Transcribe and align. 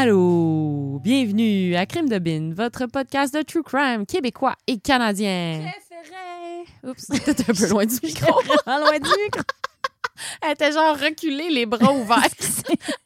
Allô, 0.00 1.00
bienvenue 1.02 1.74
à 1.74 1.84
Crime 1.84 2.08
de 2.08 2.20
Bin, 2.20 2.52
votre 2.54 2.86
podcast 2.86 3.34
de 3.34 3.42
true 3.42 3.64
crime 3.64 4.06
québécois 4.06 4.54
et 4.68 4.78
canadien. 4.78 5.58
Préféré. 5.72 6.64
Oups, 6.84 7.06
t'étais 7.24 7.50
un 7.50 7.52
peu 7.52 7.68
loin 7.68 7.84
du 7.84 7.96
micro. 8.04 8.32
Vraiment 8.44 8.78
loin 8.86 8.92
du 9.00 9.08
micro. 9.24 9.40
Elle 10.42 10.52
était 10.52 10.70
genre 10.70 10.96
reculée, 10.96 11.50
les 11.50 11.66
bras 11.66 11.92
ouverts, 11.92 12.28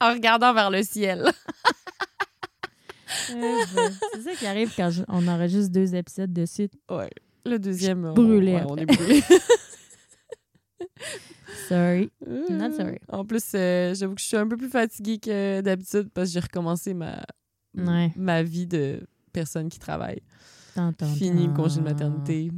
en 0.02 0.12
regardant 0.12 0.52
vers 0.52 0.68
le 0.68 0.82
ciel. 0.82 1.32
C'est 3.26 4.22
ça 4.22 4.34
qui 4.38 4.44
arrive 4.46 4.74
quand 4.76 4.90
je- 4.90 5.04
on 5.08 5.26
enregistre 5.28 5.72
deux 5.72 5.94
épisodes 5.94 6.30
de 6.30 6.44
suite. 6.44 6.74
Ouais. 6.90 7.08
Le 7.46 7.58
deuxième, 7.58 8.04
on, 8.04 8.12
Brûlé 8.12 8.52
ouais, 8.56 8.64
on 8.68 8.76
est 8.76 8.84
brûlé. 8.84 9.22
Sorry. 11.68 12.10
Not 12.26 12.72
sorry. 12.76 12.98
En 13.08 13.24
plus, 13.24 13.44
euh, 13.54 13.94
j'avoue 13.94 14.14
que 14.14 14.20
je 14.20 14.26
suis 14.26 14.36
un 14.36 14.46
peu 14.46 14.56
plus 14.56 14.68
fatiguée 14.70 15.18
que 15.18 15.60
d'habitude 15.60 16.08
parce 16.14 16.28
que 16.28 16.34
j'ai 16.34 16.40
recommencé 16.40 16.94
ma, 16.94 17.22
Ouais. 17.76 18.12
ma 18.16 18.42
vie 18.42 18.66
de 18.66 19.00
personne 19.32 19.68
qui 19.68 19.78
travaille. 19.78 20.20
Tant, 20.74 20.92
tant, 20.92 21.06
Fini 21.06 21.46
le 21.48 21.52
congé 21.52 21.80
de 21.80 21.84
maternité. 21.84 22.50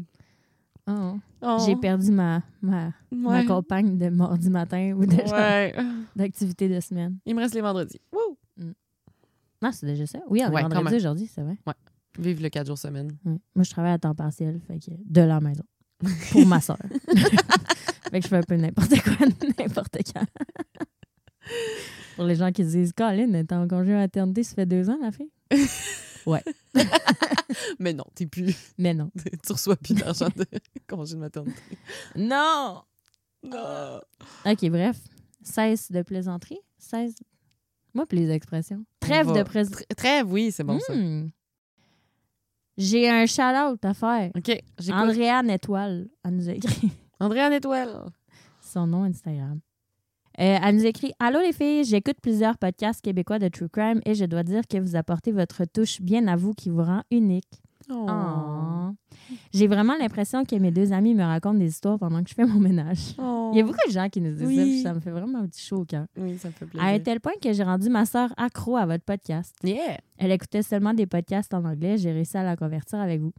Oh. 0.86 1.16
Oh. 1.42 1.58
J'ai 1.66 1.76
perdu 1.76 2.10
ma, 2.12 2.42
ma, 2.62 2.92
ma 3.10 3.30
Ouais. 3.40 3.44
compagne 3.46 3.96
de 3.98 4.08
mardi 4.10 4.50
matin 4.50 4.92
ou 4.96 5.04
de 5.06 5.14
Ouais. 5.32 5.74
d'activité 6.16 6.68
de 6.68 6.78
semaine. 6.80 7.18
Il 7.26 7.34
me 7.34 7.40
reste 7.40 7.54
les 7.54 7.60
vendredis. 7.60 8.00
Wouh! 8.12 8.36
Non, 9.62 9.72
c'est 9.72 9.86
déjà 9.86 10.06
ça. 10.06 10.18
Oui, 10.28 10.42
on 10.44 10.50
est 10.50 10.54
Ouais, 10.54 10.62
vendredi 10.62 10.96
aujourd'hui, 10.96 11.26
c'est 11.32 11.40
vrai. 11.42 11.56
Vive 12.18 12.42
le 12.42 12.48
4 12.50 12.66
jours 12.66 12.78
semaine. 12.78 13.10
Ouais. 13.24 13.38
Moi, 13.54 13.64
je 13.64 13.70
travaille 13.70 13.92
à 13.92 13.98
temps 13.98 14.14
partiel, 14.14 14.60
fait 14.66 14.78
que 14.78 14.90
de 15.04 15.20
la 15.22 15.40
maison. 15.40 15.64
Pour 16.32 16.46
ma 16.46 16.60
soeur. 16.60 16.76
Fait 18.14 18.20
que 18.20 18.24
je 18.24 18.28
fais 18.28 18.36
un 18.36 18.42
peu 18.42 18.54
n'importe 18.54 19.02
quoi, 19.02 19.26
n'importe 19.58 19.96
quand. 20.12 20.26
Pour 22.14 22.24
les 22.24 22.36
gens 22.36 22.52
qui 22.52 22.62
se 22.64 22.70
disent, 22.70 22.92
Colin, 22.92 23.44
t'es 23.44 23.54
en 23.54 23.66
congé 23.66 23.92
maternité, 23.92 24.44
ça 24.44 24.54
fait 24.54 24.66
deux 24.66 24.88
ans, 24.88 24.98
la 25.02 25.10
fille? 25.10 25.30
Mais 27.80 27.92
non, 27.92 28.04
t'es 28.14 28.26
plus. 28.26 28.56
Mais 28.78 28.94
non. 28.94 29.10
tu 29.44 29.52
reçois 29.52 29.76
plus 29.76 29.94
d'argent 29.94 30.28
de 30.34 30.46
congé 30.88 31.16
de 31.16 31.20
maternité. 31.20 31.60
Non! 32.16 32.82
Non! 33.42 34.00
OK, 34.46 34.70
bref. 34.70 34.96
Cesse 35.42 35.90
de 35.90 36.02
plaisanterie. 36.02 36.60
Cesse. 36.78 37.16
Moi, 37.92 38.06
puis 38.06 38.18
les 38.18 38.30
expressions. 38.30 38.86
Trêve 39.00 39.32
de 39.32 39.42
plaisanterie. 39.42 39.84
Trêve, 39.96 40.32
oui, 40.32 40.50
c'est 40.50 40.64
bon 40.64 40.78
ça. 40.78 40.94
Hmm. 40.94 41.30
J'ai 42.78 43.10
un 43.10 43.26
shout-out 43.26 43.84
à 43.84 43.92
faire. 43.92 44.30
OK. 44.34 44.62
Andréane 44.90 45.50
Étoile, 45.50 46.08
elle 46.24 46.36
nous 46.36 46.48
a 46.48 46.52
écrit 46.52 46.92
Andréane 47.20 47.52
Étoile. 47.52 48.06
son 48.60 48.86
nom 48.86 49.04
Instagram. 49.04 49.60
Euh, 50.40 50.58
elle 50.62 50.76
nous 50.76 50.84
écrit 50.86 51.12
Allô 51.20 51.38
les 51.40 51.52
filles, 51.52 51.84
j'écoute 51.84 52.16
plusieurs 52.20 52.58
podcasts 52.58 53.00
québécois 53.00 53.38
de 53.38 53.46
True 53.48 53.68
Crime 53.68 54.00
et 54.04 54.14
je 54.14 54.24
dois 54.24 54.42
dire 54.42 54.62
que 54.68 54.78
vous 54.78 54.96
apportez 54.96 55.30
votre 55.30 55.64
touche 55.64 56.00
bien 56.00 56.26
à 56.26 56.34
vous 56.34 56.52
qui 56.54 56.70
vous 56.70 56.82
rend 56.82 57.02
unique. 57.12 57.62
Oh. 57.88 58.06
Oh. 58.08 58.90
J'ai 59.52 59.68
vraiment 59.68 59.94
l'impression 59.96 60.44
que 60.44 60.56
mes 60.56 60.70
deux 60.72 60.92
amis 60.92 61.14
me 61.14 61.22
racontent 61.22 61.58
des 61.58 61.68
histoires 61.68 61.98
pendant 61.98 62.22
que 62.24 62.30
je 62.30 62.34
fais 62.34 62.46
mon 62.46 62.58
ménage. 62.58 63.14
Oh. 63.18 63.50
Il 63.52 63.58
y 63.58 63.60
a 63.60 63.64
beaucoup 63.64 63.86
de 63.86 63.92
gens 63.92 64.08
qui 64.08 64.20
nous 64.20 64.32
disent 64.34 64.40
ça, 64.56 64.62
puis 64.62 64.82
ça 64.82 64.94
me 64.94 65.00
fait 65.00 65.10
vraiment 65.12 65.38
un 65.40 65.46
petit 65.46 65.60
chaud 65.64 65.82
au 65.82 65.84
cœur. 65.84 66.06
Oui, 66.16 66.36
ça 66.38 66.48
me 66.48 66.52
fait 66.54 66.64
À 66.78 66.84
un 66.86 66.88
plaisir. 66.88 67.02
tel 67.04 67.20
point 67.20 67.34
que 67.40 67.52
j'ai 67.52 67.62
rendu 67.62 67.88
ma 67.90 68.04
sœur 68.06 68.32
accro 68.36 68.76
à 68.76 68.86
votre 68.86 69.04
podcast. 69.04 69.54
Yeah! 69.62 69.98
Elle 70.18 70.32
écoutait 70.32 70.62
seulement 70.62 70.94
des 70.94 71.06
podcasts 71.06 71.54
en 71.54 71.64
anglais. 71.64 71.96
J'ai 71.98 72.10
réussi 72.10 72.36
à 72.36 72.42
la 72.42 72.56
convertir 72.56 72.98
avec 72.98 73.20
vous. 73.20 73.32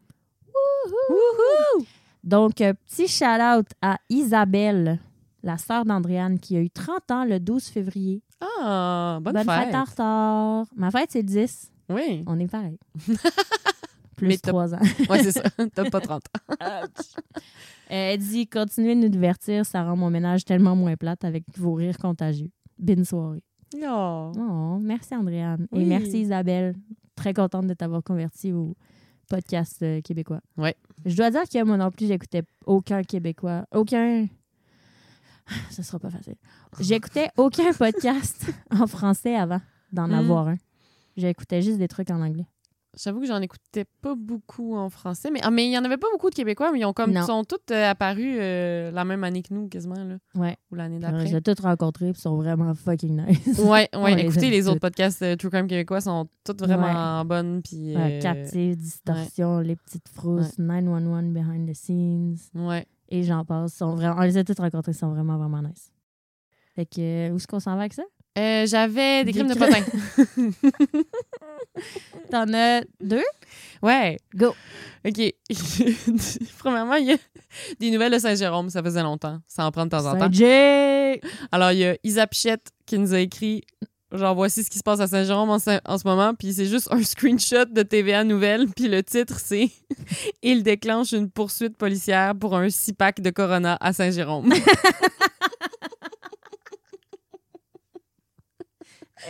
Wouhou! 1.09 1.85
Donc, 2.25 2.59
euh, 2.61 2.73
petit 2.87 3.07
shout-out 3.07 3.67
à 3.81 3.97
Isabelle, 4.09 4.99
la 5.43 5.57
sœur 5.57 5.85
d'Andréane, 5.85 6.39
qui 6.39 6.57
a 6.57 6.59
eu 6.61 6.69
30 6.69 7.11
ans 7.11 7.23
le 7.25 7.39
12 7.39 7.65
février. 7.65 8.21
Ah, 8.41 9.19
bonne, 9.21 9.37
fête. 9.37 9.45
fête. 9.45 9.75
en 9.75 9.83
retard. 9.83 10.65
Ma 10.75 10.91
fête, 10.91 11.11
c'est 11.11 11.21
le 11.21 11.27
10. 11.27 11.71
Oui. 11.89 12.23
On 12.25 12.39
est 12.39 12.47
pareil. 12.47 12.79
Mais 14.21 14.27
Plus 14.29 14.41
t'as- 14.41 14.51
3 14.51 14.73
ans. 14.73 14.79
Ouais, 15.09 15.23
c'est 15.23 15.31
ça. 15.33 15.43
T'as 15.73 15.89
pas 15.89 15.99
30 16.01 16.23
ans. 16.49 16.59
Elle 17.89 18.17
dit 18.19 18.47
Continuez 18.47 18.95
de 18.95 19.01
nous 19.01 19.09
divertir, 19.09 19.65
ça 19.65 19.83
rend 19.83 19.95
mon 19.95 20.09
ménage 20.09 20.45
tellement 20.45 20.75
moins 20.75 20.95
plate 20.95 21.23
avec 21.25 21.43
vos 21.57 21.73
rires 21.73 21.97
contagieux. 21.97 22.49
Bonne 22.79 23.03
soirée. 23.05 23.43
Non. 23.79 24.31
Oh, 24.37 24.79
merci 24.81 25.13
Andréane. 25.15 25.67
Oui. 25.71 25.81
Et 25.81 25.85
merci 25.85 26.21
Isabelle. 26.21 26.75
Très 27.15 27.33
contente 27.33 27.67
de 27.67 27.73
t'avoir 27.73 28.01
converti 28.03 28.51
au 28.53 28.75
podcast 29.27 29.81
euh, 29.81 30.01
québécois. 30.01 30.41
Ouais. 30.57 30.75
Je 31.05 31.15
dois 31.15 31.31
dire 31.31 31.43
que 31.43 31.63
moi 31.63 31.77
non 31.77 31.91
plus, 31.91 32.07
j'écoutais 32.07 32.43
aucun 32.65 33.03
québécois. 33.03 33.65
Aucun. 33.73 34.27
Ça 35.69 35.83
sera 35.83 35.99
pas 35.99 36.09
facile. 36.09 36.35
J'écoutais 36.79 37.29
aucun 37.37 37.71
podcast 37.77 38.45
en 38.71 38.87
français 38.87 39.35
avant 39.35 39.61
d'en 39.91 40.07
Mm. 40.07 40.13
avoir 40.13 40.47
un. 40.49 40.57
J'écoutais 41.17 41.61
juste 41.61 41.77
des 41.77 41.87
trucs 41.87 42.09
en 42.11 42.21
anglais. 42.21 42.47
J'avoue 42.97 43.21
que 43.21 43.27
j'en 43.27 43.41
écoutais 43.41 43.85
pas 44.01 44.15
beaucoup 44.15 44.75
en 44.75 44.89
français. 44.89 45.29
Mais, 45.31 45.39
ah, 45.43 45.51
mais 45.51 45.65
il 45.65 45.71
y 45.71 45.77
en 45.77 45.83
avait 45.83 45.97
pas 45.97 46.07
beaucoup 46.11 46.29
de 46.29 46.35
Québécois, 46.35 46.71
mais 46.71 46.79
ils 46.79 46.85
ont 46.85 46.93
comme 46.93 47.13
sont 47.23 47.43
tous 47.43 47.57
euh, 47.71 47.91
apparus 47.91 48.37
euh, 48.39 48.91
la 48.91 49.05
même 49.05 49.23
année 49.23 49.41
que 49.41 49.53
nous, 49.53 49.67
quasiment, 49.67 49.95
là. 49.95 50.17
Ouais. 50.35 50.57
Ou 50.71 50.75
l'année 50.75 50.99
d'après. 50.99 51.27
J'ai 51.27 51.41
tous 51.41 51.61
rencontrés 51.61 52.09
ils 52.09 52.17
sont 52.17 52.35
vraiment 52.35 52.73
fucking 52.73 53.25
nice. 53.25 53.59
Ouais, 53.59 53.89
ouais. 53.95 54.25
Écoutez, 54.25 54.49
les 54.49 54.67
autres 54.67 54.75
toutes. 54.75 54.81
podcasts 54.81 55.21
euh, 55.21 55.35
True 55.35 55.49
Crime 55.49 55.67
québécois 55.67 56.01
sont 56.01 56.27
toutes 56.43 56.61
vraiment 56.61 57.25
bonnes. 57.25 57.61
Puis, 57.61 57.95
Ouais, 57.95 58.19
Captive, 58.21 58.75
Distorsion, 58.75 59.59
Les 59.59 59.75
Petites 59.75 60.07
Frousses, 60.09 60.57
911 60.57 61.33
Behind 61.33 61.69
the 61.69 61.75
Scenes. 61.75 62.37
Ouais. 62.53 62.85
Et 63.09 63.23
j'en 63.23 63.45
passe. 63.45 63.73
Sont 63.73 63.95
vraiment, 63.95 64.15
on 64.19 64.21
les 64.23 64.37
a 64.37 64.43
tous 64.43 64.57
rencontrés, 64.59 64.91
ils 64.91 64.95
sont 64.95 65.09
vraiment, 65.09 65.37
vraiment 65.37 65.61
nice. 65.61 65.91
Fait 66.75 66.85
que, 66.85 67.31
où 67.31 67.37
est-ce 67.37 67.47
qu'on 67.47 67.59
s'en 67.59 67.75
va 67.75 67.81
avec 67.81 67.93
ça? 67.93 68.03
Euh, 68.37 68.65
J'avais 68.67 69.23
des 69.23 69.31
Des 69.31 69.39
crimes 69.39 69.47
de 69.47 69.55
crimes. 69.55 69.83
potin. 69.85 71.01
T'en 72.31 72.53
as 72.53 72.81
deux? 73.01 73.23
ouais. 73.81 74.17
Go. 74.35 74.53
OK. 75.07 75.33
Premièrement, 76.59 76.95
il 76.95 77.07
y 77.07 77.13
a 77.13 77.17
des 77.79 77.91
nouvelles 77.91 78.13
de 78.13 78.19
Saint-Jérôme. 78.19 78.69
Ça 78.69 78.81
faisait 78.83 79.03
longtemps. 79.03 79.39
Ça 79.47 79.65
en 79.65 79.71
prend 79.71 79.85
de 79.85 79.91
temps 79.91 80.05
en 80.05 80.17
temps. 80.17 80.29
Alors, 81.51 81.71
il 81.71 81.77
y 81.79 81.85
a 81.85 81.95
Isa 82.03 82.27
Pichette 82.27 82.71
qui 82.85 82.97
nous 82.97 83.13
a 83.13 83.19
écrit 83.19 83.63
genre 84.11 84.35
voici 84.35 84.63
ce 84.63 84.69
qui 84.69 84.77
se 84.77 84.83
passe 84.83 84.99
à 85.01 85.07
Saint-Jérôme 85.07 85.49
en, 85.49 85.59
ce- 85.59 85.79
en 85.83 85.97
ce 85.97 86.07
moment 86.07 86.33
puis 86.35 86.53
c'est 86.53 86.67
juste 86.67 86.87
un 86.91 87.03
screenshot 87.03 87.65
de 87.65 87.81
TVA 87.83 88.23
Nouvelles 88.23 88.67
puis 88.73 88.87
le 88.87 89.03
titre 89.03 89.39
c'est 89.43 89.69
il 90.43 90.63
déclenche 90.63 91.11
une 91.11 91.29
poursuite 91.29 91.75
policière 91.75 92.33
pour 92.35 92.55
un 92.55 92.69
six 92.69 92.93
pack 92.93 93.19
de 93.19 93.29
Corona 93.31 93.77
à 93.81 93.91
Saint-Jérôme. 93.91 94.53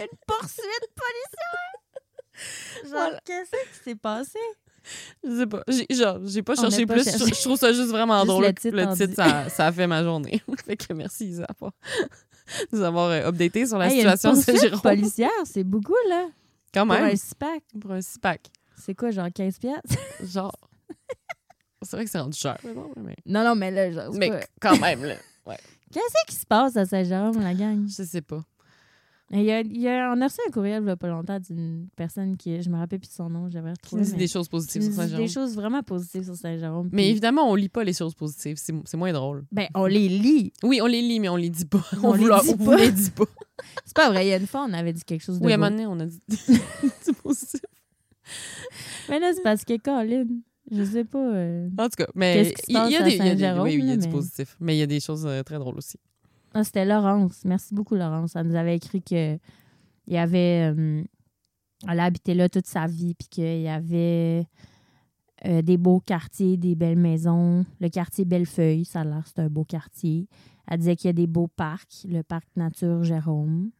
Une 0.01 0.17
poursuite 0.27 0.87
policière! 0.95 2.83
Genre, 2.83 2.91
Voilà. 2.91 3.19
qu'est-ce 3.25 3.51
qui 3.51 3.83
s'est 3.83 3.95
passé? 3.95 4.39
Je 5.23 5.37
sais 5.37 5.47
pas, 5.47 5.63
j'ai 5.67 5.87
genre 5.95 6.19
j'ai 6.25 6.43
pas 6.43 6.53
On 6.57 6.61
cherché 6.61 6.85
pas 6.85 6.93
plus, 6.93 7.03
cherché. 7.05 7.25
je, 7.25 7.33
je 7.33 7.41
trouve 7.41 7.57
ça 7.57 7.73
juste 7.73 7.89
vraiment 7.89 8.17
Juste 8.17 8.27
drôle. 8.27 8.45
le 8.45 8.53
titre 8.93 9.15
ça, 9.15 9.49
ça 9.49 9.67
a 9.67 9.71
fait 9.71 9.87
ma 9.87 10.03
journée. 10.03 10.43
fait 10.65 10.77
que 10.77 10.93
merci 10.93 11.25
Isa 11.27 11.47
pour 11.57 11.71
nous 12.71 12.81
avoir 12.83 13.09
euh, 13.09 13.27
updaté 13.29 13.65
sur 13.65 13.77
la 13.79 13.87
Hey, 13.87 13.97
situation 13.97 14.31
de 14.31 14.35
poursuite 14.35 14.57
Saint-Jérôme. 14.57 14.81
policière, 14.81 15.31
c'est 15.45 15.63
beaucoup, 15.63 15.95
là. 16.09 16.27
Quand 16.73 16.85
Pour 16.85 16.95
même, 16.95 17.05
un 17.05 17.15
six-pack. 17.15 17.63
pour 17.81 17.91
un 17.93 18.01
six 18.01 18.19
pack. 18.19 18.41
C'est 18.77 18.93
quoi, 18.93 19.09
genre 19.09 19.29
15 19.33 19.57
piastres? 19.57 19.95
Genre 20.23 20.53
c'est 21.81 21.95
vrai 21.97 22.05
que 22.05 22.11
c'est 22.11 22.19
rendu 22.19 22.37
cher, 22.37 22.57
mais 22.63 22.73
bon, 22.73 22.91
mais, 22.97 23.15
Non, 23.27 23.43
non, 23.43 23.53
mais 23.55 23.69
là, 23.71 23.91
genre, 23.91 24.11
mais 24.15 24.29
pas- 24.29 24.45
quand 24.59 24.79
même 24.79 25.03
là. 25.03 25.15
Qu'est-ce 25.93 26.25
qui 26.27 26.35
se 26.35 26.45
passe 26.45 26.75
à 26.77 26.85
Saint-Jérôme, 26.85 27.41
la 27.41 27.53
gang? 27.53 27.87
Je 27.87 28.03
sais 28.03 28.21
pas. 28.21 28.43
Il 29.31 29.41
y 29.41 29.51
a, 29.51 29.61
il 29.61 29.81
y 29.81 29.87
a, 29.87 30.13
on 30.15 30.21
a 30.21 30.25
reçu 30.27 30.37
un 30.47 30.51
courriel 30.51 30.83
il 30.83 30.87
y 30.87 30.91
a 30.91 30.95
pas 30.95 31.07
longtemps 31.07 31.39
d'une 31.39 31.87
personne 31.95 32.37
qui, 32.37 32.61
je 32.61 32.69
me 32.69 32.77
rappelle 32.77 32.99
plus 32.99 33.07
de 33.09 33.13
son 33.13 33.27
nom, 33.27 33.49
j'avais 33.49 33.69
Qui 33.69 33.95
retrouvé. 33.95 34.03
nous 34.03 34.07
dit 34.11 34.15
des 34.17 34.27
choses 34.27 34.45
qui 34.45 34.51
positives 34.51 34.83
sur 34.83 34.93
Saint-Jérôme. 34.93 35.25
des 35.25 35.31
choses 35.31 35.55
vraiment 35.55 35.81
positives 35.81 36.23
sur 36.25 36.35
Saint-Jérôme. 36.35 36.89
Mais 36.91 37.09
évidemment, 37.09 37.49
on 37.49 37.55
lit 37.55 37.69
pas 37.69 37.83
les 37.83 37.93
choses 37.93 38.13
positives. 38.13 38.57
C'est 38.57 38.73
c'est 38.85 38.97
moins 38.97 39.11
drôle. 39.13 39.43
ben, 39.51 39.67
on 39.73 39.87
les 39.87 40.07
lit. 40.09 40.53
Oui, 40.63 40.79
on 40.79 40.85
les 40.85 41.01
lit, 41.01 41.19
mais 41.19 41.29
on 41.29 41.37
les 41.37 41.49
dit 41.49 41.65
pas. 41.65 41.83
On 42.03 42.09
On, 42.09 42.13
les 42.13 42.23
dit 42.25 42.53
on 42.53 42.65
pas. 42.65 42.75
les 42.77 42.91
dit 42.91 43.09
pas. 43.11 43.25
C'est 43.85 43.95
pas 43.95 44.09
vrai, 44.11 44.27
il 44.27 44.29
y 44.29 44.33
a 44.33 44.37
une 44.37 44.45
fois, 44.47 44.65
on 44.69 44.73
avait 44.73 44.93
dit 44.93 45.03
quelque 45.03 45.23
chose 45.23 45.39
de 45.39 45.45
Oui, 45.45 45.51
à 45.53 45.55
un 45.55 45.57
moment 45.57 45.71
donné, 45.71 45.87
on 45.87 45.99
a 45.99 46.05
dit 46.05 46.19
c'est 47.01 47.15
positif. 47.17 47.61
Mais 49.09 49.19
là, 49.19 49.31
c'est 49.33 49.41
parce 49.43 49.63
que 49.63 49.77
Colin, 49.77 50.25
je 50.71 50.83
sais 50.83 51.03
pas. 51.05 51.17
euh, 51.33 51.69
En 51.77 51.85
tout 51.85 51.95
cas, 51.97 52.07
mais 52.15 52.53
qui 52.53 52.73
il 52.73 52.73
y, 52.73 52.77
a 52.77 52.85
des, 52.87 52.91
il 52.91 52.93
y 52.93 52.97
a 52.97 53.03
des- 53.03 53.17
Saint-Jérôme, 53.17 53.63
oui, 53.63 53.75
oui, 53.77 53.81
il 53.83 53.89
y 53.89 53.91
a 53.91 53.97
du 53.97 54.09
positif. 54.09 54.55
Mais 54.59 54.75
il 54.75 54.79
y 54.79 54.83
a 54.83 54.87
des 54.87 54.99
choses 54.99 55.25
euh, 55.25 55.41
très 55.43 55.57
drôles 55.57 55.77
aussi. 55.77 55.97
Ah, 56.57 56.63
c'était 56.63 56.85
Laurence. 56.85 57.43
Merci 57.43 57.73
beaucoup, 57.75 57.95
Laurence. 57.95 58.33
Elle 58.37 58.47
nous 58.47 58.55
avait 58.55 58.77
écrit 58.77 59.01
que 59.03 59.37
il 60.07 60.17
avait. 60.17 60.73
euh, 60.73 61.03
elle 61.87 61.99
a 61.99 62.05
habité 62.05 62.33
là 62.33 62.47
toute 62.47 62.65
sa 62.65 62.87
vie, 62.87 63.13
puis 63.13 63.27
qu'il 63.27 63.61
y 63.61 63.67
avait 63.67 64.47
euh, 65.45 65.61
des 65.61 65.77
beaux 65.77 65.99
quartiers, 65.99 66.55
des 66.55 66.75
belles 66.75 66.97
maisons. 66.97 67.65
Le 67.81 67.89
quartier 67.89 68.23
Bellefeuille, 68.23 68.85
ça 68.85 69.01
a 69.01 69.03
l'air, 69.03 69.23
c'est 69.27 69.39
un 69.39 69.49
beau 69.49 69.65
quartier. 69.65 70.29
Elle 70.67 70.79
disait 70.79 70.95
qu'il 70.95 71.09
y 71.09 71.09
a 71.09 71.13
des 71.13 71.27
beaux 71.27 71.47
parcs, 71.49 72.05
le 72.07 72.23
parc 72.23 72.47
Nature 72.55 73.03
Jérôme. 73.03 73.71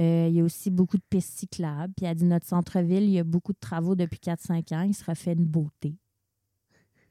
Euh, 0.00 0.26
il 0.28 0.34
y 0.34 0.40
a 0.40 0.44
aussi 0.44 0.70
beaucoup 0.70 0.96
de 0.96 1.04
pistes 1.08 1.38
cyclables. 1.38 1.92
Puis 1.96 2.06
elle 2.06 2.16
dit 2.16 2.24
notre 2.24 2.46
centre-ville, 2.46 3.04
il 3.04 3.10
y 3.10 3.20
a 3.20 3.24
beaucoup 3.24 3.52
de 3.52 3.60
travaux 3.60 3.94
depuis 3.94 4.18
4-5 4.18 4.74
ans. 4.74 4.82
Il 4.82 4.94
se 4.94 5.04
refait 5.04 5.34
une 5.34 5.46
beauté. 5.46 5.94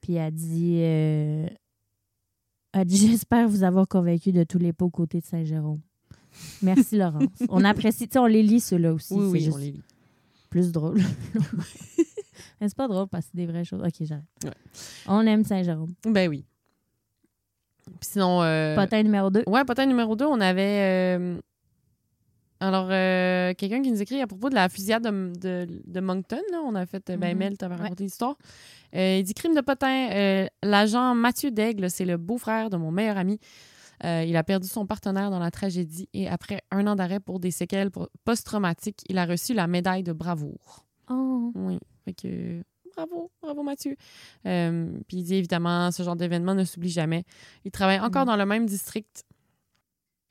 Puis 0.01 0.15
elle 0.15 0.33
dit 0.33 0.81
elle 2.73 2.85
dit 2.85 3.09
J'espère 3.09 3.47
vous 3.47 3.63
avoir 3.63 3.87
convaincu 3.87 4.31
de 4.31 4.43
tous 4.43 4.57
les 4.59 4.73
pots 4.73 4.89
côté 4.89 5.19
de 5.19 5.25
Saint-Jérôme. 5.25 5.79
Merci, 6.61 6.97
Laurence. 6.97 7.25
On 7.49 7.63
apprécie. 7.65 8.07
Tu 8.07 8.13
sais, 8.13 8.19
on 8.19 8.25
les 8.25 8.41
lit, 8.43 8.61
ceux-là 8.61 8.93
aussi. 8.93 9.13
Oui, 9.13 9.25
oui, 9.25 9.49
on 9.53 9.57
les 9.57 9.71
lit. 9.71 9.81
plus 10.49 10.71
drôle. 10.71 10.97
Mais 12.61 12.69
c'est 12.69 12.77
pas 12.77 12.87
drôle 12.87 13.07
parce 13.07 13.25
que 13.25 13.31
c'est 13.33 13.37
des 13.37 13.47
vraies 13.51 13.63
choses. 13.65 13.81
OK, 13.81 13.93
j'arrête. 14.01 14.23
Ouais. 14.43 14.51
On 15.07 15.25
aime 15.25 15.43
Saint-Jérôme. 15.43 15.93
Ben 16.05 16.29
oui. 16.29 16.45
Puis 17.85 18.09
sinon. 18.11 18.41
euh, 18.43 18.75
Potin 18.75 19.01
numéro 19.03 19.29
2. 19.29 19.43
Ouais, 19.47 19.65
potin 19.65 19.85
numéro 19.85 20.15
2, 20.15 20.25
on 20.25 20.39
avait. 20.39 21.17
euh, 21.19 21.39
Alors, 22.61 22.87
euh, 22.91 23.53
quelqu'un 23.55 23.81
qui 23.81 23.91
nous 23.91 24.01
écrit 24.01 24.21
à 24.21 24.27
propos 24.27 24.49
de 24.49 24.55
la 24.55 24.69
fusillade 24.69 25.03
de, 25.03 25.33
de, 25.39 25.81
de 25.85 25.99
Moncton. 25.99 26.39
Là, 26.51 26.61
on 26.63 26.75
a 26.75 26.85
fait. 26.85 27.09
euh, 27.09 27.17
Ben, 27.17 27.31
Mhm. 27.33 27.37
Mel, 27.39 27.57
t'avais 27.57 27.75
Ouais. 27.75 27.81
raconté 27.81 28.03
l'histoire. 28.03 28.37
Euh, 28.95 29.17
il 29.19 29.23
dit 29.23 29.33
crime 29.33 29.55
de 29.55 29.61
potin. 29.61 30.09
euh, 30.11 30.45
L'agent 30.61 31.15
Mathieu 31.15 31.49
Daigle, 31.51 31.89
c'est 31.89 32.05
le 32.05 32.17
beau-frère 32.17 32.69
de 32.69 32.77
mon 32.77 32.91
meilleur 32.91 33.17
ami. 33.17 33.39
Il 34.03 34.35
a 34.35 34.43
perdu 34.43 34.67
son 34.67 34.87
partenaire 34.87 35.29
dans 35.29 35.37
la 35.37 35.51
tragédie 35.51 36.09
et 36.13 36.27
après 36.27 36.61
un 36.71 36.87
an 36.87 36.95
d'arrêt 36.95 37.19
pour 37.19 37.39
des 37.39 37.51
séquelles 37.51 37.91
post-traumatiques, 38.25 39.01
il 39.09 39.17
a 39.19 39.25
reçu 39.27 39.53
la 39.53 39.67
médaille 39.67 40.01
de 40.01 40.11
bravoure. 40.11 40.85
Oh. 41.09 41.51
Oui. 41.53 41.77
Fait 42.05 42.13
que 42.13 42.63
bravo, 42.95 43.29
bravo 43.43 43.61
Mathieu. 43.61 43.95
Euh, 44.47 44.91
puis 45.07 45.17
il 45.17 45.23
dit 45.23 45.35
évidemment, 45.35 45.91
ce 45.91 46.01
genre 46.01 46.15
d'événement 46.15 46.55
ne 46.55 46.63
s'oublie 46.63 46.89
jamais. 46.89 47.23
Il 47.63 47.69
travaille 47.69 47.99
encore 47.99 48.23
Mm. 48.23 48.27
dans 48.29 48.35
le 48.37 48.45
même 48.47 48.65
district. 48.65 49.23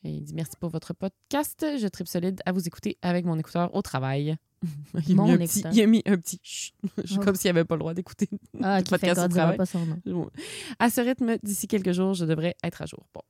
Et 0.03 0.11
il 0.11 0.23
dit 0.23 0.35
merci 0.35 0.53
pour 0.59 0.71
votre 0.71 0.95
podcast. 0.95 1.65
Je 1.79 1.87
tripe 1.89 2.09
solide 2.09 2.41
à 2.47 2.53
vous 2.53 2.67
écouter 2.67 2.97
avec 3.03 3.25
mon 3.27 3.39
écouteur 3.39 3.75
au 3.75 3.83
travail. 3.83 4.37
il, 5.07 5.13
a 5.13 5.15
Mon 5.15 5.25
mis 5.27 5.33
un 5.33 5.37
petit, 5.39 5.59
écouteur. 5.61 5.73
il 5.75 5.81
a 5.83 5.87
mis 5.87 6.03
un 6.07 6.17
petit 6.17 6.39
chut, 6.43 6.75
Oh. 7.17 7.21
comme 7.25 7.35
s'il 7.35 7.51
avait 7.51 7.65
pas 7.65 7.75
le 7.77 7.81
droit 7.81 7.95
d'écouter. 7.95 8.29
Ah, 8.63 8.79
le 8.81 8.85
fait 8.85 8.91
podcast 8.91 9.21
au 9.21 9.29
travail. 9.29 9.57
pas 9.57 9.67
son 9.67 9.87
nom. 10.05 10.31
À 10.79 10.91
ce 10.91 11.01
rythme, 11.01 11.37
d'ici 11.43 11.67
quelques 11.67 11.93
jours, 11.93 12.15
je 12.15 12.25
devrais 12.25 12.55
être 12.63 12.83
à 12.83 12.87
jour. 12.87 13.07
Bon. 13.15 13.21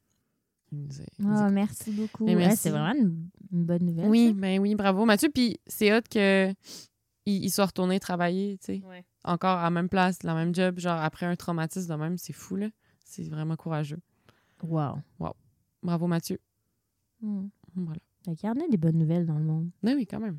A- 0.72 1.28
a 1.40 1.46
Ah, 1.46 1.50
merci 1.50 1.90
beaucoup. 1.90 2.24
Mais 2.24 2.34
Ouais, 2.36 2.42
merci. 2.42 2.56
c'est 2.58 2.70
vraiment 2.70 2.94
une, 2.94 3.28
une 3.52 3.64
bonne 3.64 3.84
nouvelle. 3.84 4.06
Oui, 4.08 4.28
ça. 4.28 4.40
ben 4.40 4.60
oui, 4.60 4.74
bravo 4.76 5.04
Mathieu. 5.04 5.28
Puis 5.32 5.58
c'est 5.66 5.92
hot 5.96 6.02
que 6.08 6.52
il, 7.26 7.44
il 7.44 7.50
soit 7.50 7.66
retourné 7.66 7.98
travailler, 8.00 8.58
tu 8.58 8.66
sais. 8.66 8.82
Encore 9.24 9.58
à 9.58 9.64
la 9.64 9.70
même 9.70 9.88
place, 9.88 10.22
la 10.22 10.34
même 10.34 10.54
job, 10.54 10.78
genre 10.78 11.00
après 11.00 11.26
un 11.26 11.34
traumatisme 11.36 11.90
de 11.92 11.98
même, 11.98 12.16
c'est 12.16 12.32
fou, 12.32 12.54
là. 12.56 12.68
C'est 13.04 13.28
vraiment 13.28 13.56
courageux. 13.56 13.98
Wow. 14.62 14.98
Bravo 15.82 16.06
Mathieu. 16.06 16.38
Hmm. 17.22 17.48
Voilà. 17.74 18.00
Fait 18.24 18.34
qu'il 18.36 18.46
y 18.48 18.50
en 18.50 18.56
a 18.64 18.68
des 18.68 18.76
bonnes 18.76 18.98
nouvelles 18.98 19.26
dans 19.26 19.38
le 19.38 19.44
monde. 19.44 19.70
Ben 19.82 19.94
oui, 19.96 20.06
quand 20.06 20.20
même. 20.20 20.38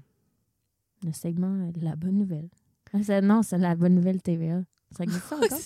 Le 1.06 1.12
segment 1.14 1.68
euh, 1.68 1.72
La 1.82 1.96
bonne 1.96 2.18
nouvelle. 2.18 2.50
Ah, 2.94 3.22
non, 3.22 3.42
c'est 3.42 3.58
la 3.58 3.76
bonne 3.76 3.96
nouvelle 3.96 4.22
TVA. 4.22 4.62
Ça 4.96 5.04
existe 5.04 5.26
ça 5.28 5.36
encore? 5.38 5.60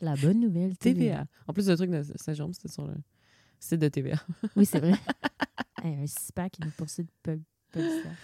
La 0.00 0.14
bonne 0.16 0.40
nouvelle 0.40 0.76
TVA. 0.76 0.94
TVA. 1.16 1.26
En 1.48 1.52
plus, 1.52 1.68
le 1.68 1.76
truc 1.76 1.90
de 1.90 2.02
Saint-Jean, 2.16 2.52
c'était 2.52 2.68
sur 2.72 2.86
le 2.86 2.94
site 3.60 3.80
de 3.80 3.88
TVA. 3.88 4.16
Oui, 4.56 4.64
c'est 4.66 4.78
vrai. 4.80 4.94
Hey, 5.82 5.94
un 6.02 6.06
six-pack 6.06 6.52
qui 6.52 6.62
nous 6.62 6.70
poursuit 6.70 7.04
de 7.04 7.10
pub- 7.22 7.42
publicitaire. 7.70 8.16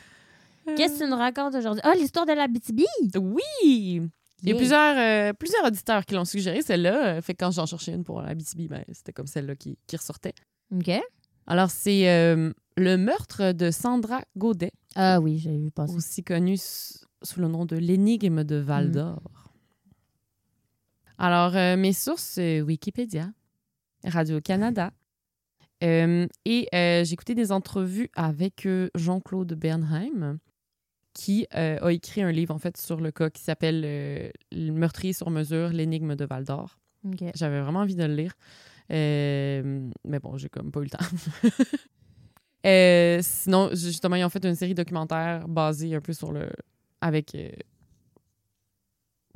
Qu'est-ce 0.76 0.98
que 0.98 1.04
tu 1.04 1.10
nous 1.10 1.16
racontes 1.16 1.54
aujourd'hui? 1.54 1.80
Ah, 1.84 1.94
l'histoire 1.94 2.26
de 2.26 2.32
la 2.32 2.46
BTB! 2.46 2.80
Oui! 3.18 4.02
Il 4.42 4.48
y 4.50 4.52
a 4.52 4.54
plusieurs, 4.56 4.96
euh, 4.96 5.32
plusieurs 5.32 5.64
auditeurs 5.64 6.04
qui 6.04 6.14
l'ont 6.14 6.24
suggéré, 6.24 6.62
celle-là. 6.62 7.16
Euh, 7.16 7.20
Fait 7.22 7.34
que 7.34 7.44
quand 7.44 7.50
j'en 7.50 7.66
cherchais 7.66 7.92
une 7.92 8.04
pour 8.04 8.22
la 8.22 8.34
BTB, 8.34 8.68
ben, 8.68 8.84
c'était 8.92 9.12
comme 9.12 9.26
celle-là 9.26 9.56
qui, 9.56 9.76
qui 9.86 9.96
ressortait. 9.96 10.34
OK. 10.72 10.90
Alors, 11.48 11.70
c'est 11.70 12.08
euh, 12.10 12.52
le 12.76 12.96
meurtre 12.96 13.52
de 13.52 13.70
Sandra 13.70 14.20
Godet, 14.36 14.70
Ah 14.94 15.18
oui, 15.18 15.38
j'avais 15.38 15.56
vu 15.58 15.70
passer. 15.70 15.94
aussi 15.94 16.22
connue 16.22 16.58
sous 16.58 17.40
le 17.40 17.48
nom 17.48 17.64
de 17.64 17.74
l'énigme 17.76 18.44
de 18.44 18.56
Val 18.56 18.92
d'Or. 18.92 19.50
Alors, 21.16 21.56
euh, 21.56 21.76
mes 21.76 21.94
sources, 21.94 22.36
euh, 22.38 22.60
Wikipédia, 22.60 23.32
Radio-Canada. 24.04 24.92
Euh, 25.82 26.26
et 26.44 26.68
j'ai 26.72 27.12
écouté 27.12 27.34
des 27.34 27.50
entrevues 27.50 28.10
avec 28.14 28.68
Jean-Claude 28.94 29.54
Bernheim, 29.54 30.38
qui 31.14 31.46
a 31.50 31.90
écrit 31.90 32.22
un 32.22 32.30
livre, 32.30 32.54
en 32.54 32.58
fait, 32.58 32.76
sur 32.76 33.00
le 33.00 33.10
cas 33.10 33.30
qui 33.30 33.42
s'appelle 33.42 33.80
Le 34.52 34.70
meurtrier 34.72 35.12
sur 35.12 35.30
mesure, 35.30 35.70
l'énigme 35.70 36.14
de 36.14 36.24
Val 36.24 36.44
d'Or. 36.44 36.78
J'avais 37.34 37.60
vraiment 37.60 37.80
envie 37.80 37.94
de 37.96 38.04
le 38.04 38.14
lire. 38.14 38.34
Euh, 38.90 39.90
mais 40.04 40.18
bon, 40.18 40.36
j'ai 40.38 40.48
comme 40.48 40.70
pas 40.70 40.80
eu 40.80 40.84
le 40.84 40.90
temps. 40.90 40.98
Euh, 42.66 43.20
sinon, 43.22 43.70
justement, 43.72 44.16
ils 44.16 44.24
ont 44.24 44.28
fait 44.28 44.44
une 44.44 44.56
série 44.56 44.74
documentaire 44.74 45.46
basée 45.46 45.94
un 45.94 46.00
peu 46.00 46.12
sur 46.12 46.32
le. 46.32 46.50
avec. 47.00 47.32
euh, 47.36 47.50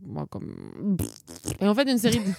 moi, 0.03 0.27
comme. 0.29 0.97
Ils 1.61 1.69
ont 1.69 1.75
fait 1.75 1.89
une 1.89 1.99
série. 1.99 2.19
de- 2.19 2.33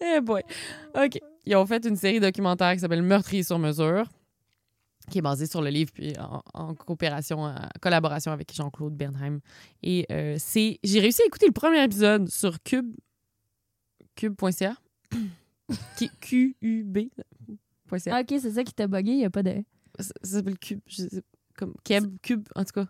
Eh 0.00 0.20
boy. 0.20 0.42
OK. 0.94 1.18
Ils 1.46 1.56
ont 1.56 1.66
fait 1.66 1.84
une 1.86 1.96
série 1.96 2.20
documentaire 2.20 2.72
qui 2.74 2.80
s'appelle 2.80 3.02
Meurtrier 3.02 3.42
sur 3.42 3.58
mesure, 3.58 4.06
qui 5.08 5.18
est 5.18 5.22
basée 5.22 5.46
sur 5.46 5.62
le 5.62 5.70
livre, 5.70 5.90
puis 5.92 6.12
en, 6.18 6.42
en 6.54 6.74
coopération, 6.74 7.40
en 7.40 7.54
collaboration 7.80 8.32
avec 8.32 8.52
Jean-Claude 8.54 8.94
Bernheim. 8.96 9.40
Et 9.82 10.06
euh, 10.10 10.36
c'est. 10.38 10.78
J'ai 10.84 11.00
réussi 11.00 11.22
à 11.22 11.26
écouter 11.26 11.46
le 11.46 11.52
premier 11.52 11.82
épisode 11.84 12.28
sur 12.28 12.62
Cube. 12.62 12.94
Cube.ca. 14.14 14.76
Qui- 15.96 16.10
Q-U-B.ca. 16.20 18.14
Ah, 18.16 18.20
OK, 18.20 18.26
c'est 18.40 18.52
ça 18.52 18.64
qui 18.64 18.72
t'a 18.74 18.86
bugué, 18.86 19.12
il 19.12 19.18
n'y 19.18 19.24
a 19.24 19.30
pas 19.30 19.42
de... 19.42 19.64
Ça, 19.98 20.04
ça 20.22 20.30
s'appelle 20.38 20.58
Cube. 20.58 20.80
Je 20.86 20.96
sais- 21.08 21.22
comme 21.56 21.74
Keb, 21.84 22.16
Cube, 22.22 22.46
en 22.54 22.64
tout 22.64 22.72
cas. 22.72 22.86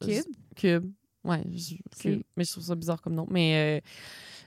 Cube? 0.00 0.24
Cube. 0.56 0.92
Ouais, 1.24 1.42
je, 1.52 1.74
Cube. 2.00 2.22
mais 2.36 2.44
je 2.44 2.50
trouve 2.52 2.64
ça 2.64 2.74
bizarre 2.74 3.00
comme 3.02 3.14
nom. 3.14 3.26
Mais 3.30 3.80
euh, 3.80 3.80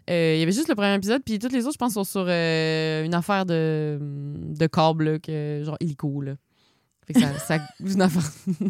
euh, 0.09 0.33
il 0.35 0.39
y 0.39 0.43
avait 0.43 0.51
juste 0.51 0.67
le 0.69 0.75
premier 0.75 0.93
épisode, 0.95 1.21
puis 1.23 1.37
toutes 1.39 1.51
les 1.51 1.63
autres, 1.65 1.73
je 1.73 1.77
pense, 1.77 1.93
sont 1.93 2.03
sur 2.03 2.25
euh, 2.27 3.03
une 3.03 3.13
affaire 3.13 3.45
de, 3.45 3.97
de 4.01 4.67
câble, 4.67 5.03
là, 5.11 5.19
que, 5.19 5.61
genre 5.65 5.77
hélico. 5.79 6.21
Là. 6.21 6.33
Fait 7.05 7.13
que 7.13 7.19
ça, 7.21 7.37
ça- 7.39 7.59
une, 7.79 8.01
affaire, 8.01 8.21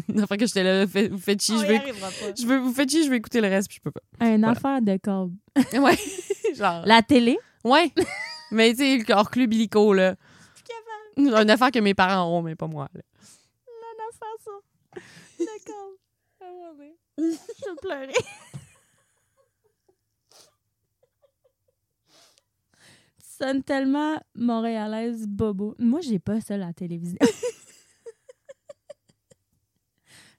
une 0.08 0.20
affaire 0.20 0.36
que 0.36 0.46
j'étais 0.46 0.62
là, 0.64 0.86
fait- 0.86 1.08
vous 1.08 1.18
faites 1.18 1.42
chier, 1.42 1.56
je 1.58 1.66
vais, 1.66 1.80
je 2.40 2.46
veux, 2.46 2.58
vous 2.58 2.72
faites 2.72 2.90
chier, 2.90 3.04
je 3.04 3.10
vais 3.10 3.16
écouter 3.16 3.40
le 3.40 3.48
reste, 3.48 3.68
puis 3.68 3.78
je 3.78 3.82
peux 3.82 3.90
pas. 3.90 4.00
Une 4.26 4.38
Voilà. 4.42 4.50
affaire 4.56 4.82
de 4.82 4.96
câble. 4.96 5.32
Ouais, 5.82 5.96
genre. 6.56 6.82
La 6.86 7.02
télé? 7.02 7.36
Ouais. 7.64 7.92
mais 8.52 8.70
tu 8.70 8.78
sais, 8.78 8.98
le 8.98 9.14
hors 9.14 9.30
club 9.30 9.52
illico, 9.52 9.92
là. 9.92 10.14
Une 11.16 11.50
affaire 11.50 11.72
que 11.72 11.80
mes 11.80 11.94
parents 11.94 12.38
ont, 12.38 12.42
mais 12.42 12.54
pas 12.54 12.68
moi. 12.68 12.88
là. 12.94 13.00
Une 13.66 14.00
affaire, 14.08 14.36
ça. 14.44 15.00
D'accord. 15.40 15.90
Je 17.18 17.24
vais 17.24 17.76
pleurer. 17.82 18.12
Tu 23.38 23.44
sonnes 23.44 23.62
tellement 23.62 24.20
montréalaise 24.34 25.26
bobo. 25.26 25.74
Moi, 25.78 26.00
j'ai 26.00 26.18
pas 26.18 26.40
ça, 26.40 26.56
la 26.56 26.72
télévision. 26.72 27.18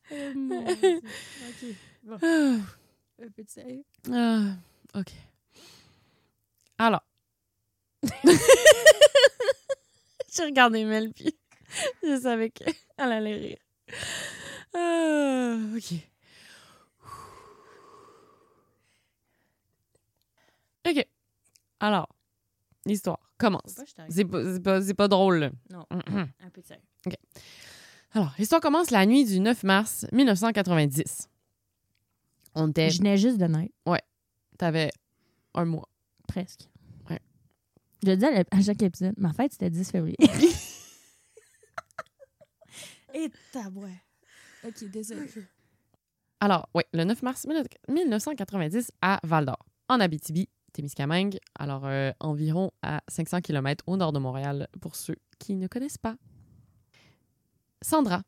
Oh, 0.11 0.15
mon 0.33 0.63
Dieu. 0.73 1.01
OK. 1.49 1.75
Bon. 2.03 2.15
Un 2.15 3.29
peu 3.35 3.43
de 3.43 3.49
sérieux. 3.49 3.83
Ah, 4.11 4.55
OK. 4.95 5.11
Alors. 6.79 7.03
J'ai 10.33 10.45
regardé 10.45 10.83
Mel, 10.85 11.11
puis 11.13 11.37
je 12.01 12.19
savais 12.21 12.49
qu'elle 12.49 12.73
allait 12.97 13.35
rire. 13.35 13.57
Ah, 14.73 15.57
OK. 15.75 15.93
OK. 20.87 21.07
Alors, 21.79 22.09
l'histoire 22.89 23.19
commence. 23.37 23.79
C'est 24.09 24.25
pas, 24.25 24.59
pas, 24.59 24.81
c'est 24.81 24.93
pas 24.93 25.07
drôle. 25.07 25.37
là. 25.39 25.51
Non, 25.71 25.85
un 25.89 26.49
peu 26.51 26.61
de 26.61 26.65
sérieux. 26.67 26.83
Alors, 28.13 28.33
l'histoire 28.39 28.61
commence 28.61 28.89
la 28.91 29.05
nuit 29.05 29.25
du 29.25 29.39
9 29.39 29.63
mars 29.63 30.05
1990. 30.11 31.29
On 32.55 32.69
était. 32.69 32.89
Je 32.89 32.97
venais 32.97 33.17
juste 33.17 33.37
de 33.37 33.45
naître, 33.45 33.73
T'avais 34.57 34.89
un 35.53 35.65
mois. 35.65 35.87
presque. 36.27 36.69
Ouais. 37.09 37.19
Je 38.03 38.09
le 38.09 38.17
dis 38.17 38.25
à, 38.25 38.43
chaque 38.61 38.81
épisode, 38.81 39.13
ma 39.17 39.31
fête, 39.31 39.53
c'était 39.53 39.69
10 39.69 39.91
février. 39.91 40.17
Et 43.13 43.31
tabouais. 43.51 44.01
OK, 44.65 44.83
désolé. 44.91 45.29
Alors, 46.41 46.67
oui, 46.75 46.83
le 46.93 47.03
9 47.05 47.23
mars 47.23 47.47
1990 47.87 48.91
à 49.01 49.19
Val 49.23 49.45
d'Or, 49.45 49.65
en 49.87 49.99
Abitibi, 49.99 50.49
Témiscamingue. 50.69 51.37
Alors, 51.57 51.85
euh, 51.85 52.11
environ 52.19 52.71
à 52.81 53.01
500 53.07 53.41
km 53.41 53.83
au 53.87 53.97
nord 53.97 54.13
de 54.13 54.19
Montréal, 54.19 54.67
pour 54.81 54.95
ceux 54.95 55.15
qui 55.39 55.55
ne 55.55 55.67
connaissent 55.67 55.97
pas. 55.97 56.15
Sandra, 57.81 58.21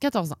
14 0.00 0.32
ans. 0.32 0.36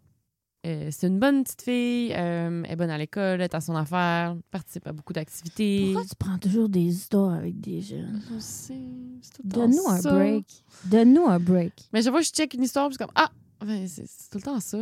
Euh, 0.64 0.90
c'est 0.92 1.08
une 1.08 1.18
bonne 1.18 1.42
petite 1.42 1.62
fille, 1.62 2.12
euh, 2.14 2.62
elle 2.64 2.70
est 2.72 2.76
bonne 2.76 2.90
à 2.90 2.96
l'école, 2.96 3.40
elle 3.40 3.42
est 3.42 3.54
à 3.54 3.60
son 3.60 3.74
affaire, 3.74 4.36
participe 4.52 4.86
à 4.86 4.92
beaucoup 4.92 5.12
d'activités. 5.12 5.86
Pourquoi 5.92 6.08
tu 6.08 6.14
prends 6.16 6.38
toujours 6.38 6.68
des 6.68 6.82
histoires 6.82 7.32
avec 7.34 7.60
des 7.60 7.80
jeunes? 7.80 8.22
Je 8.32 8.38
sais, 8.38 8.78
c'est 9.22 9.32
tout 9.34 9.42
le 9.44 9.50
temps 9.50 9.60
Donne-nous 9.62 9.88
un 9.88 10.00
ça. 10.00 10.12
break. 10.14 10.64
Donne-nous 10.84 11.26
un 11.26 11.40
break. 11.40 11.72
Mais 11.92 12.00
chaque 12.02 12.12
fois 12.12 12.20
que 12.20 12.26
je 12.26 12.30
check 12.32 12.54
une 12.54 12.62
histoire, 12.62 12.86
je 12.90 12.92
suis 12.92 12.98
comme 12.98 13.10
Ah, 13.16 13.32
ben, 13.64 13.88
c'est 13.88 14.06
c'est 14.06 14.30
tout 14.30 14.38
le 14.38 14.42
temps 14.44 14.60
ça. 14.60 14.78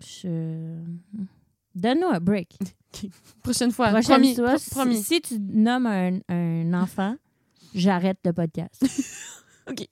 Je... 0.00 0.78
Donne-nous 1.76 2.08
un 2.08 2.20
break. 2.20 2.56
Prochaine 3.42 3.70
fois, 3.70 3.90
Prochaine 3.90 4.16
promis. 4.20 4.34
fois, 4.34 4.48
pro- 4.48 4.58
si- 4.58 4.70
promis. 4.70 5.02
Si, 5.02 5.20
tu 5.20 5.38
nommes 5.38 5.86
un, 5.86 6.18
un 6.28 6.72
enfant, 6.74 7.16
j'arrête 7.74 8.18
le 8.24 8.32
podcast. 8.32 8.82
OK. 9.70 9.86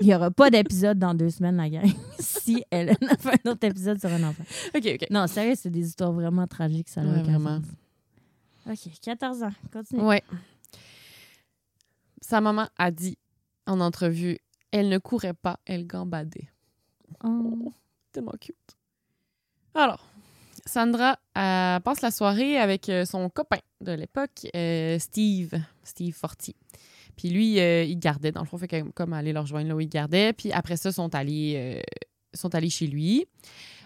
Il 0.00 0.06
n'y 0.06 0.14
aura 0.14 0.30
pas 0.30 0.50
d'épisode 0.50 0.98
dans 0.98 1.14
deux 1.14 1.30
semaines, 1.30 1.56
la 1.56 1.68
gang. 1.70 1.88
si 2.18 2.62
elle 2.70 2.90
a 2.90 3.16
fait 3.16 3.40
un 3.46 3.50
autre 3.50 3.64
épisode 3.66 3.98
sur 4.00 4.10
un 4.10 4.22
enfant. 4.24 4.42
OK, 4.74 4.82
OK. 4.94 5.06
Non, 5.10 5.26
sérieux, 5.26 5.54
c'est 5.56 5.70
des 5.70 5.86
histoires 5.88 6.12
vraiment 6.12 6.46
tragiques, 6.46 6.88
ça. 6.88 7.02
Ouais, 7.02 7.22
vraiment. 7.22 7.60
sens. 8.66 8.86
OK, 8.86 8.92
14 9.00 9.42
ans. 9.44 9.52
Continue. 9.72 10.02
Ouais. 10.02 10.22
Sa 12.20 12.40
maman 12.40 12.66
a 12.76 12.90
dit 12.90 13.16
en 13.66 13.80
entrevue 13.80 14.38
elle 14.70 14.88
ne 14.90 14.98
courait 14.98 15.34
pas, 15.34 15.58
elle 15.64 15.86
gambadait. 15.86 16.50
Oh. 17.24 17.72
Tellement 18.12 18.34
cute. 18.38 18.54
Alors, 19.74 20.06
Sandra 20.68 21.18
elle 21.34 21.80
passe 21.82 22.00
la 22.02 22.10
soirée 22.10 22.58
avec 22.58 22.88
euh, 22.88 23.04
son 23.04 23.28
copain 23.30 23.58
de 23.80 23.92
l'époque, 23.92 24.46
euh, 24.54 24.98
Steve, 24.98 25.52
Steve 25.82 26.14
Forti. 26.14 26.54
Puis 27.16 27.30
lui, 27.30 27.58
euh, 27.58 27.82
il 27.84 27.98
gardait, 27.98 28.30
dans 28.32 28.40
le 28.42 28.46
fond, 28.46 28.58
fait 28.58 28.68
que- 28.68 28.90
comme 28.90 29.12
aller 29.12 29.32
leur 29.32 29.42
rejoindre 29.44 29.68
là 29.68 29.74
où 29.76 29.80
il 29.80 29.88
gardait. 29.88 30.32
Puis 30.32 30.52
après 30.52 30.76
ça, 30.76 30.92
sont 30.92 31.14
allés, 31.14 31.54
euh, 31.56 31.80
sont 32.34 32.54
allés 32.54 32.70
chez 32.70 32.86
lui. 32.86 33.26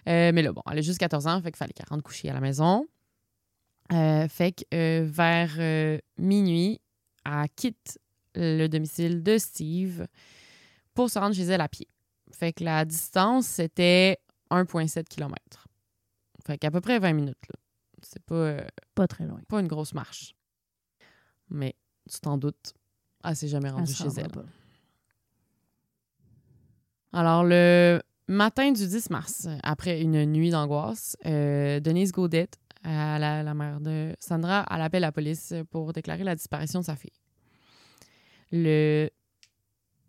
Euh, 0.09 0.33
mais 0.35 0.43
là, 0.43 0.53
bon, 0.53 0.63
elle 0.71 0.79
a 0.79 0.83
juste 0.83 0.99
14 0.99 1.27
ans, 1.27 1.41
fait 1.41 1.51
qu'il 1.51 1.57
fallait 1.59 1.73
qu'elle 1.73 1.87
rentre 1.89 2.03
coucher 2.03 2.29
à 2.29 2.35
la 2.35 2.41
maison. 2.41 2.87
Euh, 3.93 4.27
fait 4.29 4.53
que 4.53 4.63
euh, 4.75 5.07
vers 5.09 5.55
euh, 5.59 5.99
minuit, 6.19 6.81
elle 7.25 7.47
quitte 7.57 7.99
le 8.35 8.67
domicile 8.67 9.23
de 9.23 9.39
Steve 9.39 10.07
pour 10.95 11.11
se 11.11 11.19
rendre 11.19 11.35
chez 11.35 11.43
elle 11.45 11.61
à 11.61 11.69
pied. 11.69 11.89
Fait 12.33 12.53
que 12.53 12.65
la 12.65 12.85
distance, 12.85 13.47
c'était 13.47 14.19
1,7 14.51 15.05
km. 15.09 15.62
Fait 16.47 16.59
qu'à 16.59 16.71
peu 16.71 16.81
près 16.81 16.99
20 16.99 17.13
minutes. 17.13 17.39
là. 17.49 17.55
C'est 18.03 18.23
pas, 18.25 18.35
euh, 18.35 18.61
Pas 18.95 19.07
très 19.07 19.27
loin. 19.27 19.41
pas 19.49 19.61
une 19.61 19.69
grosse 19.69 19.95
marche. 19.95 20.35
Mais 21.51 21.75
tu 22.11 22.19
t'en 22.21 22.37
doutes, 22.37 22.75
elle 23.23 23.37
s'est 23.37 23.49
jamais 23.49 23.71
rendue 23.71 23.91
Elle 23.91 23.97
chez 24.11 24.21
elle. 24.21 24.29
pas. 24.29 24.45
Alors, 27.13 27.45
le 27.45 28.01
matin 28.29 28.73
du 28.73 28.87
10 28.87 29.11
mars, 29.11 29.47
après 29.63 30.01
une 30.01 30.25
nuit 30.27 30.51
d'angoisse, 30.51 31.17
euh, 31.27 31.79
Denise 31.81 32.13
Gaudette, 32.13 32.59
à 32.85 33.19
la, 33.19 33.43
la 33.43 33.55
mère 33.55 33.81
de 33.81 34.17
Sandra, 34.19 34.67
elle 34.71 34.81
appelle 34.81 35.03
la 35.03 35.13
police 35.13 35.55
pour 35.71 35.93
déclarer 35.93 36.25
la 36.25 36.35
disparition 36.35 36.81
de 36.81 36.85
sa 36.85 36.97
fille. 36.97 37.13
Le... 38.51 39.09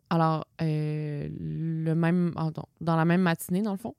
Alors, 0.10 0.46
euh, 0.62 1.30
le 1.40 1.94
même... 1.94 2.34
ah, 2.36 2.50
dans 2.82 2.96
la 2.96 3.06
même 3.06 3.22
matinée, 3.22 3.62
dans 3.62 3.72
le 3.74 3.78
fond, 3.78 3.96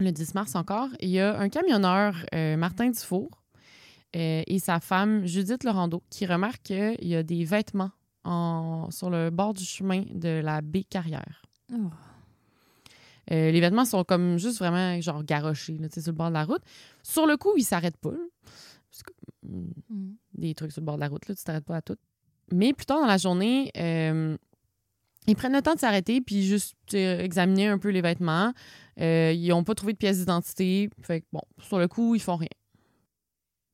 le 0.00 0.10
10 0.12 0.34
mars 0.34 0.54
encore, 0.54 0.88
il 1.00 1.10
y 1.10 1.20
a 1.20 1.38
un 1.38 1.48
camionneur, 1.48 2.14
euh, 2.34 2.56
Martin 2.56 2.90
Dufour, 2.90 3.28
euh, 4.16 4.42
et 4.46 4.58
sa 4.58 4.80
femme, 4.80 5.26
Judith 5.26 5.64
Laurando, 5.64 6.02
qui 6.10 6.26
remarque 6.26 6.62
qu'il 6.62 6.96
y 7.08 7.14
a 7.16 7.22
des 7.22 7.44
vêtements 7.44 7.90
en- 8.24 8.88
sur 8.90 9.10
le 9.10 9.30
bord 9.30 9.54
du 9.54 9.64
chemin 9.64 10.04
de 10.12 10.40
la 10.42 10.60
baie 10.62 10.84
Carrière. 10.84 11.42
Oh. 11.72 11.90
Euh, 13.32 13.50
les 13.50 13.60
vêtements 13.60 13.84
sont 13.86 14.04
comme 14.04 14.36
juste 14.38 14.58
vraiment 14.58 15.00
genre 15.00 15.24
garochés 15.24 15.78
là, 15.78 15.88
tu 15.88 15.94
sais, 15.94 16.00
sur 16.02 16.12
le 16.12 16.16
bord 16.18 16.28
de 16.28 16.34
la 16.34 16.44
route. 16.44 16.62
Sur 17.02 17.26
le 17.26 17.36
coup, 17.36 17.52
ils 17.56 17.64
s'arrêtent 17.64 17.96
pas. 17.96 18.10
que, 19.04 19.12
mm, 19.48 19.70
Mm. 19.90 20.10
des 20.34 20.54
trucs 20.54 20.70
sur 20.70 20.80
le 20.80 20.84
bord 20.86 20.94
de 20.94 21.00
la 21.00 21.08
route, 21.08 21.26
là, 21.26 21.34
tu 21.34 21.42
t'arrêtes 21.42 21.64
pas 21.64 21.76
à 21.76 21.82
tout. 21.82 21.96
Mais 22.52 22.72
plus 22.72 22.86
tard 22.86 23.00
dans 23.00 23.06
la 23.06 23.16
journée, 23.18 23.72
euh, 23.76 24.36
ils 25.26 25.36
prennent 25.36 25.52
le 25.54 25.62
temps 25.62 25.74
de 25.74 25.80
s'arrêter 25.80 26.20
puis 26.20 26.42
juste 26.44 26.74
examiner 26.92 27.68
un 27.68 27.78
peu 27.78 27.88
les 27.90 28.00
vêtements. 28.02 28.52
Euh, 29.00 29.32
ils 29.34 29.48
n'ont 29.48 29.64
pas 29.64 29.74
trouvé 29.74 29.92
de 29.92 29.98
pièce 29.98 30.18
d'identité. 30.18 30.90
Fait 31.02 31.20
que, 31.20 31.26
bon, 31.32 31.40
sur 31.58 31.78
le 31.78 31.88
coup, 31.88 32.14
ils 32.14 32.20
font 32.20 32.36
rien. 32.36 32.48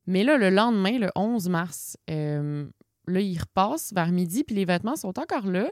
Mais 0.06 0.24
là, 0.24 0.38
le 0.38 0.50
lendemain, 0.50 0.98
le 0.98 1.10
11 1.14 1.48
mars, 1.48 1.96
euh, 2.10 2.66
là, 3.06 3.20
ils 3.20 3.38
repassent 3.38 3.92
vers 3.92 4.10
midi, 4.12 4.44
puis 4.44 4.56
les 4.56 4.64
vêtements 4.64 4.96
sont 4.96 5.18
encore 5.18 5.46
là. 5.46 5.70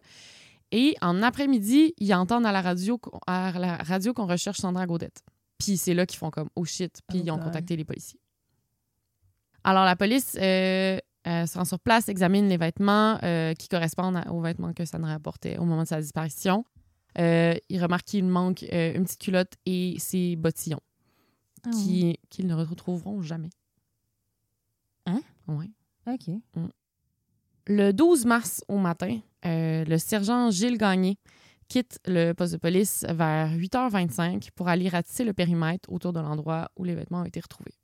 Et 0.71 0.95
en 1.01 1.23
après-midi, 1.23 1.95
ils 1.97 2.13
entendent 2.15 2.45
à 2.47 2.53
la 2.53 2.61
radio, 2.61 3.01
à 3.27 3.53
la 3.59 3.77
radio 3.77 4.13
qu'on 4.13 4.27
recherche 4.27 4.59
Sandra 4.59 4.87
Gaudette. 4.87 5.23
Puis 5.57 5.77
c'est 5.77 5.95
là 5.95 6.05
qu'ils 6.07 6.19
font 6.19 6.31
comme 6.31 6.51
«Oh 6.57 6.65
shit», 6.65 7.01
puis 7.09 7.21
Oh 7.21 7.23
ils 7.25 7.31
ont 7.31 7.37
God. 7.37 7.47
contacté 7.47 7.75
les 7.77 7.85
policiers. 7.85 8.21
Alors, 9.65 9.85
la 9.85 9.97
police 9.97 10.37
euh, 10.41 10.99
euh, 11.29 11.47
se 11.47 11.59
rend 11.59 11.65
sur 11.65 11.79
place, 11.79 12.09
examine 12.09 12.49
les 12.49 12.57
vêtements 12.57 13.19
euh, 13.23 13.53
qui 13.55 13.69
correspondent 13.69 14.17
à- 14.17 14.33
aux 14.33 14.41
vêtements 14.41 14.73
que 14.73 14.85
Sandra 14.85 15.19
portait 15.21 15.59
au 15.59 15.65
moment 15.65 15.83
de 15.83 15.89
sa 15.89 16.01
disparition. 16.01 16.65
Euh, 17.19 17.55
ils 17.69 17.83
remarquent 17.83 18.07
qu'il 18.07 18.25
manque 18.25 18.63
une 18.63 19.05
petite 19.05 19.21
culotte 19.21 19.53
et 19.67 19.97
ses 19.99 20.37
bottillons 20.37 20.81
Ah 21.67 21.71
qui- 21.71 22.19
qu'ils 22.31 22.47
ne 22.47 22.55
retrouveront 22.55 23.21
jamais. 23.23 23.51
Hein? 25.07 25.21
Ouais. 25.49 25.71
OK. 26.07 26.31
Le 27.67 27.93
12 27.93 28.25
mars 28.25 28.65
au 28.69 28.79
matin, 28.79 29.21
le 29.45 29.97
sergent 29.99 30.51
Gilles 30.51 30.79
Gagné 30.79 31.19
quitte 31.69 31.99
le 32.07 32.33
poste 32.33 32.55
de 32.55 32.59
police 32.59 33.05
vers 33.09 33.51
8h25 33.53 34.51
pour 34.55 34.69
aller 34.69 34.89
ratisser 34.89 35.25
le 35.25 35.35
périmètre 35.35 35.91
autour 35.93 36.13
de 36.15 36.21
l'endroit 36.21 36.71
où 36.77 36.85
les 36.85 36.95
vêtements 36.95 37.21
ont 37.21 37.25
été 37.27 37.41
retrouvés. 37.41 37.75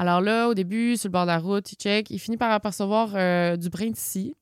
Alors 0.00 0.22
là, 0.22 0.48
au 0.48 0.54
début, 0.54 0.96
sur 0.96 1.08
le 1.08 1.12
bord 1.12 1.24
de 1.24 1.26
la 1.26 1.38
route, 1.38 1.70
il 1.72 1.76
check. 1.76 2.08
Il 2.08 2.18
finit 2.18 2.38
par 2.38 2.50
apercevoir 2.52 3.10
euh, 3.16 3.58
du 3.58 3.68
brin 3.68 3.90
de 3.90 3.96
scie, 3.96 4.34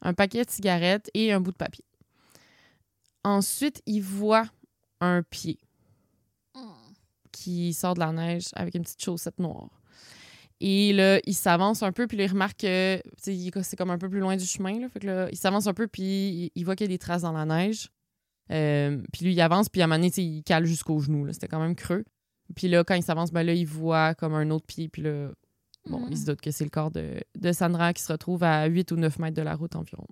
un 0.00 0.14
paquet 0.14 0.44
de 0.44 0.50
cigarettes 0.50 1.10
et 1.12 1.32
un 1.32 1.40
bout 1.40 1.50
de 1.50 1.56
papier. 1.56 1.84
Ensuite, 3.24 3.82
il 3.84 4.00
voit 4.00 4.44
un 5.00 5.24
pied 5.24 5.58
qui 7.32 7.72
sort 7.72 7.94
de 7.94 7.98
la 7.98 8.12
neige 8.12 8.50
avec 8.54 8.76
une 8.76 8.82
petite 8.82 9.02
chaussette 9.02 9.40
noire. 9.40 9.70
Et 10.60 10.92
là, 10.92 11.18
il 11.26 11.34
s'avance 11.34 11.82
un 11.82 11.90
peu, 11.90 12.06
puis 12.06 12.16
là, 12.16 12.24
il 12.26 12.30
remarque 12.30 12.60
que 12.60 13.02
c'est 13.18 13.76
comme 13.76 13.90
un 13.90 13.98
peu 13.98 14.08
plus 14.08 14.20
loin 14.20 14.36
du 14.36 14.46
chemin. 14.46 14.78
Là, 14.78 14.88
fait 14.88 15.00
que 15.00 15.06
là, 15.08 15.28
il 15.32 15.36
s'avance 15.36 15.66
un 15.66 15.74
peu, 15.74 15.88
puis 15.88 16.52
il, 16.54 16.64
voit 16.64 16.76
qu'il 16.76 16.84
y 16.84 16.90
a 16.90 16.94
des 16.94 16.98
traces 16.98 17.22
dans 17.22 17.32
la 17.32 17.44
neige. 17.44 17.88
Euh, 18.52 19.02
puis 19.12 19.24
lui, 19.24 19.32
il 19.32 19.40
avance, 19.40 19.68
puis 19.68 19.80
à 19.80 19.86
un 19.86 19.88
moment 19.88 19.98
donné, 19.98 20.12
il 20.16 20.44
cale 20.44 20.64
jusqu'au 20.64 21.00
genou. 21.00 21.26
C'était 21.32 21.48
quand 21.48 21.58
même 21.58 21.74
creux. 21.74 22.04
Puis 22.54 22.68
là, 22.68 22.84
quand 22.84 22.94
il 22.94 23.02
s'avance, 23.02 23.32
ben 23.32 23.42
là, 23.42 23.54
il 23.54 23.66
voit 23.66 24.14
comme 24.14 24.34
un 24.34 24.50
autre 24.50 24.66
pied, 24.66 24.88
puis 24.88 25.02
là, 25.02 25.30
bon, 25.86 26.06
il 26.10 26.16
se 26.18 26.26
doute 26.26 26.40
que 26.40 26.50
c'est 26.50 26.64
le 26.64 26.70
corps 26.70 26.90
de, 26.90 27.20
de 27.38 27.52
Sandra 27.52 27.92
qui 27.92 28.02
se 28.02 28.12
retrouve 28.12 28.42
à 28.44 28.66
8 28.66 28.92
ou 28.92 28.96
9 28.96 29.18
mètres 29.18 29.36
de 29.36 29.42
la 29.42 29.54
route 29.54 29.74
environ. 29.76 30.06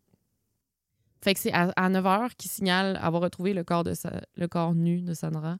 Fait 1.22 1.34
que 1.34 1.40
c'est 1.40 1.52
à, 1.52 1.70
à 1.76 1.88
9 1.88 2.06
heures 2.06 2.34
qu'il 2.36 2.50
signale 2.50 2.98
avoir 3.02 3.22
retrouvé 3.22 3.52
le 3.52 3.62
corps, 3.64 3.84
de 3.84 3.92
sa- 3.94 4.22
le 4.36 4.48
corps 4.48 4.74
nu 4.74 5.02
de 5.02 5.12
Sandra 5.14 5.58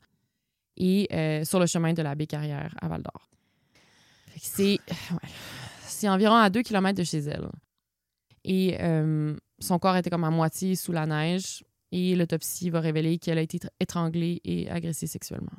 et 0.77 1.07
euh, 1.13 1.45
sur 1.45 1.61
le 1.61 1.67
chemin 1.67 1.93
de 1.93 2.01
la 2.03 2.15
baie 2.15 2.27
Carrière 2.27 2.75
à 2.81 2.89
Val 2.89 3.03
d'Or. 3.03 3.29
Fait 4.29 4.41
que 4.41 4.47
c'est 4.47 6.07
ouais, 6.07 6.09
environ 6.09 6.35
à 6.37 6.49
2 6.49 6.63
km 6.63 6.97
de 6.97 7.05
chez 7.05 7.19
elle. 7.19 7.49
Et 8.45 8.79
euh, 8.81 9.37
son 9.59 9.79
corps 9.79 9.97
était 9.97 10.09
comme 10.09 10.25
à 10.25 10.31
moitié 10.31 10.77
sous 10.77 10.93
la 10.93 11.05
neige 11.05 11.63
et 11.93 12.17
l'autopsie 12.17 12.71
va 12.71 12.81
révéler 12.81 13.19
qu'elle 13.19 13.37
a 13.37 13.43
été 13.43 13.59
tr- 13.59 13.69
étranglée 13.81 14.41
et 14.45 14.71
agressée 14.71 15.07
sexuellement. 15.07 15.53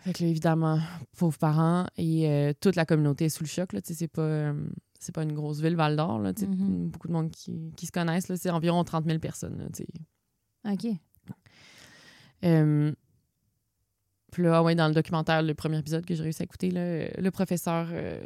Fait 0.00 0.12
que 0.12 0.22
là, 0.24 0.28
évidemment, 0.30 0.80
pauvres 1.16 1.38
parents 1.38 1.86
et 1.96 2.28
euh, 2.28 2.52
toute 2.60 2.74
la 2.76 2.84
communauté 2.84 3.26
est 3.26 3.28
sous 3.28 3.44
le 3.44 3.48
choc. 3.48 3.72
Là, 3.72 3.80
c'est 3.84 4.08
pas, 4.08 4.22
euh, 4.22 4.68
c'est 4.98 5.14
pas 5.14 5.22
une 5.22 5.32
grosse 5.32 5.60
ville, 5.60 5.76
Val 5.76 5.96
d'Or. 5.96 6.18
là, 6.18 6.32
Mhm. 6.32 6.88
Beaucoup 6.90 7.08
de 7.08 7.12
monde 7.12 7.30
qui, 7.30 7.72
qui 7.76 7.86
se 7.86 7.92
connaissent. 7.92 8.28
là, 8.28 8.36
C'est 8.36 8.50
environ 8.50 8.82
30 8.84 9.04
000 9.06 9.18
personnes. 9.20 9.58
là. 9.58 10.72
OK. 10.72 10.86
Euh, 12.44 12.92
puis 14.32 14.42
là, 14.42 14.58
ah 14.58 14.62
ouais, 14.62 14.74
dans 14.74 14.88
le 14.88 14.94
documentaire, 14.94 15.42
le 15.42 15.54
premier 15.54 15.78
épisode 15.78 16.04
que 16.04 16.14
j'ai 16.14 16.22
réussi 16.22 16.42
à 16.42 16.44
écouter, 16.44 16.70
là, 16.70 17.06
le 17.20 17.30
professeur 17.30 17.88
euh, 17.92 18.20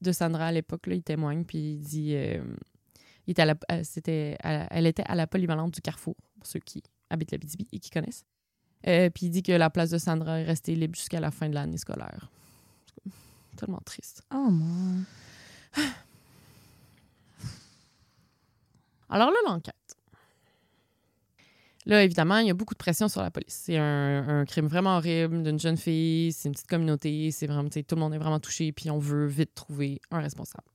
de 0.00 0.12
Sandra 0.12 0.46
à 0.46 0.52
l'époque, 0.52 0.86
là, 0.86 0.94
il 0.94 1.02
témoigne, 1.02 1.44
puis 1.44 1.72
il 1.74 1.80
dit... 1.80 2.12
il 3.26 3.30
était 3.32 3.42
à 3.42 3.46
la, 3.46 3.84
c'était 3.84 4.36
à 4.42 4.52
la- 4.52 4.66
elle 4.72 4.86
était 4.86 5.04
à 5.06 5.14
la 5.14 5.26
polyvalente 5.26 5.74
du 5.74 5.80
Carrefour, 5.82 6.16
pour 6.38 6.46
ceux 6.46 6.60
qui 6.60 6.82
habitent 7.10 7.32
la 7.32 7.38
BTB 7.38 7.66
et 7.72 7.78
qui 7.78 7.90
connaissent. 7.90 8.24
Euh, 8.86 9.10
puis 9.10 9.26
il 9.26 9.30
dit 9.30 9.42
que 9.42 9.52
la 9.52 9.68
place 9.70 9.90
de 9.90 9.98
Sandra 9.98 10.40
est 10.40 10.44
restée 10.44 10.74
libre 10.74 10.94
jusqu'à 10.94 11.20
la 11.20 11.30
fin 11.30 11.48
de 11.48 11.54
l'année 11.54 11.76
scolaire. 11.76 12.30
Tellement 13.56 13.82
triste. 13.84 14.22
Oh, 14.32 14.48
mon. 14.50 15.04
Alors 19.10 19.30
là, 19.30 19.36
l'enquête. 19.46 19.74
Là, 21.86 22.04
évidemment, 22.04 22.38
il 22.38 22.46
y 22.46 22.50
a 22.50 22.54
beaucoup 22.54 22.74
de 22.74 22.78
pression 22.78 23.08
sur 23.08 23.22
la 23.22 23.30
police. 23.30 23.62
C'est 23.64 23.76
un, 23.76 24.40
un 24.40 24.44
crime 24.44 24.66
vraiment 24.66 24.96
horrible 24.96 25.42
d'une 25.42 25.58
jeune 25.58 25.76
fille, 25.76 26.32
c'est 26.32 26.48
une 26.48 26.52
petite 26.52 26.68
communauté, 26.68 27.30
c'est 27.32 27.46
vraiment, 27.46 27.68
tout 27.68 27.82
le 27.90 27.96
monde 27.96 28.14
est 28.14 28.18
vraiment 28.18 28.38
touché, 28.38 28.70
puis 28.70 28.90
on 28.90 28.98
veut 28.98 29.26
vite 29.26 29.54
trouver 29.54 30.00
un 30.10 30.20
responsable. 30.20 30.69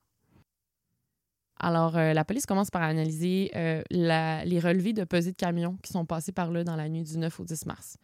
Alors, 1.57 1.95
euh, 1.97 2.11
la 2.13 2.25
police 2.25 2.45
commence 2.45 2.69
par 2.69 2.81
analyser 2.81 3.49
euh, 3.55 3.81
la- 3.89 4.43
les 4.43 4.59
relevés 4.59 4.91
de 4.91 5.05
pesée 5.05 5.31
de 5.31 5.37
camions 5.37 5.77
qui 5.81 5.93
sont 5.93 6.05
passés 6.05 6.33
par 6.33 6.51
là 6.51 6.63
dans 6.65 6.75
la 6.75 6.89
nuit 6.89 7.03
du 7.03 7.17
9 7.17 7.39
au 7.39 7.45
10 7.45 7.65
mars. 7.65 7.97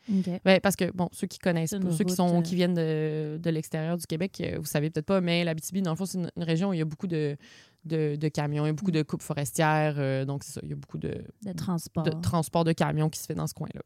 Ben, 0.46 0.60
parce 0.62 0.78
que, 0.78 0.90
bon, 0.94 1.10
ceux 1.12 1.28
qui 1.28 1.38
connaissent 1.38 1.72
pas, 1.72 1.92
ceux 1.92 2.06
qui, 2.06 2.16
sont, 2.16 2.28
euh, 2.40 2.42
qui 2.44 2.56
viennent 2.56 2.74
de, 2.74 3.38
de 3.44 3.50
l'extérieur 3.50 3.98
du 3.98 4.06
Québec, 4.08 4.42
euh, 4.42 4.58
vous 4.58 4.66
savez 4.66 4.90
peut-être 4.90 5.06
pas, 5.06 5.20
mais 5.20 5.44
la 5.44 5.54
BTB, 5.54 5.82
dans 5.82 5.92
le 5.92 5.98
fond, 5.98 6.06
c'est 6.06 6.18
une, 6.18 6.32
une 6.38 6.44
région 6.44 6.70
où 6.70 6.74
il 6.74 6.80
y 6.80 6.82
a 6.82 6.86
beaucoup 6.86 7.08
de, 7.08 7.36
de, 7.84 8.16
de 8.16 8.28
camions, 8.30 8.64
il 8.66 8.70
y 8.70 8.72
a 8.72 8.74
beaucoup 8.74 8.90
de 8.92 9.02
coupes 9.02 9.22
forestières, 9.22 9.96
euh, 9.98 10.24
donc 10.24 10.46
c'est 10.46 10.54
ça, 10.54 10.62
il 10.64 10.70
y 10.70 10.74
a 10.74 10.78
beaucoup 10.78 10.98
de, 10.98 11.22
De 11.44 11.52
transport. 11.52 12.04
de 12.04 12.12
transport 12.22 12.64
de 12.64 12.72
camions 12.72 13.10
qui 13.10 13.20
se 13.20 13.26
fait 13.26 13.36
dans 13.36 13.48
ce 13.48 13.54
coin-là. 13.54 13.82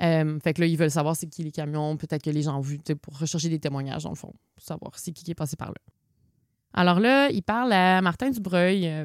Euh, 0.00 0.38
fait 0.40 0.54
que 0.54 0.60
là, 0.60 0.66
ils 0.66 0.76
veulent 0.78 0.90
savoir 0.92 1.16
c'est 1.16 1.26
qui 1.26 1.42
les 1.42 1.50
camions, 1.50 1.96
peut-être 1.96 2.22
que 2.22 2.30
les 2.30 2.42
gens 2.42 2.56
ont 2.56 2.60
vu, 2.62 2.78
pour 3.02 3.18
rechercher 3.18 3.48
des 3.48 3.58
témoignages, 3.58 4.04
dans 4.04 4.10
le 4.10 4.14
fond, 4.16 4.32
pour 4.54 4.64
savoir 4.64 4.92
c'est 4.98 5.12
qui 5.12 5.24
qui 5.24 5.32
est 5.32 5.34
passé 5.34 5.56
par 5.56 5.68
là. 5.68 5.74
Alors 6.78 7.00
là, 7.00 7.28
il 7.30 7.42
parle 7.42 7.72
à 7.72 8.00
Martin 8.02 8.30
Dubreuil, 8.30 8.86
euh, 8.86 9.04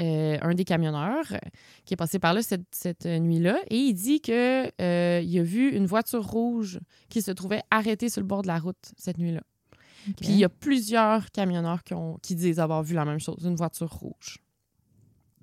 euh, 0.00 0.38
un 0.42 0.54
des 0.54 0.64
camionneurs, 0.64 1.26
euh, 1.32 1.38
qui 1.84 1.94
est 1.94 1.96
passé 1.96 2.18
par 2.20 2.32
là 2.34 2.40
cette, 2.42 2.66
cette 2.72 3.04
nuit-là, 3.06 3.58
et 3.68 3.76
il 3.76 3.94
dit 3.94 4.20
que 4.20 4.70
euh, 4.80 5.20
il 5.20 5.38
a 5.38 5.42
vu 5.42 5.70
une 5.74 5.86
voiture 5.86 6.24
rouge 6.24 6.78
qui 7.08 7.20
se 7.20 7.32
trouvait 7.32 7.62
arrêtée 7.70 8.08
sur 8.08 8.20
le 8.20 8.26
bord 8.28 8.42
de 8.42 8.46
la 8.46 8.58
route 8.58 8.92
cette 8.96 9.18
nuit-là. 9.18 9.40
Puis 10.16 10.28
il 10.28 10.36
y 10.36 10.44
a 10.44 10.48
plusieurs 10.48 11.30
camionneurs 11.32 11.82
qui, 11.82 11.94
ont, 11.94 12.16
qui 12.22 12.34
disent 12.36 12.60
avoir 12.60 12.82
vu 12.84 12.94
la 12.94 13.04
même 13.04 13.18
chose, 13.18 13.42
une 13.44 13.56
voiture 13.56 13.90
rouge. 13.92 14.38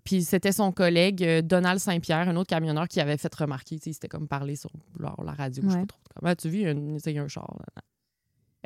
Puis 0.06 0.24
c'était 0.24 0.52
son 0.54 0.72
collègue 0.72 1.42
Donald 1.42 1.80
Saint-Pierre, 1.80 2.30
un 2.30 2.36
autre 2.38 2.50
camionneur, 2.50 2.88
qui 2.88 3.02
avait 3.02 3.18
fait 3.18 3.34
remarquer, 3.36 3.78
tu 3.78 3.86
sais, 3.90 3.94
c'était 3.94 4.08
comme 4.08 4.28
parler 4.28 4.56
sur 4.56 4.70
la 5.00 5.34
radio, 5.34 5.64
je 5.66 5.70
sais 5.70 5.76
Ouais. 5.76 5.82
pas 5.82 5.88
trop. 5.88 6.00
Ah, 6.24 6.36
tu 6.36 6.48
vu, 6.50 6.60
il 6.60 6.64
y 6.64 6.68
a 6.68 6.70
un, 6.72 7.24
il 7.26 7.28
char. 7.30 7.54
là. 7.60 7.82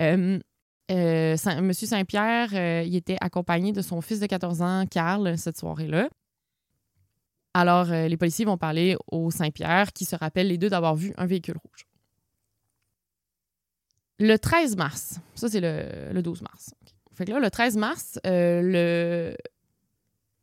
Euh, 0.01 0.39
euh, 0.91 1.37
Saint- 1.37 1.61
Monsieur 1.61 1.87
Saint-Pierre, 1.87 2.49
euh, 2.53 2.81
était 2.81 3.17
accompagné 3.21 3.71
de 3.71 3.81
son 3.81 4.01
fils 4.01 4.19
de 4.19 4.25
14 4.25 4.61
ans, 4.61 4.85
Carl, 4.89 5.37
cette 5.37 5.57
soirée-là. 5.57 6.09
Alors, 7.53 7.91
euh, 7.91 8.07
les 8.07 8.17
policiers 8.17 8.45
vont 8.45 8.57
parler 8.57 8.95
au 9.11 9.31
Saint-Pierre, 9.31 9.91
qui 9.93 10.05
se 10.05 10.15
rappelle 10.15 10.47
les 10.47 10.57
deux 10.57 10.69
d'avoir 10.69 10.95
vu 10.95 11.13
un 11.17 11.25
véhicule 11.25 11.57
rouge. 11.63 11.85
Le 14.19 14.37
13 14.37 14.75
mars, 14.75 15.19
ça 15.35 15.47
c'est 15.49 15.61
le, 15.61 16.11
le 16.13 16.21
12 16.21 16.41
mars. 16.41 16.71
Le 17.19 17.49
13 17.49 17.75
mars, 17.77 18.17
le 18.23 19.35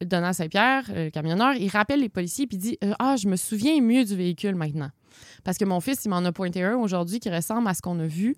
Donald 0.04 0.34
Saint-Pierre, 0.34 0.84
le 0.94 1.08
camionneur, 1.10 1.54
il 1.54 1.68
rappelle 1.68 2.00
les 2.00 2.08
policiers 2.10 2.46
puis 2.46 2.58
dit 2.58 2.78
Ah, 2.98 3.16
je 3.16 3.28
me 3.28 3.36
souviens 3.36 3.80
mieux 3.80 4.04
du 4.04 4.14
véhicule 4.14 4.54
maintenant. 4.54 4.90
Parce 5.44 5.56
que 5.56 5.64
mon 5.64 5.80
fils, 5.80 6.04
il 6.04 6.10
m'en 6.10 6.18
a 6.24 6.32
pointé 6.32 6.62
un 6.62 6.76
aujourd'hui 6.76 7.18
qui 7.18 7.30
ressemble 7.30 7.66
à 7.68 7.72
ce 7.74 7.80
qu'on 7.80 7.98
a 8.00 8.06
vu. 8.06 8.36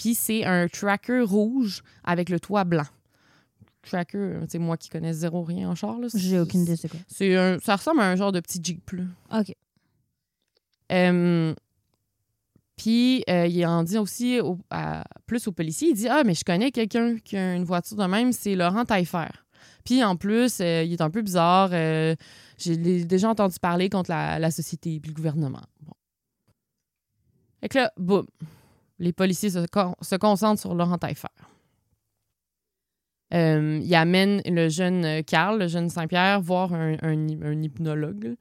Puis 0.00 0.14
c'est 0.14 0.46
un 0.46 0.66
tracker 0.66 1.20
rouge 1.20 1.82
avec 2.04 2.30
le 2.30 2.40
toit 2.40 2.64
blanc. 2.64 2.86
Tracker, 3.82 4.40
c'est 4.48 4.58
moi 4.58 4.78
qui 4.78 4.88
connais 4.88 5.12
zéro 5.12 5.42
rien 5.44 5.68
en 5.68 5.74
char. 5.74 5.98
là. 5.98 6.08
J'ai 6.14 6.40
aucune 6.40 6.62
idée 6.62 6.76
c'est 6.76 6.88
quoi. 6.88 7.00
C'est 7.06 7.36
un, 7.36 7.58
ça 7.58 7.76
ressemble 7.76 8.00
à 8.00 8.08
un 8.08 8.16
genre 8.16 8.32
de 8.32 8.40
petit 8.40 8.60
Jeep. 8.62 8.90
là. 8.92 9.02
OK. 9.40 9.54
Euh, 10.92 11.54
puis, 12.76 13.22
euh, 13.28 13.46
il 13.46 13.64
en 13.66 13.82
dit 13.82 13.98
aussi 13.98 14.40
au- 14.40 14.58
à- 14.70 15.04
plus 15.26 15.46
aux 15.48 15.52
policiers. 15.52 15.90
Il 15.90 15.94
dit 15.94 16.08
Ah, 16.08 16.22
mais 16.24 16.34
je 16.34 16.44
connais 16.44 16.70
quelqu'un 16.70 17.18
qui 17.18 17.36
a 17.36 17.54
une 17.54 17.64
voiture 17.64 17.98
de 17.98 18.04
même, 18.06 18.32
c'est 18.32 18.54
Laurent 18.54 18.86
Taillefer. 18.86 19.28
Puis, 19.84 20.02
en 20.02 20.16
plus, 20.16 20.60
euh, 20.62 20.82
il 20.82 20.92
est 20.94 21.02
un 21.02 21.10
peu 21.10 21.20
bizarre. 21.20 21.70
euh, 21.72 22.14
J'ai 22.56 22.76
déjà 23.04 23.28
entendu 23.28 23.56
parler 23.60 23.90
contre 23.90 24.10
la, 24.10 24.38
la 24.38 24.50
société 24.50 24.98
puis 24.98 25.10
le 25.10 25.14
gouvernement. 25.14 25.62
Bon. 25.82 25.92
Fait 27.60 27.68
que 27.68 27.78
là, 27.78 27.92
boum, 27.98 28.26
les 29.00 29.12
policiers 29.12 29.50
se, 29.50 29.66
con- 29.66 29.96
se 30.00 30.14
concentrent 30.14 30.60
sur 30.60 30.74
Laurent 30.74 30.98
Taillefer. 30.98 31.26
Euh, 33.32 33.78
il 33.82 33.94
amène 33.94 34.42
le 34.44 34.68
jeune 34.68 35.04
euh, 35.04 35.22
Carl, 35.22 35.58
le 35.60 35.68
jeune 35.68 35.88
Saint-Pierre, 35.88 36.40
voir 36.40 36.72
un, 36.74 36.96
un 37.02 37.14
hy- 37.28 37.38
un 37.42 37.62
hypnologue 37.62 38.34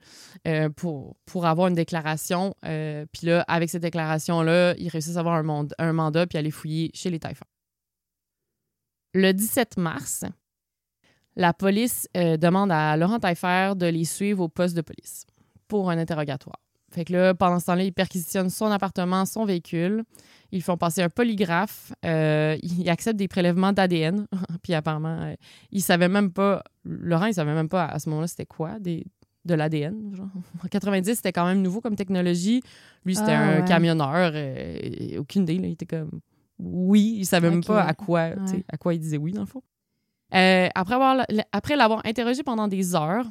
euh, 0.48 0.69
pour, 0.69 1.15
avoir 1.45 1.67
une 1.67 1.76
déclaration. 1.76 2.56
Euh, 2.65 3.06
puis 3.12 3.28
là, 3.28 3.41
avec 3.48 3.69
cette 3.69 3.84
déclaration-là, 3.84 4.74
ils 4.80 4.89
réussissent 4.89 5.17
à 5.17 5.19
avoir 5.19 5.36
un, 5.36 5.43
mand- 5.43 5.74
un 5.78 5.93
mandat 5.93 6.26
puis 6.26 6.39
aller 6.39 6.50
fouiller 6.52 6.89
chez 6.95 7.12
les 7.12 7.19
Taillefer. 7.19 7.45
Le 9.13 9.32
17 9.32 9.78
mars, 9.78 10.26
la 11.36 11.54
police 11.54 12.08
demande 12.15 12.72
à 12.72 12.98
Laurent 12.98 13.19
Taillefer 13.19 13.74
de 13.76 13.86
les 13.86 14.06
suivre 14.06 14.43
au 14.43 14.50
poste 14.50 14.76
de 14.76 14.82
police 14.82 15.26
pour 15.67 15.91
un 15.91 16.00
interrogatoire. 16.00 16.60
Fait 16.91 17.06
que 17.06 17.13
là, 17.13 17.34
pendant 17.34 17.60
ce 17.60 17.67
temps-là, 17.67 17.84
ils 17.84 17.93
perquisitionnent 17.93 18.49
son 18.49 18.67
appartement, 18.67 19.25
son 19.25 19.45
véhicule. 19.45 20.04
Ils 20.52 20.63
font 20.63 20.78
passer 20.78 21.02
un 21.04 21.10
polygraphe. 21.10 21.93
Euh, 22.06 22.58
ils 22.63 22.89
acceptent 22.89 23.17
des 23.19 23.28
prélèvements 23.28 23.71
d'ADN. 23.73 24.25
Puis 24.63 24.73
apparemment, 24.73 25.17
euh, 25.21 25.36
ils 25.71 25.82
savaient 25.84 26.10
même 26.10 26.32
pas... 26.32 26.63
Laurent, 26.84 27.25
il 27.28 27.34
savait 27.36 27.54
même 27.54 27.69
pas 27.69 27.86
à 27.86 27.99
ce 27.99 28.10
moment-là 28.10 28.28
c'était 28.28 28.47
quoi, 28.47 28.80
des, 28.80 29.06
de 29.45 29.54
l'ADN. 29.54 30.15
En 30.63 30.67
90, 30.67 31.13
c'était 31.15 31.32
quand 31.32 31.45
même 31.45 31.62
nouveau 31.62 31.82
comme 31.82 31.95
technologie. 31.95 32.62
Lui, 33.06 33.15
c'était 33.15 33.32
Ah, 33.34 33.43
un 33.43 33.60
ouais. 33.62 33.65
camionneur. 33.67 34.32
euh, 34.34 35.19
aucune 35.19 35.43
idée. 35.43 35.60
Là. 35.60 35.67
Il 35.67 35.73
était 35.73 35.86
comme... 35.86 36.19
Oui, 36.58 37.15
il 37.19 37.25
savait 37.25 37.49
même 37.49 37.63
pas 37.63 37.84
à 37.84 37.93
quoi, 37.93 38.30
Ouais. 38.32 38.65
à 38.67 38.78
quoi 38.78 38.93
il 38.93 38.99
disait 38.99 39.17
oui, 39.17 39.32
dans 39.32 39.41
le 39.41 39.47
fond. 39.47 39.62
Euh, 40.36 40.67
après 40.75 40.95
avoir- 40.95 41.25
après 41.52 41.75
l'avoir 41.75 42.02
interrogé 42.06 42.43
pendant 42.43 42.67
des 42.67 42.95
heures, 42.95 43.25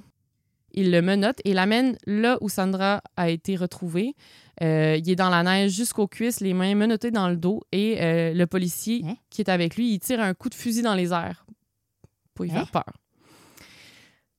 il 0.79 0.91
le 0.91 1.03
menotte 1.03 1.41
et 1.45 1.53
l'amène 1.55 1.97
là 2.07 2.39
où 2.41 2.49
Sandra 2.49 3.03
a 3.17 3.29
été 3.31 3.57
retrouvée. 3.57 4.15
Euh, 4.63 4.97
il 4.99 5.09
est 5.11 5.17
dans 5.17 5.31
la 5.31 5.43
neige 5.43 5.73
jusqu'aux 5.73 6.09
cuisses, 6.09 6.41
les 6.41 6.55
mains 6.55 6.75
menottées 6.75 7.11
dans 7.11 7.29
le 7.29 7.37
dos, 7.37 7.63
et 7.73 8.01
euh, 8.03 8.33
le 8.35 8.47
policier 8.47 9.03
Hein? 9.05 9.17
qui 9.31 9.41
est 9.43 9.49
avec 9.51 9.77
lui, 9.77 9.93
il 9.93 9.99
tire 10.01 10.21
un 10.21 10.35
coup 10.35 10.49
de 10.49 10.55
fusil 10.55 10.83
dans 10.83 10.95
les 10.95 11.13
airs 11.13 11.45
pour 12.35 12.45
lui 12.45 12.53
Hein? 12.53 12.57
faire 12.65 12.71
peur. 12.71 12.93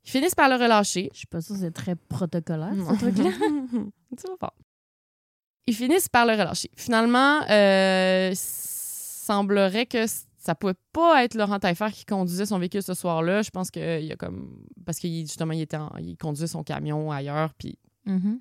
Ils 0.06 0.10
finissent 0.12 0.36
par 0.36 0.50
le 0.50 0.56
relâcher. 0.56 1.10
Je 1.14 1.20
suis 1.20 1.28
pas 1.28 1.40
sûre 1.42 1.56
que 1.56 1.62
c'est 1.62 1.72
très 1.72 1.96
protocolaire, 1.96 2.74
Non. 2.76 2.94
ce 2.94 3.00
truc-là. 3.00 3.30
Tu 4.18 4.28
vas 4.28 4.36
voir. 4.40 4.54
Ils 5.68 5.76
finissent 5.76 6.10
par 6.10 6.26
le 6.26 6.32
relâcher. 6.34 6.72
Finalement, 6.76 7.42
euh, 7.50 8.32
semblerait 8.36 9.86
que 9.86 10.06
ça 10.40 10.56
pouvait 10.56 10.74
pas 10.94 11.24
être 11.24 11.36
Laurent 11.36 11.60
Taillefer 11.60 11.92
qui 11.94 12.06
conduisait 12.06 12.46
son 12.48 12.58
véhicule 12.60 12.82
ce 12.82 12.94
soir-là. 12.94 13.42
Je 13.44 13.50
pense 13.52 13.70
qu'il 13.70 14.06
y 14.06 14.12
a 14.12 14.16
comme 14.16 14.66
parce 14.86 14.98
qu'il 15.00 15.22
justement 15.28 15.54
il 15.54 15.62
était 15.62 15.78
en- 15.78 15.92
il 16.00 16.16
conduisait 16.18 16.48
son 16.48 16.64
camion 16.64 17.12
ailleurs 17.12 17.54
puis 17.54 17.78
Mhm. 18.06 18.40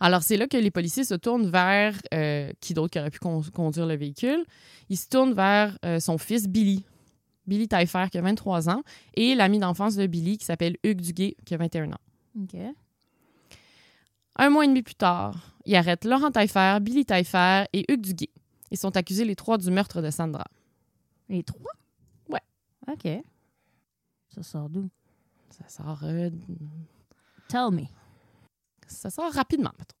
alors, 0.00 0.22
c'est 0.22 0.36
là 0.36 0.46
que 0.46 0.56
les 0.58 0.70
policiers 0.72 1.04
se 1.04 1.14
tournent 1.14 1.48
vers 1.48 1.94
euh, 2.12 2.50
qui 2.60 2.74
d'autre 2.74 2.90
qui 2.90 2.98
aurait 2.98 3.10
pu 3.10 3.20
con- 3.20 3.40
conduire 3.54 3.86
le 3.86 3.96
véhicule? 3.96 4.44
Ils 4.90 4.96
se 4.98 5.08
tournent 5.08 5.32
vers 5.32 5.78
euh, 5.86 6.00
son 6.00 6.18
fils 6.18 6.46
Billy. 6.48 6.84
Billy 7.46 7.66
Taillefer, 7.68 8.06
qui 8.10 8.18
a 8.18 8.20
23 8.22 8.68
ans, 8.68 8.82
et 9.14 9.34
l'ami 9.36 9.58
d'enfance 9.60 9.94
de 9.94 10.06
Billy, 10.06 10.36
qui 10.36 10.44
s'appelle 10.44 10.76
Hugues 10.82 11.00
Duguay, 11.00 11.36
qui 11.46 11.54
a 11.54 11.56
21 11.56 11.92
ans. 11.92 12.00
Un 14.38 14.50
mois 14.50 14.64
et 14.64 14.68
demi 14.68 14.82
plus 14.82 14.96
tard, 14.96 15.56
ils 15.64 15.76
arrêtent 15.76 16.04
Laurent 16.04 16.30
Taillefer, 16.30 16.78
Billy 16.82 17.04
Taillefer 17.06 17.64
et 17.72 17.90
Hugues 17.90 18.00
Duguay. 18.06 18.30
Ils 18.70 18.76
sont 18.76 18.96
accusés 18.96 19.24
les 19.24 19.36
trois 19.36 19.56
du 19.58 19.70
meurtre 19.70 20.02
de 20.02 20.10
Sandra. 20.10 20.44
Les 21.28 21.42
trois? 21.42 21.72
Ouais. 22.28 22.40
OK. 22.88 23.08
Ça 24.28 24.42
sort 24.42 24.68
d'où? 24.68 24.88
Ça 25.50 25.68
sort, 25.68 26.00
euh, 26.04 26.30
Tell 27.48 27.70
me. 27.72 27.82
ça 28.86 29.10
sort 29.10 29.32
rapidement, 29.32 29.72
mettons. 29.78 29.94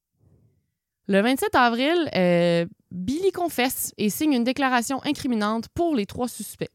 Le 1.08 1.20
27 1.22 1.54
avril, 1.54 2.10
euh, 2.16 2.66
Billy 2.90 3.30
confesse 3.32 3.92
et 3.96 4.10
signe 4.10 4.32
une 4.32 4.44
déclaration 4.44 5.00
incriminante 5.04 5.68
pour 5.68 5.94
les 5.94 6.04
trois 6.06 6.28
suspects. 6.28 6.70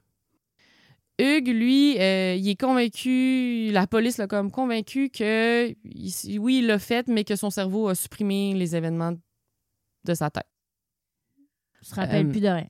Hugues, 1.19 1.49
lui, 1.49 1.99
euh, 1.99 2.35
il 2.35 2.47
est 2.49 2.59
convaincu, 2.59 3.69
la 3.71 3.85
police 3.87 4.17
l'a 4.17 4.27
comme 4.27 4.49
convaincu 4.49 5.09
que, 5.09 5.69
il- 5.83 6.39
oui, 6.39 6.59
il 6.59 6.67
l'a 6.67 6.79
fait, 6.79 7.07
mais 7.07 7.23
que 7.25 7.35
son 7.35 7.49
cerveau 7.49 7.89
a 7.89 7.95
supprimé 7.95 8.53
les 8.55 8.75
événements 8.75 9.13
de 10.05 10.13
sa 10.13 10.29
tête. 10.31 10.47
Je 11.81 11.87
se 11.89 11.95
rappelle 11.95 12.25
Euh, 12.27 12.31
plus 12.31 12.39
de 12.41 12.47
rien. 12.47 12.67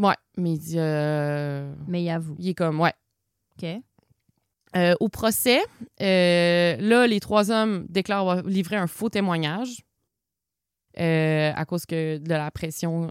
Ouais, 0.00 0.14
mais 0.36 0.52
il 0.54 0.58
dit, 0.58 0.78
euh, 0.78 1.74
Mais 1.86 2.02
il 2.02 2.08
avoue. 2.10 2.34
il 2.38 2.48
est 2.48 2.54
comme, 2.54 2.80
ouais. 2.80 2.94
OK. 3.60 3.68
Euh, 4.76 4.94
au 5.00 5.08
procès, 5.08 5.60
euh, 6.00 6.76
là, 6.78 7.06
les 7.06 7.20
trois 7.20 7.50
hommes 7.50 7.86
déclarent 7.88 8.20
avoir 8.20 8.42
livré 8.42 8.76
un 8.76 8.86
faux 8.86 9.10
témoignage 9.10 9.82
à 10.96 11.64
cause 11.66 11.84
que 11.86 12.18
de 12.18 12.28
la 12.30 12.50
pression 12.50 13.10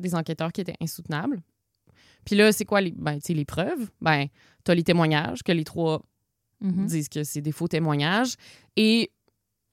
des 0.00 0.14
enquêteurs 0.14 0.52
qui 0.52 0.60
était 0.60 0.76
insoutenable. 0.80 1.40
Puis 2.24 2.36
là, 2.36 2.52
c'est 2.52 2.64
quoi 2.64 2.80
les, 2.80 2.92
ben, 2.92 3.18
les 3.28 3.44
preuves? 3.44 3.90
Ben, 4.00 4.26
t'as 4.64 4.74
les 4.74 4.84
témoignages, 4.84 5.42
que 5.42 5.52
les 5.52 5.64
trois 5.64 6.02
Mhm. 6.60 6.86
disent 6.86 7.08
que 7.08 7.24
c'est 7.24 7.40
des 7.40 7.50
faux 7.50 7.66
témoignages, 7.66 8.36
et 8.76 9.10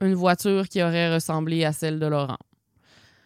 une 0.02 0.16
voiture 0.16 0.68
qui 0.68 0.82
aurait 0.82 1.14
ressemblé 1.14 1.64
à 1.64 1.72
celle 1.72 2.00
de 2.00 2.08
Laurent. 2.08 2.40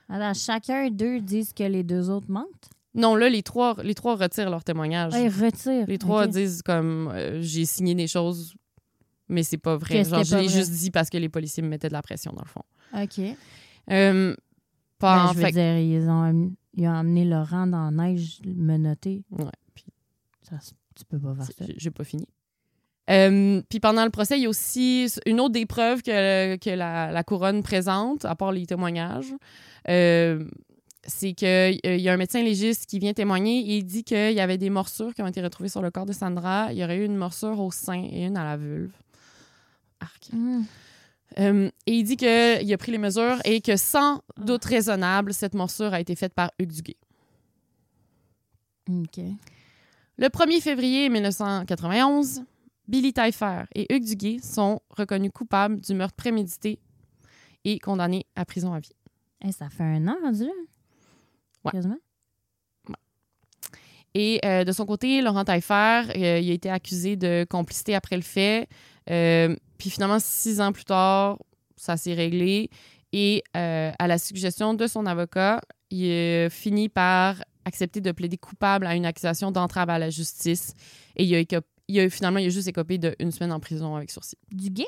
Alors, 0.09 0.33
chacun 0.35 0.89
d'eux 0.89 1.21
disent 1.21 1.53
que 1.53 1.63
les 1.63 1.83
deux 1.83 2.09
autres 2.09 2.29
mentent? 2.29 2.69
Non, 2.95 3.15
là, 3.15 3.27
les 3.29 3.41
trois, 3.43 3.75
les 3.83 3.95
trois 3.95 4.15
retirent 4.15 4.49
leur 4.49 4.63
témoignage. 4.63 5.13
Ils 5.15 5.27
retirent. 5.29 5.85
Les 5.87 5.97
trois 5.97 6.27
disent 6.27 6.61
comme 6.61 7.09
euh, 7.13 7.41
j'ai 7.41 7.65
signé 7.65 7.95
des 7.95 8.07
choses, 8.07 8.53
mais 9.29 9.41
c'est 9.43 9.57
pas 9.57 9.77
vrai. 9.77 10.03
Genre, 10.03 10.23
je 10.23 10.35
l'ai 10.37 10.49
juste 10.49 10.71
dit 10.71 10.91
parce 10.91 11.09
que 11.09 11.17
les 11.17 11.29
policiers 11.29 11.63
me 11.63 11.69
mettaient 11.69 11.87
de 11.87 11.93
la 11.93 12.01
pression, 12.03 12.31
dans 12.33 12.43
le 12.43 12.47
fond. 12.47 12.63
OK. 12.95 13.35
Euh, 13.91 14.35
pas 14.99 15.15
Ben, 15.17 15.23
en 15.23 15.33
je 15.33 15.37
veux 15.39 15.45
fait. 15.45 15.51
dire, 15.51 15.77
ils 15.79 16.07
ont, 16.09 16.51
ils 16.75 16.87
ont 16.87 16.93
amené 16.93 17.25
Laurent 17.25 17.65
dans 17.67 17.89
la 17.89 18.09
neige 18.09 18.39
menotté. 18.45 19.23
Ouais, 19.31 19.45
puis 19.73 19.85
Ça, 20.47 20.57
tu 20.95 21.03
peux 21.05 21.19
pas 21.19 21.33
faire 21.35 21.45
ça. 21.45 21.65
j'ai- 21.65 21.75
j'ai 21.77 21.91
pas 21.91 22.03
fini. 22.03 22.27
Euh, 23.09 23.61
puis 23.69 23.79
pendant 23.81 24.05
le 24.05 24.11
procès, 24.11 24.37
il 24.39 24.43
y 24.43 24.45
a 24.45 24.49
aussi 24.49 25.07
une 25.25 25.41
autre 25.41 25.51
des 25.53 25.65
preuves 25.65 26.01
que, 26.03 26.55
que 26.55 26.69
la, 26.69 27.11
la 27.11 27.23
couronne 27.23 27.61
présente, 27.63 28.23
à 28.23 28.33
part 28.35 28.51
les 28.53 28.65
témoignages. 28.65 29.33
Euh, 29.89 30.45
c'est 31.05 31.33
qu'il 31.33 31.79
y 31.83 32.09
a 32.09 32.13
un 32.13 32.17
médecin 32.17 32.41
légiste 32.41 32.85
qui 32.85 32.99
vient 32.99 33.13
témoigner 33.13 33.59
et 33.59 33.77
il 33.77 33.85
dit 33.85 34.03
qu'il 34.03 34.33
y 34.33 34.39
avait 34.39 34.57
des 34.57 34.69
morsures 34.69 35.13
qui 35.13 35.21
ont 35.21 35.27
été 35.27 35.41
retrouvées 35.41 35.69
sur 35.69 35.81
le 35.81 35.91
corps 35.91 36.05
de 36.05 36.13
Sandra. 36.13 36.71
Il 36.71 36.77
y 36.77 36.83
aurait 36.83 36.97
eu 36.97 37.05
une 37.05 37.17
morsure 37.17 37.59
au 37.59 37.71
sein 37.71 38.01
et 38.03 38.25
une 38.25 38.37
à 38.37 38.43
la 38.43 38.57
vulve. 38.57 38.91
Arc. 39.99 40.29
Mhm. 40.31 40.65
Euh, 41.39 41.69
et 41.87 41.93
il 41.93 42.03
dit 42.03 42.15
qu'il 42.15 42.73
a 42.73 42.77
pris 42.77 42.91
les 42.91 42.97
mesures 42.97 43.37
et 43.43 43.59
que 43.59 43.75
sans 43.75 44.21
doute 44.37 44.63
raisonnable, 44.65 45.33
cette 45.33 45.55
morsure 45.55 45.93
a 45.93 45.99
été 45.99 46.15
faite 46.15 46.33
par 46.33 46.51
Hugues 46.59 46.71
Duguay. 46.71 46.97
OK. 48.89 49.19
Le 50.17 50.27
1er 50.27 50.61
février 50.61 51.09
1991, 51.09 52.43
Billy 52.87 53.13
Taillefer 53.13 53.63
et 53.73 53.91
Hugues 53.93 54.05
Duguay 54.05 54.39
sont 54.43 54.79
reconnus 54.89 55.31
coupables 55.33 55.79
du 55.79 55.95
meurtre 55.95 56.15
prémédité 56.15 56.79
et 57.63 57.79
condamnés 57.79 58.27
à 58.35 58.45
prison 58.45 58.73
à 58.73 58.79
vie. 58.79 58.93
Eh, 59.43 59.51
ça 59.51 59.69
fait 59.69 59.83
un 59.83 60.07
an 60.07 60.15
rendu 60.21 60.45
Ouais. 61.65 61.71
Et 64.15 64.39
euh, 64.45 64.63
de 64.63 64.71
son 64.71 64.85
côté, 64.85 65.21
Laurent 65.21 65.43
Taillefer, 65.43 66.03
euh, 66.15 66.39
il 66.39 66.51
a 66.51 66.53
été 66.53 66.69
accusé 66.69 67.15
de 67.15 67.45
complicité 67.49 67.95
après 67.95 68.15
le 68.15 68.21
fait. 68.21 68.67
Euh, 69.09 69.55
puis 69.79 69.89
finalement, 69.89 70.19
six 70.19 70.61
ans 70.61 70.71
plus 70.71 70.85
tard, 70.85 71.39
ça 71.75 71.97
s'est 71.97 72.13
réglé. 72.13 72.69
Et 73.11 73.43
à 73.53 74.07
la 74.07 74.17
suggestion 74.17 74.73
de 74.73 74.87
son 74.87 75.05
avocat, 75.05 75.61
il 75.91 76.11
a 76.11 76.49
fini 76.49 76.89
par 76.89 77.43
accepter 77.65 78.01
de 78.01 78.11
plaider 78.11 78.37
coupable 78.37 78.87
à 78.87 78.95
une 78.95 79.05
accusation 79.05 79.51
d'entrave 79.51 79.89
à 79.89 79.99
la 79.99 80.09
justice. 80.09 80.73
Et 81.15 81.23
il 81.23 81.35
a, 81.35 81.59
il 81.87 81.99
a- 81.99 82.09
finalement, 82.09 82.39
il 82.39 82.47
a 82.47 82.49
juste 82.49 82.67
écopé 82.67 82.97
d'une 82.97 83.31
semaine 83.31 83.51
en 83.51 83.59
prison 83.59 83.95
avec 83.95 84.09
sursis. 84.09 84.37
Du 84.51 84.69
gay? 84.71 84.87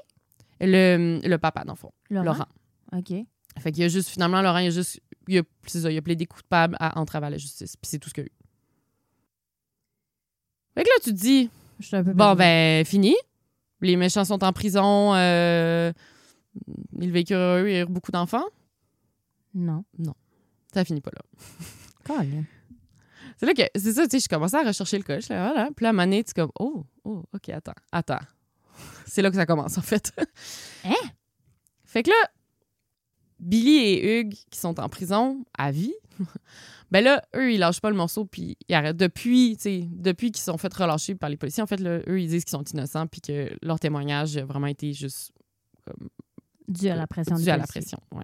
Le, 0.59 1.19
le 1.23 1.37
papa, 1.37 1.63
dans 1.65 1.73
le 1.73 1.77
fond. 1.77 1.91
Laurent? 2.09 2.25
Laurent. 2.25 2.47
OK. 2.93 3.13
Fait 3.59 3.71
qu'il 3.71 3.83
a 3.83 3.89
juste, 3.89 4.09
finalement, 4.09 4.41
Laurent, 4.41 4.57
il 4.57 4.67
a 4.67 4.71
juste, 4.71 4.99
il 5.33 5.39
a, 5.39 5.43
c'est 5.65 5.81
ça, 5.81 5.91
il 5.91 5.97
a 5.97 6.01
plaidé 6.01 6.25
coupable 6.25 6.75
à 6.79 6.99
entrave 6.99 7.23
à 7.23 7.29
la 7.29 7.37
justice. 7.37 7.75
Puis 7.75 7.89
c'est 7.89 7.99
tout 7.99 8.09
ce 8.09 8.13
qu'il 8.13 8.23
a 8.23 8.27
eu. 8.27 8.31
Fait 10.75 10.83
que 10.83 10.89
là, 10.89 10.95
tu 11.03 11.11
te 11.11 11.19
dis, 11.19 11.49
Je 11.79 11.85
suis 11.85 11.95
un 11.95 12.03
peu 12.03 12.13
bon, 12.13 12.35
ben, 12.35 12.85
fini. 12.85 13.15
Les 13.81 13.95
méchants 13.95 14.25
sont 14.25 14.43
en 14.43 14.51
prison. 14.51 15.13
Euh, 15.15 15.91
ils 16.99 17.11
vécurent 17.11 17.37
heureux, 17.37 17.69
il 17.69 17.73
y 17.73 17.77
a 17.77 17.81
eu 17.81 17.85
beaucoup 17.85 18.11
d'enfants. 18.11 18.45
Non. 19.53 19.83
Ça 20.73 20.83
finit 20.83 21.01
pas 21.01 21.11
là. 21.15 21.21
C'est 23.37 23.45
là 23.45 23.53
que, 23.53 23.63
c'est 23.75 23.93
ça, 23.93 24.03
tu 24.03 24.11
sais, 24.11 24.19
je 24.23 24.29
commençais 24.29 24.57
à 24.57 24.63
rechercher 24.63 24.97
le 24.97 25.21
suis 25.21 25.33
là, 25.33 25.51
voilà. 25.51 25.69
Puis 25.75 25.83
là, 25.83 25.89
à 25.89 25.91
un 25.91 25.93
moment 25.93 26.03
donné, 26.03 26.23
tu 26.23 26.31
es 26.31 26.33
comme, 26.33 26.51
oh, 26.59 26.85
oh, 27.03 27.23
OK, 27.33 27.49
attends, 27.49 27.73
attends. 27.91 28.19
C'est 29.05 29.21
là 29.21 29.29
que 29.29 29.35
ça 29.35 29.45
commence, 29.45 29.77
en 29.77 29.81
fait. 29.81 30.13
Hein? 30.85 31.09
Fait 31.83 32.03
que 32.03 32.09
là, 32.09 32.31
Billy 33.45 33.77
et 33.77 34.19
Hugues, 34.19 34.35
qui 34.49 34.59
sont 34.59 34.79
en 34.79 34.89
prison 34.89 35.45
à 35.57 35.71
vie, 35.71 35.93
ben 36.91 37.03
là, 37.03 37.21
eux, 37.35 37.53
ils 37.53 37.59
lâchent 37.59 37.79
pas 37.79 37.91
le 37.91 37.95
morceau, 37.95 38.25
puis 38.25 38.57
ils 38.67 38.75
arrêtent. 38.75 38.97
Depuis, 38.97 39.55
depuis 39.91 40.31
qu'ils 40.31 40.43
sont 40.43 40.57
fait 40.57 40.73
relâcher 40.73 41.15
par 41.15 41.29
les 41.29 41.37
policiers, 41.37 41.61
en 41.63 41.67
fait, 41.67 41.79
là, 41.79 41.99
eux, 42.07 42.19
ils 42.19 42.27
disent 42.27 42.43
qu'ils 42.43 42.57
sont 42.57 42.63
innocents, 42.63 43.07
puis 43.07 43.21
que 43.21 43.49
leur 43.61 43.79
témoignage 43.79 44.35
a 44.37 44.45
vraiment 44.45 44.67
été 44.67 44.93
juste 44.93 45.31
Dû 46.67 46.89
à 46.89 46.95
la 46.95 47.05
pression 47.05 47.35
dû 47.35 47.47
à 47.49 47.57
la 47.57 47.67
pression. 47.67 47.99
ouais. 48.11 48.23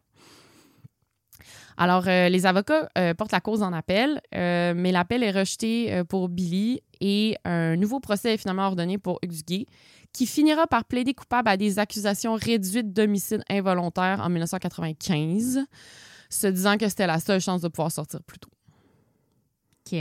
Alors, 1.78 2.08
euh, 2.08 2.30
les 2.30 2.46
avocats 2.46 2.90
euh, 2.98 3.14
portent 3.14 3.32
la 3.32 3.42
cause 3.42 3.62
en 3.64 3.74
appel, 3.74 4.22
euh, 4.36 4.74
mais 4.76 4.92
l'appel 4.92 5.24
est 5.24 5.32
rejeté 5.32 6.04
pour 6.10 6.30
Billy 6.30 6.82
et 7.00 7.36
un 7.46 7.76
nouveau 7.76 8.00
procès 8.00 8.36
est 8.36 8.38
finalement 8.38 8.68
ordonné 8.68 8.98
pour 8.98 9.20
Hugues 9.24 9.66
qui 10.14 10.26
finira 10.26 10.68
par 10.68 10.86
plaider 10.86 11.14
coupable 11.14 11.50
à 11.50 11.58
des 11.58 11.80
accusations 11.80 12.36
réduites 12.36 12.92
d'homicide 12.92 13.44
involontaire 13.50 14.20
en 14.22 14.30
1995, 14.30 15.62
se 16.30 16.48
disant 16.48 16.78
que 16.78 16.90
c'était 16.90 17.08
la 17.08 17.20
seule 17.20 17.40
chance 17.40 17.62
de 17.62 17.70
pouvoir 17.70 17.92
sortir 17.92 18.22
plus 18.24 18.40
tôt. 18.40 18.50
OK. 19.86 19.98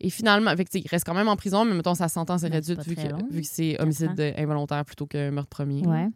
Et 0.00 0.10
finalement, 0.10 0.50
avec, 0.50 0.68
il 0.74 0.86
reste 0.88 1.06
quand 1.06 1.14
même 1.14 1.28
en 1.28 1.36
prison, 1.36 1.64
mais 1.64 1.74
mettons, 1.74 1.94
sa 1.94 2.08
sentence 2.08 2.42
est 2.42 2.50
Ben, 2.50 2.56
réduite 2.56 2.86
vu 2.86 2.96
que, 2.96 3.08
long. 3.08 3.26
vu 3.30 3.42
que 3.42 3.46
c'est 3.46 3.80
homicide 3.80 4.34
involontaire 4.36 4.84
plutôt 4.84 5.06
que 5.06 5.30
meurtre 5.30 5.50
premier. 5.50 5.86
Ouais. 5.86 6.08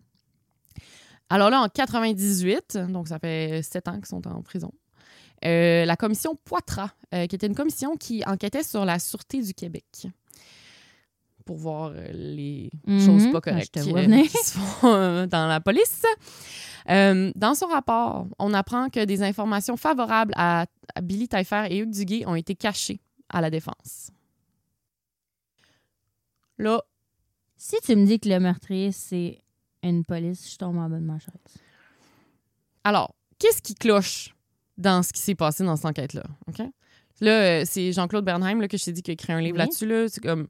Alors 1.31 1.51
là, 1.51 1.61
en 1.61 1.69
98, 1.69 2.79
donc 2.89 3.09
ça 3.09 3.19
fait 3.19 3.63
sept 3.63 3.87
ans 3.89 3.97
qu'ils 3.97 4.07
sont 4.07 4.27
en 4.27 4.43
prison, 4.43 4.73
euh, 5.45 5.85
la 5.85 5.97
commission 5.97 6.35
Poitras, 6.45 6.91
euh, 7.15 7.27
qui 7.27 7.37
était 7.37 7.47
une 7.47 7.55
commission 7.55 7.97
qui 7.97 8.23
enquêtait 8.27 8.63
sur 8.63 8.85
la 8.85 8.99
sûreté 8.99 9.43
du 9.43 9.53
Québec 9.55 9.85
pour 11.45 11.57
voir 11.57 11.93
euh, 11.95 12.09
les 12.13 12.71
Mhm. 12.87 13.01
choses 13.07 13.27
pas 13.31 13.39
Ah, 13.39 13.41
correctes 13.43 13.75
te 13.75 13.81
vois 13.81 14.01
euh, 14.01 14.23
qui 14.23 14.37
se 14.39 14.59
font 14.59 15.27
dans 15.27 15.47
la 15.47 15.61
police. 15.61 16.03
Dans 16.87 17.55
son 17.55 17.67
rapport, 17.67 18.27
on 18.39 18.55
apprend 18.55 18.89
que 18.89 19.05
des 19.05 19.23
informations 19.23 19.77
favorables 19.77 20.33
à, 20.37 20.65
à 20.95 21.01
Billy 21.03 21.29
Taillefer 21.29 21.67
et 21.71 21.79
Hugues 21.81 21.91
Duguay 21.91 22.25
ont 22.27 22.35
été 22.35 22.55
cachées 22.55 23.01
à 23.29 23.43
la 23.43 23.51
défense. 23.51 24.11
Là, 26.57 26.83
Si 27.57 27.77
tu 27.85 27.95
me 27.95 28.07
dis 28.07 28.19
que 28.19 28.29
le 28.29 28.41
meurtrier, 28.41 28.91
c'est 28.93 29.41
une 29.83 30.05
police, 30.05 30.51
je 30.53 30.57
tombe 30.57 30.77
en 30.79 30.89
bas 30.89 30.97
de 30.99 31.05
ma 31.05 31.19
chaise. 31.19 31.33
Alors, 32.85 33.15
qu'est-ce 33.39 33.63
qui 33.63 33.75
cloche 33.75 34.35
dans 34.77 35.03
ce 35.03 35.13
qui 35.13 35.21
s'est 35.21 35.35
passé 35.35 35.65
dans 35.65 35.77
cette 35.77 35.87
enquête-là? 35.87 36.25
OK? 36.49 36.63
Là, 37.21 37.31
euh, 37.61 37.63
c'est 37.67 37.93
Jean-Claude 37.93 38.25
Bernheim 38.25 38.61
là, 38.61 38.69
que 38.69 38.77
je 38.77 38.85
t'ai 38.85 38.93
dit 38.93 39.03
qui 39.03 39.11
a 39.11 39.15
écrit 39.15 39.33
un 39.33 39.41
livre 39.41 39.55
Oui. 39.55 39.59
là-dessus. 39.59 39.87
Là. 39.87 40.09
C'est 40.09 40.21
comme. 40.21 40.47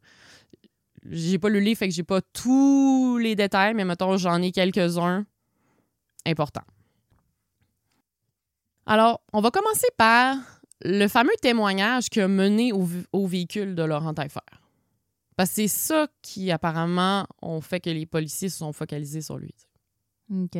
J'ai 1.10 1.38
pas 1.38 1.48
lu 1.48 1.54
le 1.60 1.64
livre, 1.64 1.78
fait 1.78 1.88
que 1.88 1.94
j'ai 1.94 2.02
pas 2.02 2.20
tous 2.20 3.16
les 3.18 3.34
détails, 3.34 3.72
mais 3.74 3.84
mettons, 3.84 4.16
j'en 4.18 4.42
ai 4.42 4.52
quelques-uns 4.52 5.24
importants. 6.26 6.64
Alors, 8.84 9.20
on 9.32 9.40
va 9.40 9.50
commencer 9.50 9.86
par 9.96 10.36
le 10.82 11.08
fameux 11.08 11.32
témoignage 11.40 12.08
qui 12.10 12.20
a 12.20 12.28
mené 12.28 12.72
au, 12.72 12.86
au 13.12 13.26
véhicule 13.26 13.74
de 13.74 13.82
Laurent 13.82 14.12
Taillefer. 14.14 14.40
Parce 15.38 15.50
que 15.50 15.54
c'est 15.54 15.68
ça 15.68 16.08
qui, 16.20 16.50
apparemment, 16.50 17.24
ont 17.42 17.60
fait 17.60 17.78
que 17.78 17.88
les 17.90 18.06
policiers 18.06 18.48
se 18.48 18.58
sont 18.58 18.72
focalisés 18.72 19.20
sur 19.22 19.38
lui. 19.38 19.54
OK. 20.34 20.58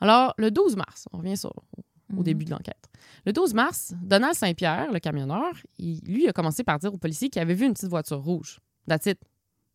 Alors, 0.00 0.32
le 0.38 0.50
12 0.50 0.74
mars, 0.74 1.06
on 1.12 1.18
revient 1.18 1.36
sur, 1.36 1.50
au 1.54 2.16
Mhm. 2.16 2.22
début 2.22 2.44
de 2.46 2.50
l'enquête. 2.50 2.88
Le 3.26 3.32
12 3.34 3.52
mars, 3.52 3.92
Donald 4.02 4.34
Saint-Pierre, 4.34 4.90
le 4.90 4.98
camionneur, 5.00 5.52
il- 5.78 6.00
lui 6.06 6.26
a 6.28 6.32
commencé 6.32 6.64
par 6.64 6.78
dire 6.78 6.94
aux 6.94 6.98
policiers 6.98 7.28
qu'il 7.28 7.42
avait 7.42 7.52
vu 7.54 7.66
une 7.66 7.74
petite 7.74 7.90
voiture 7.90 8.22
rouge. 8.22 8.58
That's 8.88 9.04
it. 9.04 9.18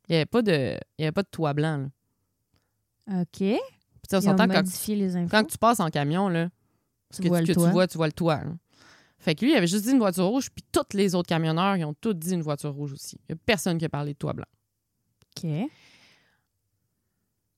Il 0.10 0.14
n'y 0.14 0.16
avait, 0.18 0.26
pas 0.26 0.42
de- 0.42 0.76
il 0.98 1.02
y 1.02 1.04
avait 1.04 1.12
pas 1.12 1.24
de 1.24 1.30
toit 1.30 1.54
blanc. 1.54 1.78
là. 3.08 3.22
OK. 3.22 3.38
Puis, 3.38 3.60
on 4.14 4.22
s'entend 4.22 4.48
quand, 4.48 4.56
modifié 4.56 4.96
les 4.96 5.16
infos. 5.16 5.30
quand 5.30 5.44
tu 5.46 5.58
passes 5.60 5.80
en 5.80 5.90
camion, 5.90 6.30
là, 6.30 6.50
ce 7.12 7.22
que, 7.22 7.28
tu, 7.46 7.54
que 7.54 7.60
vois, 7.60 7.88
tu 7.88 7.98
vois 7.98 8.08
le 8.08 8.14
toit. 8.14 8.44
là. 8.44 8.52
Fait 9.20 9.36
que 9.36 9.44
lui, 9.44 9.52
il 9.52 9.56
avait 9.56 9.68
juste 9.68 9.86
dit 9.86 9.92
une 9.92 10.00
voiture 10.00 10.26
rouge, 10.26 10.50
puis 10.52 10.64
tous 10.72 10.96
les 10.96 11.16
autres 11.16 11.28
camionneurs, 11.28 11.76
ils 11.76 11.86
ont 11.86 11.96
tous 11.96 12.14
dit 12.14 12.34
une 12.34 12.42
voiture 12.42 12.74
rouge 12.74 12.94
aussi. 12.94 13.18
Il 13.28 13.34
n'y 13.34 13.40
a 13.40 13.42
personne 13.46 13.78
qui 13.78 13.86
a 13.86 13.90
parlé 13.90 14.14
de 14.14 14.18
toit 14.18 14.34
blanc. 14.34 14.46
OK. 15.38 15.50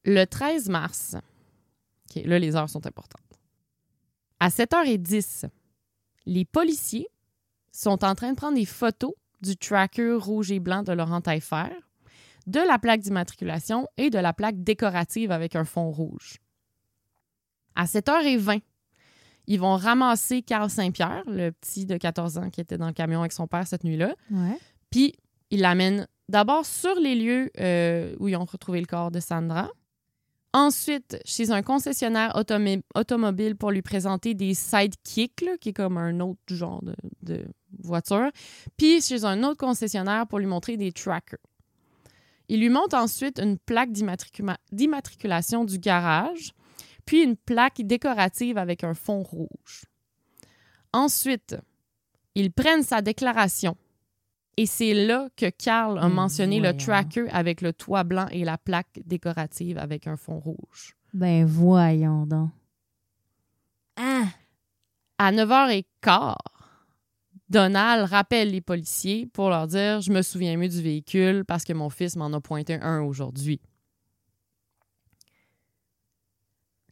Le 0.06 0.26
13 0.26 0.70
mars, 0.70 1.16
OK, 2.10 2.24
là, 2.26 2.40
les 2.40 2.56
heures 2.56 2.70
sont 2.70 2.86
importantes. 2.88 3.22
À 4.40 4.50
7h10, 4.50 5.50
les 6.26 6.46
policiers 6.46 7.08
sont 7.72 8.04
en 8.06 8.16
train 8.16 8.32
de 8.32 8.36
prendre 8.38 8.56
des 8.56 8.66
photos 8.66 9.14
du 9.42 9.58
tracker 9.58 10.14
rouge 10.14 10.52
et 10.52 10.60
blanc 10.60 10.84
de 10.84 10.94
Laurent 10.94 11.22
Taillefer, 11.22 11.70
de 12.48 12.60
la 12.60 12.80
plaque 12.80 13.02
d'immatriculation 13.02 13.88
et 13.98 14.10
de 14.10 14.18
la 14.18 14.34
plaque 14.34 14.64
décorative 14.64 15.32
avec 15.32 15.56
un 15.56 15.66
fond 15.66 15.92
rouge. 15.92 16.38
À 17.76 17.86
7h20, 17.86 18.62
ils 19.50 19.60
vont 19.60 19.76
ramasser 19.76 20.42
Carl 20.42 20.70
Saint-Pierre, 20.70 21.24
le 21.28 21.50
petit 21.52 21.86
de 21.86 21.98
14 21.98 22.38
ans 22.38 22.50
qui 22.50 22.62
était 22.62 22.78
dans 22.78 22.88
le 22.88 22.94
camion 22.94 23.20
avec 23.20 23.34
son 23.34 23.48
père 23.48 23.68
cette 23.68 23.84
nuit-là, 23.84 24.16
Ouais. 24.32 24.58
puis 24.92 25.16
ils 25.50 25.60
l'amènent 25.60 26.08
d'abord 26.30 26.66
sur 26.66 26.96
les 26.96 27.16
lieux 27.16 27.50
euh, 27.60 28.16
où 28.20 28.28
ils 28.30 28.36
ont 28.38 28.46
retrouvé 28.46 28.80
le 28.80 28.86
corps 28.86 29.10
de 29.12 29.20
Sandra. 29.20 29.70
Ensuite, 30.54 31.20
chez 31.26 31.52
un 31.52 31.62
concessionnaire 31.62 32.36
automobile 32.96 33.56
pour 33.56 33.70
lui 33.70 33.84
présenter 33.84 34.34
des 34.34 34.56
sidekicks, 34.56 35.42
là, 35.42 35.58
qui 35.62 35.70
est 35.70 35.74
comme 35.74 35.98
un 35.98 36.20
autre 36.22 36.40
genre 36.48 36.82
de, 36.84 36.96
de 37.22 37.46
voiture. 37.84 38.32
Puis 38.76 39.00
chez 39.02 39.26
un 39.26 39.44
autre 39.44 39.58
concessionnaire 39.58 40.26
pour 40.26 40.40
lui 40.40 40.48
montrer 40.48 40.76
des 40.76 40.92
trackers. 40.92 41.38
Il 42.48 42.62
lui 42.62 42.70
montre 42.70 42.96
ensuite 42.98 43.40
une 43.40 43.60
plaque 43.60 43.92
d'immatriculation 44.72 45.66
du 45.66 45.78
garage, 45.78 46.52
puis 47.10 47.24
une 47.24 47.38
plaque 47.38 47.82
décorative 47.82 48.60
avec 48.60 48.84
un 48.84 48.94
fond 48.94 49.24
rouge. 49.24 49.86
Ensuite, 50.94 51.58
ils 52.36 52.52
prennent 52.52 52.84
sa 52.84 53.02
déclaration. 53.02 53.76
Et 54.58 54.68
c'est 54.68 54.94
là 54.94 55.28
que 55.36 55.50
Carl 55.50 55.98
a 55.98 56.08
Hmm, 56.08 56.14
mentionné 56.14 56.60
le 56.60 56.78
tracker 56.78 57.28
avec 57.32 57.62
le 57.62 57.74
toit 57.74 58.04
blanc 58.04 58.28
et 58.32 58.46
la 58.46 58.60
plaque 58.60 59.00
décorative 59.08 59.80
avec 59.80 60.06
un 60.06 60.18
fond 60.18 60.38
rouge. 60.38 60.96
Ben 61.12 61.46
voyons 61.48 62.28
donc. 62.28 62.52
Ah! 63.96 64.28
À 65.18 65.32
9h15, 65.32 66.36
Donald 67.50 68.08
rappelle 68.08 68.52
les 68.52 68.62
policiers 68.62 69.26
pour 69.26 69.50
leur 69.50 69.66
dire 69.66 70.02
Je 70.02 70.12
me 70.12 70.22
souviens 70.22 70.58
mieux 70.58 70.70
du 70.70 70.84
véhicule 70.84 71.44
parce 71.44 71.64
que 71.64 71.74
mon 71.74 71.90
fils 71.90 72.16
m'en 72.16 72.32
a 72.34 72.40
pointé 72.40 72.76
un 72.76 73.02
aujourd'hui. 73.02 73.60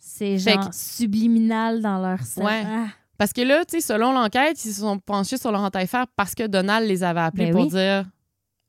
C'est 0.08 0.38
genre 0.38 0.70
que- 0.70 0.76
subliminal 0.76 1.82
dans 1.82 2.00
leur 2.00 2.22
sang. 2.22 2.43
Ouais. 2.46 2.63
Ah, 2.65 2.88
Parce 3.17 3.34
que 3.34 3.41
là, 3.41 3.65
tu 3.65 3.80
sais, 3.80 3.82
selon 3.93 4.12
l'enquête, 4.13 4.63
ils 4.63 4.72
se 4.74 4.82
sont 4.82 5.00
penchés 5.00 5.38
sur 5.38 5.52
leur 5.52 5.62
entaille-fer 5.62 6.06
parce 6.15 6.34
que 6.36 6.46
Donald 6.48 6.88
les 6.88 7.04
avait 7.04 7.20
appelés 7.22 7.46
Ben 7.48 7.52
pour 7.54 7.62
oui. 7.63 7.70
dire 7.70 8.06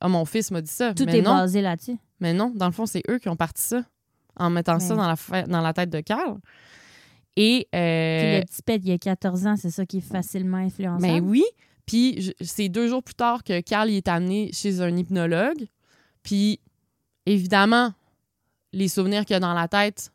Ah, 0.00 0.08
mon 0.08 0.24
fils 0.24 0.50
m'a 0.50 0.60
dit 0.60 0.70
ça. 0.70 0.94
tout 0.94 1.04
mais 1.06 1.18
est 1.18 1.22
non, 1.22 1.34
basé 1.34 1.60
là-dessus. 1.60 1.96
mais 2.20 2.32
non, 2.32 2.50
dans 2.54 2.66
le 2.66 2.72
fond, 2.72 2.86
c'est 2.86 3.02
eux 3.10 3.18
qui 3.18 3.28
ont 3.28 3.36
parti 3.36 3.62
ça 3.62 3.82
en 4.36 4.50
mettant 4.50 4.78
ça 4.80 4.94
Mais- 4.94 5.00
dans 5.02 5.06
la, 5.08 5.16
fa- 5.16 5.42
dans 5.42 5.60
la 5.60 5.72
tête 5.72 5.90
de 5.90 6.00
Carl. 6.00 6.38
Et. 7.36 7.68
euh, 7.74 8.20
Puis 8.20 8.38
le 8.40 8.44
petit 8.46 8.62
pet, 8.62 8.76
il 8.76 8.88
y 8.88 8.92
a 8.92 8.98
14 8.98 9.46
ans, 9.46 9.56
c'est 9.56 9.70
ça 9.70 9.84
qui 9.86 9.98
est 9.98 10.00
facilement 10.00 10.58
influençable. 10.58 11.02
Ben 11.02 11.20
oui. 11.24 11.44
Puis 11.86 12.34
c'est 12.40 12.68
deux 12.68 12.88
jours 12.88 13.02
plus 13.02 13.14
tard 13.14 13.42
que 13.44 13.60
Carl 13.60 13.88
y 13.90 13.96
est 13.96 14.08
amené 14.08 14.50
chez 14.52 14.80
un 14.80 14.94
hypnologue. 14.96 15.66
Puis 16.22 16.60
évidemment, 17.26 17.92
les 18.72 18.88
souvenirs 18.88 19.24
qu'il 19.24 19.36
a 19.36 19.40
dans 19.40 19.54
la 19.54 19.68
tête, 19.68 20.10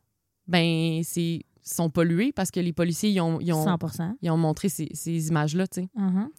ben 0.54 1.02
c'est 1.04 1.42
sont 1.63 1.89
pollués 1.89 2.32
parce 2.34 2.52
que 2.52 2.60
les 2.60 2.74
policiers 2.74 3.10
ils 3.10 3.20
ont, 3.22 3.39
ils 3.42 3.52
ont, 3.54 3.63
100 3.63 3.78
ils 4.22 4.30
ont 4.30 4.38
montré 4.38 4.70
ces, 4.70 4.89
ces 4.94 5.28
images-là, 5.30 5.66
tu 5.68 5.82
sais. 5.82 5.89
Mhm. 5.96 6.30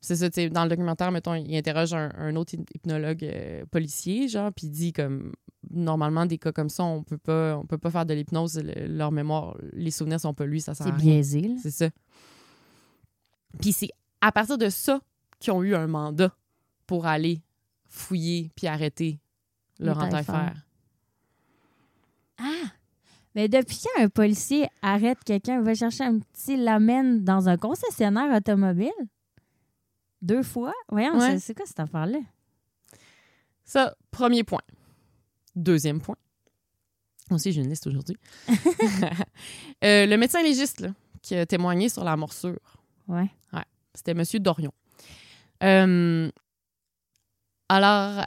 C'est 0.00 0.16
ça, 0.16 0.28
tu 0.28 0.34
sais, 0.34 0.50
dans 0.50 0.64
le 0.64 0.68
documentaire, 0.68 1.10
mettons, 1.10 1.32
il 1.34 1.56
interroge 1.56 1.94
un, 1.94 2.10
un 2.18 2.36
autre 2.36 2.52
hypnologue 2.74 3.24
euh, 3.24 3.64
policier, 3.70 4.28
genre, 4.28 4.52
puis 4.52 4.66
il 4.66 4.70
dit 4.70 4.92
comme 4.92 5.32
normalement 5.70 6.26
des 6.26 6.36
cas 6.36 6.52
comme 6.52 6.68
ça, 6.68 6.84
on 6.84 7.02
peut 7.02 7.16
pas 7.16 7.56
on 7.56 7.64
peut 7.64 7.78
pas 7.78 7.90
faire 7.90 8.04
de 8.04 8.12
l'hypnose, 8.12 8.58
le- 8.62 8.86
leur 8.86 9.12
mémoire, 9.12 9.56
les 9.72 9.90
souvenirs 9.90 10.20
sont 10.20 10.34
pollués, 10.34 10.60
ça 10.60 10.74
sert 10.74 10.86
C'est 10.86 10.92
à 10.92 10.96
rien. 10.96 11.14
biaisé. 11.14 11.40
là. 11.40 11.54
C'est 11.62 11.70
ça. 11.70 11.88
Puis 13.60 13.72
c'est 13.72 13.88
à 14.20 14.30
partir 14.32 14.58
de 14.58 14.68
ça 14.68 15.00
qu'ils 15.38 15.52
ont 15.54 15.62
eu 15.62 15.74
un 15.74 15.86
mandat 15.86 16.36
pour 16.86 17.06
aller 17.06 17.40
fouiller 17.88 18.50
puis 18.56 18.66
arrêter 18.66 19.20
leur 19.78 19.96
Le 19.98 20.02
entaille-fer. 20.06 20.34
taille-fer. 20.34 20.66
Ah! 22.38 22.72
Mais 23.34 23.48
depuis 23.48 23.78
quand 23.82 24.02
un 24.02 24.08
policier 24.08 24.68
arrête 24.82 25.18
quelqu'un, 25.24 25.60
va 25.62 25.74
chercher 25.74 26.04
un 26.04 26.18
petit 26.20 26.56
l'amène 26.56 27.24
dans 27.24 27.48
un 27.48 27.56
concessionnaire 27.56 28.34
automobile? 28.36 28.92
Deux 30.22 30.42
fois? 30.42 30.72
Voyons, 30.88 31.18
Ouais. 31.18 31.38
c'est- 31.38 31.54
quoi 31.54 31.66
cette 31.66 31.80
affaire-là? 31.80 32.18
Ça, 33.64 33.94
premier 34.10 34.44
point. 34.44 34.60
Deuxième 35.56 36.00
point. 36.00 36.16
Moi 37.30 37.36
aussi, 37.36 37.52
j'ai 37.52 37.62
une 37.62 37.68
liste 37.70 37.86
aujourd'hui. 37.86 38.16
Euh, 39.84 40.06
le 40.06 40.16
médecin 40.16 40.42
légiste 40.42 40.80
là, 40.80 40.90
qui 41.22 41.34
a 41.34 41.44
témoigné 41.44 41.88
sur 41.88 42.04
la 42.04 42.16
morsure, 42.16 42.58
Ouais. 43.08 43.28
c'était 43.94 44.12
M. 44.12 44.22
Dorion. 44.40 44.72
Euh, 45.62 46.30
alors, 47.68 48.24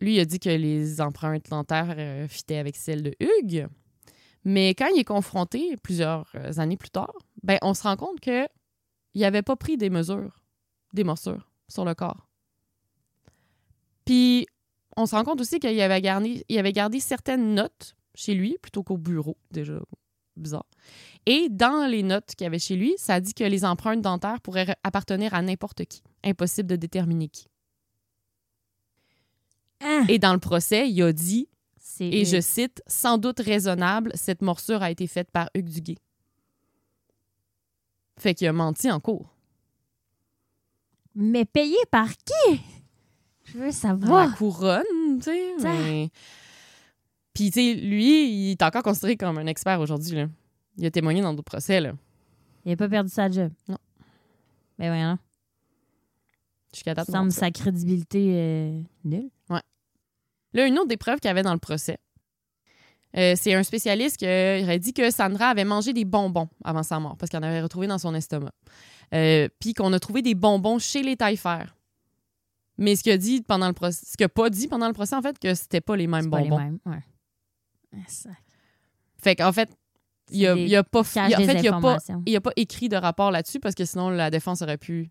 lui, 0.00 0.14
il 0.16 0.20
a 0.20 0.24
dit 0.24 0.38
que 0.38 0.48
les 0.48 1.00
empreintes 1.00 1.48
dentaires 1.50 1.94
euh, 1.98 2.28
fitaient 2.28 2.56
avec 2.58 2.76
celles 2.76 3.02
de 3.02 3.14
Hugues. 3.20 3.66
Mais 4.44 4.74
quand 4.74 4.88
il 4.94 5.00
est 5.00 5.04
confronté, 5.04 5.76
plusieurs 5.78 6.30
euh, 6.34 6.52
années 6.58 6.76
plus 6.76 6.90
tard, 6.90 7.14
ben, 7.42 7.58
on 7.62 7.74
se 7.74 7.82
rend 7.82 7.96
compte 7.96 8.20
qu'il 8.20 8.48
n'avait 9.14 9.42
pas 9.42 9.56
pris 9.56 9.76
des 9.76 9.90
mesures, 9.90 10.42
des 10.92 11.04
morsures 11.04 11.48
sur 11.68 11.84
le 11.84 11.94
corps. 11.94 12.28
Puis, 14.04 14.46
on 14.96 15.06
se 15.06 15.14
rend 15.14 15.24
compte 15.24 15.40
aussi 15.40 15.58
qu'il 15.58 15.80
avait 15.80 16.00
gardé, 16.00 16.44
il 16.48 16.58
avait 16.58 16.72
gardé 16.72 17.00
certaines 17.00 17.54
notes 17.54 17.96
chez 18.14 18.34
lui 18.34 18.56
plutôt 18.60 18.82
qu'au 18.82 18.98
bureau, 18.98 19.36
déjà 19.50 19.80
bizarre. 20.36 20.66
Et 21.26 21.48
dans 21.48 21.88
les 21.88 22.02
notes 22.02 22.34
qu'il 22.36 22.44
y 22.44 22.46
avait 22.46 22.58
chez 22.58 22.76
lui, 22.76 22.94
ça 22.98 23.20
dit 23.20 23.34
que 23.34 23.44
les 23.44 23.64
empreintes 23.64 24.02
dentaires 24.02 24.40
pourraient 24.40 24.76
appartenir 24.82 25.32
à 25.34 25.42
n'importe 25.42 25.84
qui. 25.86 26.02
Impossible 26.22 26.68
de 26.68 26.76
déterminer 26.76 27.28
qui. 27.28 27.48
Ah! 29.80 30.02
Et 30.08 30.18
dans 30.18 30.32
le 30.32 30.38
procès, 30.38 30.88
il 30.88 31.02
a 31.02 31.12
dit, 31.12 31.48
et 32.00 32.24
je 32.24 32.40
cite, 32.40 32.82
sans 32.86 33.18
doute 33.18 33.40
raisonnable, 33.40 34.10
cette 34.14 34.42
morsure 34.42 34.82
a 34.82 34.90
été 34.90 35.06
faite 35.06 35.30
par 35.30 35.48
Hugues 35.54 35.68
Duguay. 35.68 35.98
Fait 38.18 38.34
qu'il 38.34 38.46
a 38.48 38.52
menti 38.52 38.90
en 38.90 39.00
cours. 39.00 39.34
Mais 41.14 41.44
payé 41.44 41.76
par 41.90 42.08
qui? 42.08 42.60
Je 43.44 43.58
veux 43.58 43.70
savoir. 43.72 44.28
La 44.30 44.34
couronne, 44.36 45.18
tu 45.18 45.24
sais. 45.24 45.54
Mais- 45.62 46.10
Puis, 47.32 47.50
tu 47.50 47.60
sais, 47.60 47.74
lui, 47.74 48.28
il 48.30 48.50
est 48.52 48.62
encore 48.62 48.82
considéré 48.82 49.16
comme 49.16 49.38
un 49.38 49.46
expert 49.46 49.80
aujourd'hui. 49.80 50.16
là. 50.16 50.26
Il 50.76 50.86
a 50.86 50.90
témoigné 50.90 51.20
dans 51.20 51.32
d'autres 51.34 51.44
procès. 51.50 51.80
Là. 51.80 51.92
Il 52.64 52.70
n'a 52.70 52.76
pas 52.76 52.88
perdu 52.88 53.10
sa 53.10 53.30
job. 53.30 53.52
Non. 53.68 53.78
Ben 54.78 54.88
voyons. 54.88 55.18
Jusqu'à 56.72 56.94
date, 56.94 57.08
semble 57.10 57.30
sa 57.30 57.50
crédibilité 57.52 58.32
euh, 58.34 58.80
nulle. 59.04 59.30
Là, 60.54 60.66
une 60.66 60.78
autre 60.78 60.88
des 60.88 60.96
preuves 60.96 61.18
qu'il 61.20 61.28
y 61.28 61.30
avait 61.30 61.42
dans 61.42 61.52
le 61.52 61.58
procès, 61.58 61.98
euh, 63.16 63.34
c'est 63.36 63.54
un 63.54 63.62
spécialiste 63.62 64.16
qui 64.16 64.24
aurait 64.24 64.78
dit 64.78 64.92
que 64.92 65.10
Sandra 65.10 65.48
avait 65.48 65.64
mangé 65.64 65.92
des 65.92 66.04
bonbons 66.04 66.48
avant 66.64 66.82
sa 66.82 66.98
mort 66.98 67.16
parce 67.16 67.30
qu'elle 67.30 67.44
en 67.44 67.46
avait 67.46 67.60
retrouvé 67.62 67.86
dans 67.86 67.98
son 67.98 68.14
estomac. 68.14 68.52
Euh, 69.12 69.48
Puis 69.60 69.74
qu'on 69.74 69.92
a 69.92 70.00
trouvé 70.00 70.22
des 70.22 70.34
bonbons 70.34 70.78
chez 70.78 71.02
les 71.02 71.16
tailleferres. 71.16 71.76
Mais 72.76 72.96
ce 72.96 73.04
qu'il 73.04 73.12
a 73.12 73.16
dit 73.18 73.40
pendant 73.42 73.68
le 73.68 73.72
procès, 73.72 74.04
ce 74.04 74.16
qu'il 74.16 74.24
a 74.24 74.28
pas 74.28 74.50
dit 74.50 74.66
pendant 74.66 74.88
le 74.88 74.94
procès, 74.94 75.14
en 75.14 75.22
fait, 75.22 75.38
que 75.38 75.54
c'était 75.54 75.80
pas 75.80 75.96
les 75.96 76.08
mêmes 76.08 76.22
C'est 76.24 76.30
pas 76.30 76.40
les 76.40 76.48
bonbons. 76.48 76.62
mêmes. 76.62 76.78
Ouais. 76.86 77.04
Ah, 77.94 77.98
ça. 78.08 78.30
Fait 79.22 79.36
qu'en 79.36 79.52
fait, 79.52 79.70
il 80.30 80.44
a, 80.48 80.56
il 80.56 80.74
a 80.74 80.82
pas, 80.82 80.98
a- 81.00 81.02
en 81.02 81.04
fait, 81.04 81.60
il 81.60 81.68
a 81.68 81.70
pas, 81.70 81.76
informations. 81.76 82.22
il 82.26 82.34
a 82.34 82.40
pas 82.40 82.50
écrit 82.56 82.88
de 82.88 82.96
rapport 82.96 83.30
là-dessus 83.30 83.60
parce 83.60 83.76
que 83.76 83.84
sinon 83.84 84.10
la 84.10 84.30
défense 84.30 84.60
aurait 84.62 84.78
pu 84.78 85.10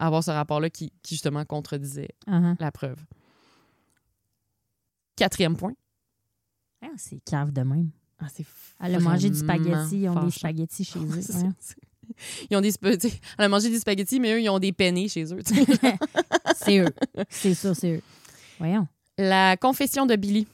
avoir 0.00 0.24
ce 0.24 0.32
rapport-là 0.32 0.68
qui, 0.70 0.92
qui 1.02 1.14
justement 1.14 1.44
contredisait 1.44 2.08
Uh-huh. 2.26 2.56
la 2.58 2.72
preuve. 2.72 2.98
Quatrième 5.20 5.54
point. 5.54 5.74
Ah, 6.82 6.86
c'est 6.96 7.20
cave 7.22 7.52
de 7.52 7.60
même. 7.60 7.90
Ah, 8.18 8.24
c'est 8.34 8.46
Elle 8.82 8.94
a 8.94 9.00
mangé 9.00 9.28
du 9.28 9.36
spaghetti. 9.38 10.00
Ils 10.00 10.08
ont 10.08 10.24
des 10.24 10.30
spaghettis 10.30 10.84
chez 10.84 10.98
eux. 10.98 11.02
Ouais, 11.02 11.20
c'est- 11.20 11.32
Voyons. 11.34 11.52
c'est- 11.58 11.76
Ils 12.50 12.56
ont 12.56 12.60
des 12.62 12.72
Elle 13.38 13.44
a 13.44 13.48
mangé 13.48 13.68
des 13.68 13.78
spaghettis, 13.78 14.18
mais 14.18 14.32
eux, 14.32 14.40
ils 14.40 14.48
ont 14.48 14.58
des 14.58 14.72
penne 14.72 15.06
chez 15.10 15.24
eux. 15.34 15.40
C'est 16.56 16.78
eux. 16.78 16.88
C'est 17.28 17.52
ça, 17.52 17.74
c'est 17.74 17.96
eux. 17.96 18.02
Voyons. 18.58 18.86
La 19.18 19.56
confession 19.58 20.06
de 20.06 20.16
Billy. 20.16 20.46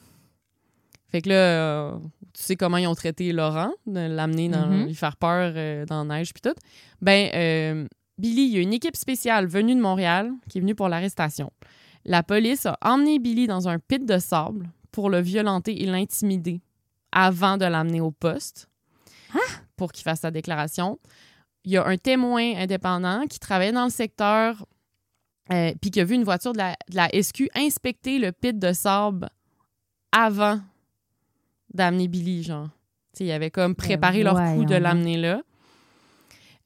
Fait 1.11 1.23
que 1.23 1.29
là, 1.29 1.35
euh, 1.35 1.99
tu 2.33 2.43
sais 2.43 2.57
comment 2.57 2.77
ils 2.79 2.87
ont 2.89 2.95
traité 2.97 3.33
Laurent, 3.33 3.71
de 3.87 4.01
l'amener 4.01 4.49
dans 4.49 4.67
Mhm. 4.69 4.87
lui 4.87 4.95
faire 4.97 5.17
peur 5.17 5.53
euh, 5.57 5.87
dans 5.87 6.05
la 6.05 6.17
neige 6.19 6.33
puis 6.35 6.43
tout. 6.43 6.55
Ben, 7.01 7.31
euh, 7.35 7.87
Billy, 8.19 8.43
il 8.47 8.55
y 8.55 8.57
a 8.59 8.61
une 8.63 8.73
équipe 8.73 8.97
spéciale 8.97 9.47
venue 9.47 9.75
de 9.77 9.81
Montréal 9.81 10.33
qui 10.49 10.59
est 10.59 10.61
venue 10.61 10.75
pour 10.75 10.89
l'arrestation. 10.89 11.53
La 12.09 12.23
police 12.23 12.67
a 12.67 12.79
emmené 12.83 13.19
Billy 13.19 13.49
dans 13.49 13.69
un 13.69 13.81
pit 13.81 14.07
de 14.07 14.19
sable 14.19 14.71
pour 14.93 15.11
le 15.11 15.21
violenter 15.21 15.83
et 15.83 15.87
l'intimider 15.87 16.63
avant 17.11 17.57
de 17.57 17.65
l'amener 17.65 18.01
au 18.01 18.13
poste 18.13 18.69
pour 19.77 19.91
qu'il 19.91 20.05
fasse 20.05 20.21
sa 20.21 20.31
déclaration. 20.31 21.01
Il 21.65 21.73
y 21.73 21.77
a 21.77 21.85
un 21.85 21.97
témoin 21.97 22.55
indépendant 22.57 23.27
qui 23.27 23.41
travaillait 23.41 23.73
dans 23.73 23.85
le 23.85 23.91
secteur 23.91 24.65
euh, 25.53 25.73
puis 25.81 25.91
qui 25.91 26.01
a 26.01 26.05
vu 26.05 26.15
une 26.15 26.23
voiture 26.23 26.53
de 26.53 26.59
la, 26.59 26.77
de 26.89 26.97
la 26.97 27.09
SQ 27.09 27.49
inspecter 27.57 28.21
le 28.21 28.31
pit 28.31 28.57
de 28.57 28.73
sable 28.73 29.29
avant 30.13 30.61
d'amener 31.75 32.07
Billy, 32.07 32.45
genre. 32.45 32.69
Tu 33.13 33.19
sais, 33.19 33.25
il 33.25 33.33
avait 33.33 33.51
comme 33.51 33.75
préparé 33.75 34.23
leur 34.23 34.37
coup 34.55 34.65
de 34.65 34.77
l'amener 34.77 35.17
là. 35.17 35.43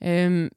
Euh, 0.04 0.48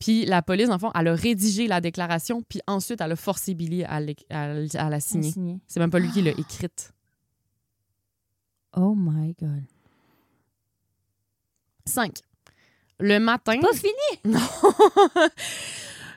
puis 0.00 0.24
la 0.24 0.40
police, 0.40 0.70
en 0.70 0.78
fond, 0.78 0.90
elle 0.98 1.08
a 1.08 1.14
rédigé 1.14 1.68
la 1.68 1.82
déclaration, 1.82 2.42
puis 2.42 2.60
ensuite, 2.66 3.02
elle 3.02 3.12
a 3.12 3.16
forcé 3.16 3.54
Billy 3.54 3.84
à, 3.84 4.00
la 4.00 5.00
signer. 5.00 5.60
C'est 5.66 5.78
même 5.78 5.90
pas 5.90 5.98
lui 5.98 6.10
qui 6.10 6.22
l'a 6.22 6.30
écrite. 6.30 6.92
Oh 8.74 8.94
my 8.96 9.34
God. 9.38 9.62
5. 11.84 12.16
Le 12.98 13.18
matin... 13.18 13.60
Pas 13.60 13.74
fini? 13.74 13.92
Non. 14.24 14.40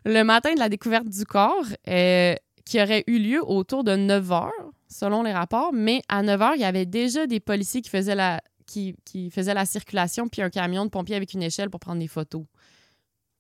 le 0.05 0.23
matin 0.23 0.53
de 0.53 0.59
la 0.59 0.69
découverte 0.69 1.07
du 1.07 1.25
corps, 1.25 1.65
euh, 1.87 2.35
qui 2.65 2.81
aurait 2.81 3.03
eu 3.07 3.17
lieu 3.19 3.43
autour 3.45 3.83
de 3.83 3.95
9 3.95 4.31
heures, 4.31 4.51
selon 4.87 5.23
les 5.23 5.33
rapports, 5.33 5.73
mais 5.73 6.01
à 6.07 6.23
9 6.23 6.41
heures, 6.41 6.55
il 6.55 6.61
y 6.61 6.65
avait 6.65 6.85
déjà 6.85 7.27
des 7.27 7.41
policiers 7.41 7.81
qui 7.81 7.89
faisaient 7.89 8.15
la, 8.15 8.41
qui, 8.65 8.95
qui 9.03 9.29
faisaient 9.29 9.53
la 9.53 9.65
circulation, 9.65 10.29
puis 10.29 10.41
un 10.41 10.49
camion 10.49 10.85
de 10.85 10.89
pompiers 10.89 11.15
avec 11.15 11.33
une 11.33 11.43
échelle 11.43 11.69
pour 11.69 11.81
prendre 11.81 11.99
des 11.99 12.07
photos. 12.07 12.45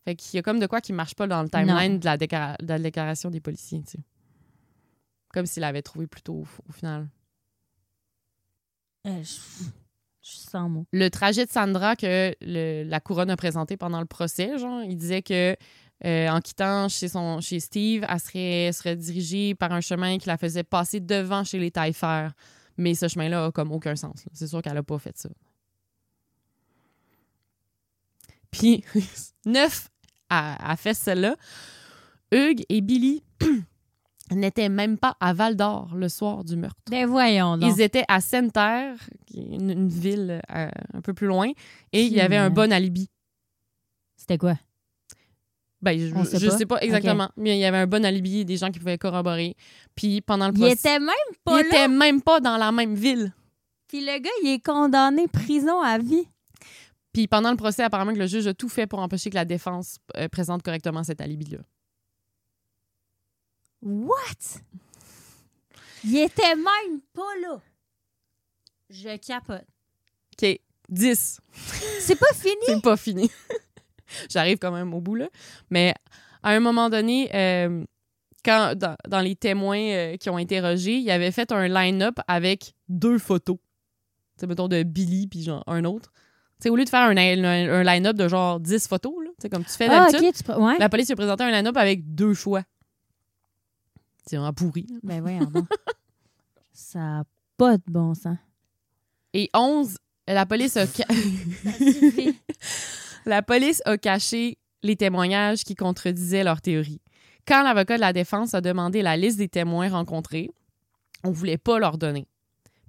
Fait 0.05 0.15
qu'il 0.15 0.35
y 0.35 0.39
a 0.39 0.41
comme 0.41 0.59
de 0.59 0.67
quoi 0.67 0.81
qui 0.81 0.91
marche 0.93 1.15
pas 1.15 1.27
dans 1.27 1.41
le 1.43 1.49
timeline 1.49 1.99
de 1.99 2.05
la, 2.05 2.17
déclara- 2.17 2.57
de 2.61 2.67
la 2.67 2.79
déclaration 2.79 3.29
des 3.29 3.39
policiers, 3.39 3.81
tu 3.83 3.91
sais. 3.91 3.99
Comme 5.29 5.45
s'il 5.45 5.61
l'avait 5.61 5.81
trouvé 5.81 6.07
plus 6.07 6.21
tôt, 6.21 6.33
au, 6.43 6.47
au 6.69 6.71
final. 6.73 7.07
Euh, 9.07 9.17
je... 9.23 9.23
je 10.21 10.29
suis 10.29 10.39
sans 10.39 10.69
mots. 10.69 10.85
le 10.91 11.09
trajet 11.09 11.45
de 11.45 11.51
Sandra 11.51 11.95
que 11.95 12.35
le- 12.41 12.83
la 12.83 12.99
couronne 12.99 13.29
a 13.29 13.35
présenté 13.37 13.77
pendant 13.77 13.99
le 13.99 14.05
procès, 14.05 14.57
genre, 14.57 14.83
il 14.83 14.95
disait 14.97 15.21
que 15.21 15.55
euh, 16.05 16.27
en 16.29 16.41
quittant 16.41 16.89
chez, 16.89 17.07
son, 17.07 17.39
chez 17.39 17.61
Steve, 17.61 18.05
elle 18.09 18.19
serait, 18.19 18.71
serait 18.73 18.95
dirigée 18.97 19.55
par 19.55 19.71
un 19.71 19.79
chemin 19.81 20.17
qui 20.17 20.27
la 20.27 20.37
faisait 20.37 20.63
passer 20.63 20.99
devant 20.99 21.45
chez 21.45 21.59
les 21.59 21.71
Taillefer. 21.71 22.27
Mais 22.77 22.93
ce 22.93 23.07
chemin-là 23.07 23.45
a 23.45 23.51
comme 23.51 23.71
aucun 23.71 23.95
sens. 23.95 24.25
C'est 24.33 24.47
sûr 24.47 24.61
qu'elle 24.61 24.75
a 24.77 24.83
pas 24.83 24.97
fait 24.99 25.17
ça. 25.17 25.29
Puis, 28.51 28.83
neuf 29.45 29.89
a, 30.39 30.71
a 30.71 30.75
fait 30.75 30.93
celle-là. 30.93 31.35
Hugues 32.31 32.63
et 32.69 32.81
Billy 32.81 33.23
n'étaient 34.31 34.69
même 34.69 34.97
pas 34.97 35.15
à 35.19 35.33
Val 35.33 35.55
d'Or 35.55 35.91
le 35.95 36.09
soir 36.09 36.43
du 36.43 36.55
meurtre. 36.55 36.79
Ben 36.89 37.05
voyons 37.05 37.57
donc. 37.57 37.71
Ils 37.75 37.81
étaient 37.81 38.05
à 38.07 38.21
Sainte-Terre, 38.21 38.95
qui 39.27 39.39
est 39.41 39.55
une, 39.55 39.69
une 39.69 39.89
ville 39.89 40.41
euh, 40.55 40.69
un 40.93 41.01
peu 41.01 41.13
plus 41.13 41.27
loin, 41.27 41.49
et 41.91 42.03
il 42.03 42.13
y 42.13 42.21
avait 42.21 42.37
un 42.37 42.49
Hmm. 42.49 42.53
bon 42.53 42.71
alibi. 42.73 43.09
C'était 44.15 44.37
quoi? 44.37 44.55
Ben, 45.81 45.99
je, 45.99 46.07
je 46.07 46.47
pas? 46.49 46.57
sais 46.57 46.65
pas 46.65 46.79
exactement, 46.81 47.29
mais 47.35 47.57
il 47.57 47.59
y 47.59 47.65
avait 47.65 47.77
un 47.79 47.87
bon 47.87 48.05
alibi, 48.05 48.45
des 48.45 48.55
gens 48.55 48.71
qui 48.71 48.79
pouvaient 48.79 48.97
corroborer. 48.97 49.55
Puis 49.95 50.21
pendant 50.21 50.47
le 50.47 50.53
Il 50.57 50.63
était 50.65 50.97
même 50.97 51.09
il 51.31 51.37
pas 51.43 51.61
là. 51.61 51.67
était 51.67 51.87
même 51.89 52.21
pas 52.21 52.39
dans 52.39 52.55
la 52.55 52.71
même 52.71 52.95
ville. 52.95 53.33
Puis 53.89 53.99
le 53.99 54.17
gars, 54.19 54.29
il 54.43 54.53
est 54.53 54.65
condamné 54.65 55.27
prison 55.27 55.81
à 55.81 55.97
vie. 55.97 56.25
Puis 57.13 57.27
pendant 57.27 57.51
le 57.51 57.57
procès, 57.57 57.83
apparemment 57.83 58.13
que 58.13 58.19
le 58.19 58.27
juge 58.27 58.47
a 58.47 58.53
tout 58.53 58.69
fait 58.69 58.87
pour 58.87 58.99
empêcher 58.99 59.29
que 59.29 59.35
la 59.35 59.45
défense 59.45 59.99
euh, 60.17 60.27
présente 60.27 60.63
correctement 60.63 61.03
cet 61.03 61.21
alibi-là. 61.21 61.59
What? 63.83 64.61
Il 66.03 66.17
était 66.17 66.55
même 66.55 67.01
pas 67.13 67.35
là. 67.41 67.61
Je 68.89 69.17
capote. 69.17 69.65
OK, 70.33 70.59
10. 70.89 71.41
C'est 71.99 72.15
pas 72.15 72.33
fini? 72.33 72.55
C'est 72.65 72.81
pas 72.81 72.97
fini. 72.97 73.29
J'arrive 74.29 74.57
quand 74.57 74.71
même 74.71 74.93
au 74.93 75.01
bout, 75.01 75.15
là. 75.15 75.29
Mais 75.69 75.93
à 76.41 76.51
un 76.51 76.59
moment 76.59 76.89
donné, 76.89 77.29
euh, 77.33 77.85
quand, 78.43 78.75
dans, 78.75 78.95
dans 79.07 79.21
les 79.21 79.35
témoins 79.35 79.79
euh, 79.79 80.17
qui 80.17 80.29
ont 80.29 80.37
interrogé, 80.37 80.97
il 80.97 81.09
avait 81.11 81.31
fait 81.31 81.51
un 81.51 81.67
line-up 81.67 82.19
avec 82.27 82.73
deux 82.89 83.19
photos. 83.19 83.57
Tu 83.57 84.41
sais, 84.41 84.47
mettons, 84.47 84.67
de 84.67 84.83
Billy 84.83 85.27
puis 85.27 85.43
genre 85.43 85.63
un 85.67 85.85
autre. 85.85 86.11
Sais, 86.63 86.69
au 86.69 86.75
lieu 86.77 86.85
de 86.85 86.89
faire 86.89 87.01
un, 87.01 87.17
un- 87.17 87.69
un 87.73 87.83
line-up 87.83 88.15
de 88.15 88.27
genre 88.29 88.57
10 88.59 88.87
photos, 88.87 89.13
là, 89.21 89.29
tu 89.31 89.35
sais, 89.41 89.49
comme 89.49 89.65
tu 89.65 89.71
fais 89.73 89.87
Ah, 89.89 90.07
d'habitude, 90.09 90.29
ok, 90.29 90.33
tu... 90.35 90.43
pre- 90.43 90.61
Ouais. 90.65 90.77
la 90.79 90.87
police 90.87 91.09
a 91.11 91.15
présenté 91.15 91.43
un 91.43 91.51
line-up 91.51 91.75
avec 91.75 92.15
deux 92.15 92.33
choix. 92.33 92.63
C'est 94.25 94.37
vraiment 94.37 94.53
pourri. 94.53 94.85
là. 94.89 94.95
Ben 95.03 95.19
voyons 95.21 95.43
donc. 95.45 95.67
Ça 96.71 97.19
a 97.19 97.23
pas 97.57 97.75
de 97.77 97.83
bon 97.87 98.13
sens. 98.13 98.37
Et 99.33 99.49
11, 99.53 99.97
la 100.27 100.45
police 100.45 100.77
a... 100.77 100.85
ca-. 100.87 101.05
La 103.25 103.41
police 103.41 103.81
a 103.85 103.97
caché 103.97 104.57
les 104.83 104.95
témoignages 104.97 105.63
qui 105.63 105.75
contredisaient 105.75 106.43
leur 106.43 106.61
théorie. 106.61 106.99
Quand 107.47 107.63
l'avocat 107.63 107.95
de 107.95 108.01
la 108.01 108.11
défense 108.13 108.53
a 108.53 108.59
demandé 108.61 109.01
la 109.01 109.15
liste 109.17 109.37
des 109.37 109.47
témoins 109.47 109.89
rencontrés, 109.89 110.49
on 111.23 111.29
ne 111.29 111.33
voulait 111.33 111.57
pas 111.57 111.79
leur 111.79 111.97
donner. 111.97 112.25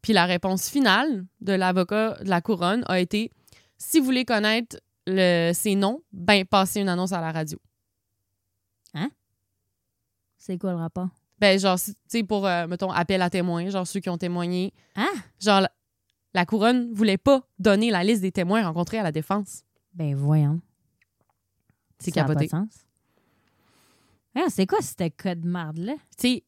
Puis 0.02 0.12
la 0.12 0.26
réponse 0.26 0.68
finale 0.68 1.24
de 1.40 1.52
l'avocat 1.52 2.16
de 2.22 2.28
la 2.28 2.40
couronne 2.40 2.84
a 2.88 2.98
été 3.00 3.30
si 3.84 3.98
vous 3.98 4.04
voulez 4.06 4.24
connaître 4.24 4.78
le, 5.06 5.52
ces 5.52 5.74
noms, 5.74 6.02
ben 6.12 6.44
passez 6.44 6.80
une 6.80 6.88
annonce 6.88 7.12
à 7.12 7.20
la 7.20 7.32
radio. 7.32 7.58
C'est 10.36 10.58
quoi 10.58 10.72
le 10.72 10.76
rapport? 10.76 11.08
Ben 11.38 11.58
genre 11.58 11.78
tu 11.80 11.92
sais 12.06 12.22
pour 12.22 12.46
euh, 12.46 12.66
mettons 12.66 12.90
appel 12.90 13.22
à 13.22 13.30
témoins, 13.30 13.70
genre 13.70 13.86
ceux 13.86 14.00
qui 14.00 14.10
ont 14.10 14.18
témoigné, 14.18 14.74
Ah! 14.94 15.06
genre 15.40 15.62
la, 15.62 15.70
la 16.34 16.44
couronne 16.44 16.92
voulait 16.92 17.16
pas 17.16 17.48
donner 17.58 17.90
la 17.90 18.04
liste 18.04 18.20
des 18.20 18.30
témoins 18.30 18.62
rencontrés 18.62 18.98
à 18.98 19.02
la 19.02 19.10
défense. 19.10 19.62
Ben 19.94 20.14
voyons. 20.14 20.60
C'est 21.98 22.12
Ça 22.12 22.20
a 22.20 22.24
capoté. 22.24 22.46
Pas 22.48 22.58
de 22.58 22.64
sens. 22.66 22.86
Ah, 24.34 24.46
c'est 24.50 24.66
quoi 24.66 24.82
ce 24.82 25.08
code 25.16 25.46
marde-là? 25.46 25.94
tu 26.18 26.28
sais, 26.28 26.44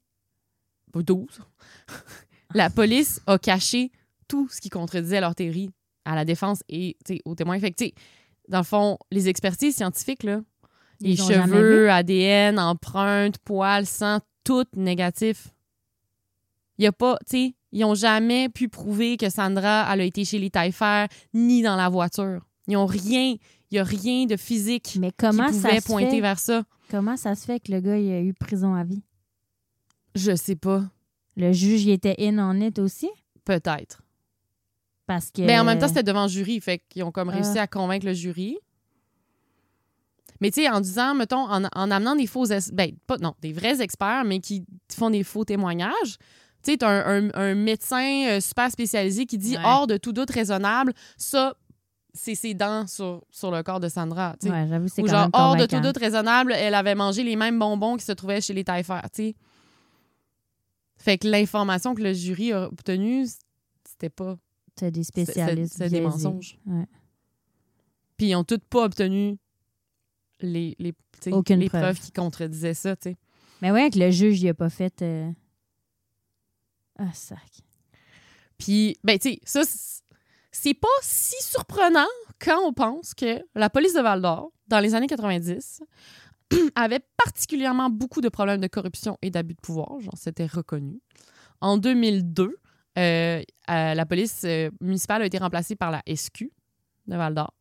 12. 0.95 1.41
la 2.55 2.69
police 2.69 3.23
a 3.27 3.39
caché 3.39 3.91
tout 4.29 4.47
ce 4.51 4.61
qui 4.61 4.69
contredisait 4.69 5.21
leur 5.21 5.35
théorie 5.35 5.71
à 6.07 6.15
la 6.15 6.25
défense 6.25 6.63
et 6.69 6.97
aux 7.25 7.35
témoins. 7.35 7.59
Fait 7.59 7.73
que, 7.73 7.85
dans 8.49 8.59
le 8.59 8.65
fond, 8.65 8.97
les 9.11 9.29
expertises 9.29 9.77
scientifiques, 9.77 10.23
là, 10.23 10.41
les 11.01 11.11
Ils 11.11 11.19
cheveux, 11.19 11.91
ADN, 11.91 12.59
empreintes, 12.59 13.39
poils, 13.39 13.85
sang, 13.87 14.21
tout 14.45 14.65
négatif. 14.77 15.49
Il 16.79 16.85
y 16.85 16.87
a 16.87 16.93
pas, 16.93 17.19
tu 17.29 17.37
sais, 17.37 17.55
ils 17.73 17.85
ont 17.85 17.95
jamais 17.95 18.49
pu 18.49 18.69
prouver 18.69 19.17
que 19.17 19.29
Sandra, 19.29 19.87
elle 19.93 20.01
a 20.01 20.05
été 20.05 20.25
chez 20.25 20.39
les 20.39 20.51
Taillefer 20.51 21.07
ni 21.35 21.63
dans 21.63 21.77
la 21.77 21.89
voiture. 21.89 22.41
Ils 22.69 22.77
ont 22.77 22.87
rien, 22.87 23.37
il 23.71 23.75
y 23.75 23.79
a 23.79 23.85
rien 23.85 24.27
de 24.27 24.37
physique 24.37 24.97
Mais 24.99 25.11
qui 25.11 25.17
comment 25.19 25.53
ça 25.53 25.69
pouvait 25.69 25.81
pointer 25.81 26.11
fait? 26.13 26.21
vers 26.21 26.39
ça. 26.39 26.65
Comment 26.91 27.17
ça 27.17 27.35
se 27.35 27.45
fait 27.45 27.61
que 27.61 27.73
le 27.73 27.81
gars 27.81 27.99
il 27.99 28.11
a 28.13 28.21
eu 28.21 28.33
prison 28.33 28.75
à 28.75 28.85
vie? 28.85 29.03
Je 30.15 30.35
sais 30.35 30.57
pas. 30.57 30.85
Le 31.37 31.53
juge 31.53 31.85
il 31.85 31.91
était 31.91 32.15
in 32.19 32.39
on 32.39 32.61
it 32.61 32.79
aussi? 32.79 33.11
Peut-être. 33.45 34.03
Parce 35.07 35.31
que. 35.31 35.43
Mais 35.43 35.59
en 35.59 35.65
même 35.65 35.79
temps, 35.79 35.89
c'était 35.89 36.03
devant 36.03 36.25
le 36.25 36.29
jury. 36.29 36.61
Fait 36.61 36.83
qu'ils 36.89 37.03
ont 37.05 37.13
comme 37.13 37.29
réussi 37.29 37.59
Ah. 37.59 37.63
à 37.63 37.67
convaincre 37.67 38.07
le 38.07 38.13
jury. 38.13 38.59
Mais 40.41 40.51
tu 40.51 40.61
sais, 40.63 40.69
en 40.69 40.81
disant, 40.81 41.15
mettons, 41.15 41.49
en, 41.49 41.65
en 41.65 41.91
amenant 41.91 42.15
des 42.15 42.27
faux... 42.27 42.45
es- 42.47 42.71
Ben, 42.73 42.93
pas, 43.07 43.17
non, 43.19 43.35
des 43.41 43.53
vrais 43.53 43.81
experts, 43.81 44.25
mais 44.25 44.41
qui 44.41 44.67
font 44.93 45.09
des 45.11 45.23
faux 45.23 45.45
témoignages. 45.45 46.19
Tu 46.63 46.73
sais, 46.73 46.85
un, 46.85 47.29
un- 47.29 47.31
un 47.35 47.55
médecin 47.55 48.27
euh, 48.29 48.41
super 48.41 48.71
spécialisé 48.71 49.25
qui 49.25 49.39
dit, 49.39 49.57
Ouais. 49.57 49.63
hors 49.65 49.87
de 49.87 49.97
tout 49.97 50.13
doute 50.13 50.31
raisonnable, 50.31 50.93
ça, 51.17 51.55
c'est 52.13 52.35
ses 52.35 52.53
dents 52.55 52.87
sur, 52.87 53.23
sur 53.31 53.51
le 53.51 53.63
corps 53.63 53.81
de 53.81 53.89
Sandra. 53.89 54.35
Ouais, 54.43 54.67
j'avoue, 54.69 54.89
c'est 54.89 55.01
Ou 55.03 55.07
quand 55.07 55.11
genre, 55.13 55.21
même 55.23 55.31
hors 55.33 55.57
de 55.57 55.65
tout 55.67 55.81
doute 55.81 55.97
raisonnable, 55.97 56.53
elle 56.53 56.75
avait 56.75 56.95
mangé 56.95 57.23
les 57.23 57.37
mêmes 57.37 57.59
bonbons 57.59 57.97
qui 57.97 58.05
se 58.05 58.13
trouvaient 58.13 58.41
chez 58.43 58.53
les 58.53 58.65
Taillefer, 58.65 59.01
tu 59.05 59.23
sais. 59.23 59.35
Fait 60.99 61.17
que 61.19 61.29
l'information 61.29 61.95
que 61.95 62.03
le 62.03 62.13
jury 62.13 62.53
a 62.53 62.65
obtenue, 62.67 63.27
c'était 63.89 64.11
pas... 64.11 64.37
C'est 64.79 64.91
des 64.91 65.05
spécialistes. 65.05 65.75
C'est 65.79 65.89
des 65.89 66.01
mensonges. 66.01 66.59
Ouais. 66.67 66.87
Puis 68.17 68.29
ils 68.29 68.35
ont 68.37 68.45
toutes 68.45 68.65
pas 68.65 68.85
obtenu 68.85 69.39
les, 70.41 70.77
les, 70.79 70.95
Aucune 71.33 71.61
les 71.61 71.69
preuve. 71.69 71.81
preuves 71.83 72.01
qui 72.01 72.13
contredisaient 72.13 72.75
ça, 72.75 72.95
tu 72.97 73.11
sais. 73.11 73.17
Mais 73.63 73.71
ouais, 73.71 73.89
que 73.91 73.99
le 73.99 74.11
juge 74.11 74.43
il 74.43 74.49
a 74.51 74.55
pas 74.55 74.69
fait. 74.71 75.01
euh, 75.03 75.31
Ah, 76.99 77.13
sac. 77.13 77.41
Puis, 78.59 78.97
ben, 79.05 79.19
tu 79.19 79.31
sais, 79.31 79.41
ça, 79.45 79.65
c'est- 79.65 80.03
c'est 80.51 80.75
pas 80.75 80.89
si 81.03 81.37
surprenant 81.43 82.07
quand 82.39 82.59
on 82.67 82.73
pense 82.73 83.13
que 83.15 83.43
la 83.55 83.69
police 83.71 83.93
de 83.95 84.01
Val 84.01 84.23
d'Or, 84.23 84.51
dans 84.69 84.81
les 84.81 84.95
années 84.95 85.07
90, 85.07 85.83
avait 86.75 87.01
particulièrement 87.23 87.91
beaucoup 87.91 88.21
de 88.23 88.29
problèmes 88.31 88.61
de 88.61 88.67
corruption 88.67 89.19
et 89.23 89.31
d'abus 89.31 89.55
de 89.55 89.61
pouvoir. 89.61 90.01
Genre, 90.01 90.17
c'était 90.17 90.47
reconnu. 90.47 91.01
En 91.61 91.77
2002, 91.79 92.57
euh, 92.99 93.43
la 93.69 94.07
police 94.07 94.43
euh, 94.45 94.71
municipale 94.81 95.23
a 95.23 95.27
été 95.27 95.39
remplacée 95.39 95.77
par 95.77 95.91
la 95.91 96.03
SQ 96.15 96.51
de 97.07 97.17
Val 97.17 97.35
d'Or, 97.35 97.53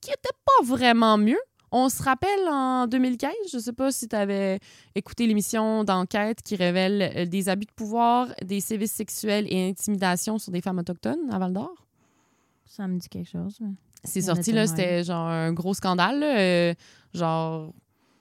qui 0.00 0.10
était 0.10 0.36
pas 0.44 0.64
vraiment 0.66 1.18
mieux. 1.18 1.38
On 1.76 1.88
se 1.88 2.02
rappelle 2.02 2.48
en 2.48 2.86
2015, 2.86 3.32
je 3.52 3.58
sais 3.58 3.72
pas 3.72 3.90
si 3.90 4.06
tu 4.06 4.14
avais 4.14 4.60
écouté 4.94 5.26
l'émission 5.26 5.82
d'enquête 5.82 6.40
qui 6.42 6.54
révèle 6.54 7.10
euh, 7.16 7.26
des 7.26 7.48
abus 7.48 7.66
de 7.66 7.72
pouvoir, 7.72 8.28
des 8.44 8.60
sévices 8.60 8.92
sexuels 8.92 9.46
et 9.52 9.68
intimidations 9.68 10.38
sur 10.38 10.52
des 10.52 10.60
femmes 10.60 10.78
autochtones 10.78 11.28
à 11.32 11.38
Val 11.38 11.52
d'Or. 11.52 11.74
Ça 12.66 12.86
me 12.86 12.98
dit 12.98 13.08
quelque 13.08 13.28
chose. 13.28 13.58
mais- 13.60 13.72
C'est 14.04 14.20
sorti, 14.20 14.52
là, 14.52 14.66
c'était 14.68 15.02
genre 15.02 15.26
un 15.26 15.52
gros 15.52 15.74
scandale. 15.74 16.20
là, 16.20 16.38
euh, 16.38 16.74
genre, 17.14 17.72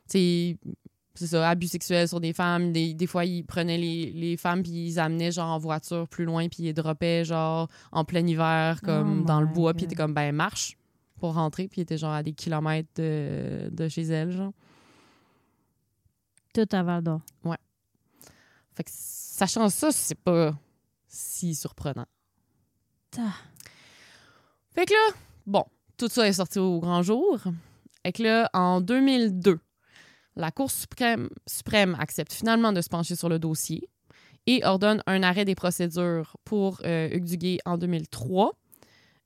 sais, 0.08 0.58
c'est 1.16 1.28
ça, 1.28 1.48
abus 1.48 1.68
sexuels 1.68 2.08
sur 2.08 2.20
des 2.20 2.34
femmes. 2.34 2.72
Des, 2.72 2.94
des 2.94 3.08
fois, 3.08 3.24
ils 3.26 3.46
prenaient 3.46 3.78
les, 3.78 4.12
les 4.12 4.36
femmes 4.38 4.64
puis 4.64 4.72
ils 4.72 5.00
amenaient 5.00 5.32
genre 5.32 5.52
en 5.52 5.60
voiture 5.60 6.08
plus 6.08 6.26
loin 6.26 6.48
puis 6.50 6.64
ils 6.64 6.74
droppaient 6.74 7.24
genre 7.24 7.70
en 7.92 8.04
plein 8.04 8.26
hiver 8.26 8.82
comme 8.84 9.22
Oh 9.22 9.26
dans 9.26 9.42
le 9.42 9.48
bois 9.48 9.74
puis 9.74 9.84
ils 9.84 9.86
étaient 9.86 9.96
comme 9.96 10.14
ben 10.14 10.32
marche 10.32 10.78
pour 11.20 11.36
rentrer 11.36 11.68
puis 11.68 11.82
ils 11.82 11.84
étaient 11.84 11.98
genre 11.98 12.14
à 12.14 12.24
des 12.24 12.34
kilomètres 12.34 12.90
de, 12.96 13.70
de 13.72 13.88
chez 13.88 14.04
elles 14.04 14.32
genre. 14.32 14.54
Tout 16.54 16.68
à 16.72 16.84
Val 16.84 17.04
d'Or. 17.04 17.22
Fait 18.76 18.84
que 18.84 18.90
sachant 18.92 19.70
ça, 19.70 19.92
c'est 19.92 20.20
pas 20.20 20.56
si 21.08 21.54
surprenant. 21.54 22.08
Ta. 23.12 23.22
Fait 24.74 24.86
que 24.86 24.94
là, 24.94 25.16
bon, 25.46 25.64
tout 25.98 26.08
ça 26.10 26.28
est 26.28 26.34
sorti 26.34 26.58
au 26.58 26.80
grand 26.80 27.04
jour. 27.04 27.40
Fait 28.04 28.12
que 28.12 28.24
là, 28.24 28.50
en 28.54 28.82
2002, 28.82 29.60
la 30.36 30.52
Cour 30.52 30.72
suprême, 30.72 31.30
suprême 31.48 31.96
accepte 32.00 32.34
finalement 32.34 32.72
de 32.74 32.82
se 32.82 32.90
pencher 32.90 33.16
sur 33.16 33.30
le 33.30 33.40
dossier 33.40 33.90
et 34.48 34.66
ordonne 34.66 35.02
un 35.08 35.24
arrêt 35.24 35.46
des 35.46 35.56
procédures 35.56 36.36
pour 36.44 36.82
euh, 36.84 37.08
Hugues 37.12 37.26
Duguay 37.26 37.60
en 37.66 37.78
2003. 37.78 38.52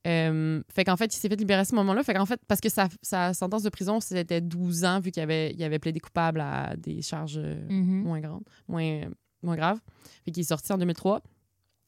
Euh, 0.05 0.61
fait 0.69 0.85
qu'en 0.85 0.95
fait, 0.95 1.13
il 1.13 1.17
s'est 1.17 1.27
fait 1.27 1.35
libérer 1.35 1.61
à 1.61 1.65
ce 1.65 1.75
moment-là. 1.75 2.03
Fait 2.03 2.13
qu'en 2.13 2.25
fait, 2.25 2.39
parce 2.47 2.61
que 2.61 2.69
sa, 2.69 2.87
sa 3.01 3.33
sentence 3.33 3.63
de 3.63 3.69
prison, 3.69 3.99
c'était 3.99 4.41
12 4.41 4.85
ans, 4.85 4.99
vu 4.99 5.11
qu'il 5.11 5.21
avait, 5.23 5.51
il 5.53 5.63
avait 5.63 5.79
plaidé 5.79 5.99
coupable 5.99 6.39
à 6.39 6.75
des 6.77 7.01
charges 7.01 7.39
Mhm. 7.39 8.03
moins 8.03 8.19
grandes, 8.21 8.43
moins, 8.67 9.01
moins 9.41 9.55
graves. 9.55 9.79
Fait 10.23 10.31
qu'il 10.31 10.41
est 10.41 10.45
sorti 10.47 10.71
en 10.71 10.77
2003. 10.77 11.21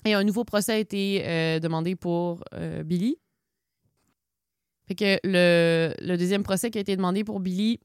Et 0.06 0.14
un 0.16 0.24
nouveau 0.24 0.44
procès 0.44 0.74
a 0.74 0.78
été 0.78 1.24
euh, 1.26 1.60
demandé 1.60 1.96
pour 1.96 2.44
euh, 2.56 2.84
Billy. 2.84 3.18
Fait 4.88 4.96
que 4.96 5.20
le, 5.24 5.94
le 6.02 6.18
deuxième 6.18 6.44
procès 6.44 6.72
qui 6.72 6.78
a 6.78 6.82
été 6.82 6.96
demandé 6.96 7.24
pour 7.24 7.40
Billy, 7.40 7.80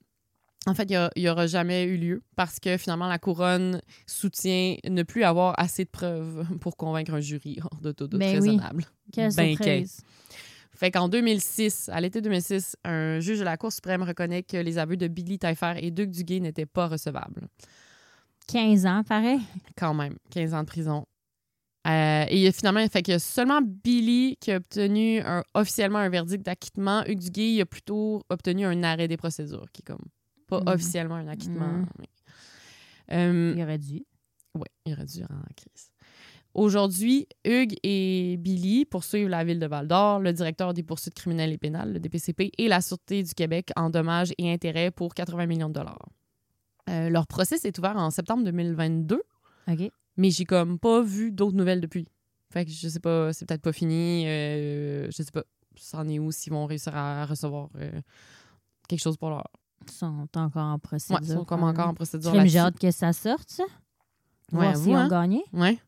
en 0.67 0.75
fait, 0.75 0.91
il 0.91 1.11
n'y 1.23 1.29
aura 1.29 1.47
jamais 1.47 1.85
eu 1.85 1.97
lieu 1.97 2.23
parce 2.37 2.59
que 2.61 2.77
finalement, 2.77 3.07
la 3.09 3.19
couronne 3.19 3.81
soutient 4.07 4.77
ne 4.89 5.03
plus 5.03 5.25
avoir 5.25 5.55
assez 5.59 5.85
de 5.85 5.91
preuves 5.91 6.47
pour 6.61 6.77
convaincre 6.77 7.13
un 7.15 7.21
jury 7.21 7.59
hors 7.63 7.81
de 7.81 7.93
tout 7.93 8.07
doute 8.07 8.21
Ben 8.21 8.29
oui. 8.41 8.51
raisonnable. 8.51 8.85
Quelle 9.13 9.35
Ben, 9.35 9.57
surprise. 9.57 10.01
Fait 10.77 10.91
qu'en 10.91 11.09
2006, 11.09 11.89
à 11.93 12.01
l'été 12.01 12.21
2006, 12.21 12.77
un 12.85 13.21
juge 13.21 13.39
de 13.39 13.45
la 13.45 13.57
Cour 13.57 13.73
suprême 13.73 14.03
reconnaît 14.03 14.43
que 14.43 14.57
les 14.57 14.77
aveux 14.79 14.97
de 14.97 15.07
Billy 15.07 15.39
Taillefer 15.39 15.75
et 15.79 15.91
Duc 15.93 16.11
Duguay 16.11 16.41
n'étaient 16.41 16.67
pas 16.67 16.89
recevables. 16.89 17.47
15 18.49 18.87
ans, 18.87 19.03
pareil. 19.05 19.41
Quand 19.77 19.95
même, 19.95 20.17
15 20.31 20.53
ans 20.55 20.61
de 20.63 20.67
prison. 20.67 21.07
Euh, 21.87 22.25
et 22.29 22.51
finalement, 22.53 22.87
fait 22.89 23.03
que 23.03 23.19
seulement 23.19 23.61
Billy 23.63 24.37
qui 24.41 24.51
a 24.53 24.57
obtenu 24.57 25.21
un- 25.21 25.45
officiellement 25.55 25.99
un 25.99 26.09
verdict 26.09 26.45
d'acquittement. 26.45 27.05
Hugues 27.07 27.21
Duguay 27.31 27.61
a 27.61 27.67
plutôt 27.67 28.23
obtenu 28.31 28.65
un 28.65 28.83
arrêt 28.83 29.07
des 29.07 29.17
procédures, 29.19 29.67
qui 29.73 29.83
est 29.83 29.87
comme 29.93 30.05
pas 30.47 30.61
Mhm. 30.61 30.69
officiellement 30.69 31.15
un 31.17 31.29
acquittement. 31.29 31.85
Mais- 31.99 32.09
Euh, 33.13 33.55
Il 33.57 33.63
aurait 33.63 33.79
dû. 33.79 34.03
oui, 34.55 34.67
il 34.87 34.93
aurait 34.95 35.05
dû 35.05 35.23
en 35.25 35.55
crise. 35.57 35.91
Aujourd'hui, 36.55 37.27
Hugues 37.45 37.75
et 37.83 38.37
Billy 38.39 38.85
poursuivent 38.85 39.29
la 39.29 39.43
ville 39.45 39.59
de 39.59 39.67
Val-d'Or, 39.67 40.21
le 40.21 40.33
directeur 40.33 40.73
des 40.73 40.85
poursuites 40.85 41.15
criminelles 41.15 41.53
et 41.53 41.59
pénales, 41.59 41.93
le 41.93 41.99
DPCP, 41.99 42.53
et 42.57 42.69
la 42.69 42.81
Sûreté 42.81 43.23
du 43.25 43.35
Québec 43.35 43.71
en 43.77 43.91
dommages 43.91 44.33
et 44.39 44.53
intérêts 44.53 44.91
pour 44.93 45.15
80 45.15 45.47
millions 45.47 45.69
de 45.69 45.75
dollars. 45.75 46.09
Euh, 46.89 47.09
leur 47.11 47.27
procès 47.27 47.59
s'est 47.59 47.77
ouvert 47.79 47.97
en 47.97 48.11
septembre 48.11 48.45
2022, 48.45 49.23
OK. 49.69 49.91
mais 50.17 50.31
j'ai 50.31 50.45
comme 50.45 50.79
pas 50.79 51.03
vu 51.03 51.33
d'autres 51.33 51.57
nouvelles 51.57 51.81
depuis. 51.81 52.07
Fait 52.53 52.65
que 52.65 52.71
je 52.71 52.87
sais 52.89 53.01
pas, 53.01 53.33
c'est 53.33 53.47
peut-être 53.47 53.63
pas 53.63 53.73
fini. 53.73 54.25
euh, 54.29 55.07
je 55.11 55.23
sais 55.25 55.33
pas, 55.33 55.43
c'en 55.77 56.09
est 56.09 56.21
où, 56.21 56.31
s'ils 56.31 56.53
vont 56.53 56.67
réussir 56.67 56.95
à 56.95 57.27
recevoir 57.27 57.69
euh, 57.77 58.01
quelque 58.89 59.01
chose 59.03 59.17
pour 59.17 59.31
leur. 59.31 59.45
Sont 59.91 60.27
encore 60.37 60.63
en 60.65 60.79
procédure. 60.79 61.21
Ouais, 61.21 61.27
ils 61.29 61.33
sont 61.35 61.45
comme 61.45 61.63
encore 61.65 61.89
en 61.89 61.95
procédure. 61.95 62.33
J'ai 62.47 62.59
hâte 62.59 62.79
que 62.79 62.91
ça 62.91 63.13
sorte, 63.13 63.51
ça. 63.51 63.63
Ouais, 64.53 64.61
Voir 64.61 64.73
vous, 64.75 64.85
s'ils 64.85 64.93
ont 64.93 64.97
hein? 64.97 65.09
gagné. 65.09 65.45
Ouais, 65.53 65.79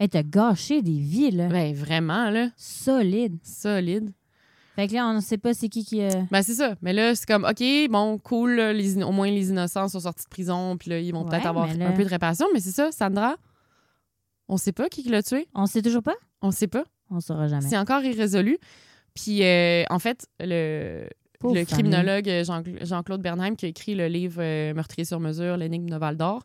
Hey, 0.00 0.08
t'as 0.08 0.22
gâché 0.22 0.80
des 0.80 0.98
vies, 1.00 1.32
là. 1.32 1.48
ben 1.48 1.74
vraiment, 1.74 2.30
là, 2.30 2.50
Solide. 2.56 3.36
solide. 3.42 4.12
Fait 4.76 4.86
que 4.86 4.94
là, 4.94 5.08
on 5.08 5.14
ne 5.14 5.20
sait 5.20 5.38
pas 5.38 5.54
c'est 5.54 5.68
qui 5.68 5.84
qui... 5.84 6.00
euh, 6.02 6.22
Ben, 6.30 6.40
c'est 6.42 6.54
ça. 6.54 6.76
Mais 6.82 6.92
là, 6.92 7.16
c'est 7.16 7.26
comme, 7.26 7.44
OK, 7.44 7.64
bon, 7.90 8.16
cool, 8.18 8.52
là, 8.54 8.72
les 8.72 9.02
au 9.02 9.10
moins 9.10 9.28
les 9.28 9.48
innocents 9.50 9.88
sont 9.88 9.98
sortis 9.98 10.22
de 10.22 10.28
prison, 10.28 10.76
puis 10.76 10.90
là, 10.90 11.00
ils 11.00 11.12
vont 11.12 11.24
Ouais, 11.24 11.30
peut-être 11.30 11.46
avoir 11.46 11.66
là- 11.74 11.88
un 11.88 11.92
peu 11.94 12.04
de 12.04 12.08
réparation. 12.08 12.46
Mais 12.54 12.60
c'est 12.60 12.70
ça, 12.70 12.92
Sandra, 12.92 13.34
on 14.46 14.56
sait 14.56 14.70
pas 14.70 14.88
qui 14.88 15.02
l'a 15.08 15.20
tué. 15.24 15.48
On 15.52 15.66
sait 15.66 15.82
toujours 15.82 16.04
pas? 16.04 16.14
On 16.42 16.52
sait 16.52 16.68
pas. 16.68 16.84
On 17.10 17.18
saura 17.20 17.48
jamais. 17.48 17.68
C'est 17.68 17.76
encore 17.76 18.02
irrésolu. 18.04 18.56
Puis, 19.14 19.42
euh, 19.42 19.82
en 19.90 19.98
fait, 19.98 20.28
le, 20.38 21.08
Pauvre 21.38 21.54
le 21.54 21.64
criminologue 21.64 22.28
euh, 22.28 22.44
Jean- 22.44 22.62
Jean-Claude 22.82 23.22
Bernheim, 23.22 23.54
qui 23.54 23.66
a 23.66 23.68
écrit 23.68 23.94
le 23.94 24.06
livre 24.08 24.40
euh, 24.42 24.74
Meurtrier 24.74 25.04
sur 25.04 25.20
mesure, 25.20 25.56
l'énigme 25.56 25.88
de 25.88 25.96
Val 25.96 26.16
d'Or, 26.16 26.44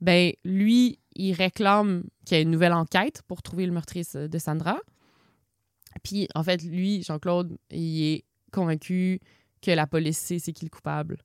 ben, 0.00 0.32
lui, 0.44 0.98
il 1.14 1.32
réclame 1.34 2.04
qu'il 2.24 2.36
y 2.36 2.40
ait 2.40 2.42
une 2.42 2.50
nouvelle 2.50 2.72
enquête 2.72 3.22
pour 3.28 3.42
trouver 3.42 3.66
le 3.66 3.72
meurtrier 3.72 4.04
de 4.14 4.38
Sandra. 4.38 4.78
Puis, 6.02 6.28
en 6.34 6.42
fait, 6.42 6.62
lui, 6.62 7.02
Jean-Claude, 7.02 7.58
il 7.70 8.02
est 8.14 8.24
convaincu 8.52 9.20
que 9.60 9.70
la 9.72 9.86
police 9.86 10.18
sait 10.18 10.38
c'est 10.38 10.52
qui 10.52 10.64
le 10.64 10.70
coupable. 10.70 11.18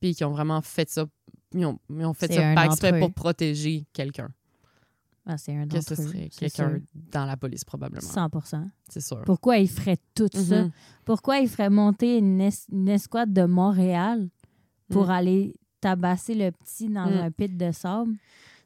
Puis 0.00 0.14
qu'ils 0.14 0.26
ont 0.26 0.30
vraiment 0.32 0.60
fait 0.62 0.88
ça. 0.88 1.06
Ils 1.54 1.66
ont, 1.66 1.78
ils 1.90 2.04
ont 2.04 2.14
fait 2.14 2.32
ça 2.32 2.52
exprès 2.66 2.92
eux. 2.92 3.00
pour 3.00 3.12
protéger 3.12 3.84
quelqu'un. 3.92 4.28
Ah, 5.24 5.38
c'est 5.38 5.54
un 5.54 5.68
Que 5.68 5.80
ce 5.80 5.94
serait 5.94 6.28
quelqu'un 6.30 6.80
dans 7.12 7.24
la 7.24 7.36
police, 7.36 7.64
probablement. 7.64 8.00
100% 8.02 8.68
C'est 8.88 9.00
sûr. 9.00 9.22
Pourquoi 9.24 9.58
il 9.58 9.68
ferait 9.70 9.98
tout 10.14 10.28
ça? 10.32 10.64
Mhm. 10.64 10.70
Pourquoi 11.04 11.38
il 11.38 11.48
ferait 11.48 11.70
monter 11.70 12.18
une, 12.18 12.40
es- 12.40 12.66
une 12.72 12.88
escouade 12.88 13.32
de 13.32 13.44
Montréal 13.44 14.28
pour 14.88 15.06
Mm. 15.06 15.10
aller 15.10 15.54
tabasser 15.80 16.34
le 16.34 16.50
petit 16.50 16.88
dans 16.88 17.06
Mm. 17.08 17.18
un 17.20 17.30
pit 17.30 17.56
de 17.56 17.70
sable? 17.72 18.12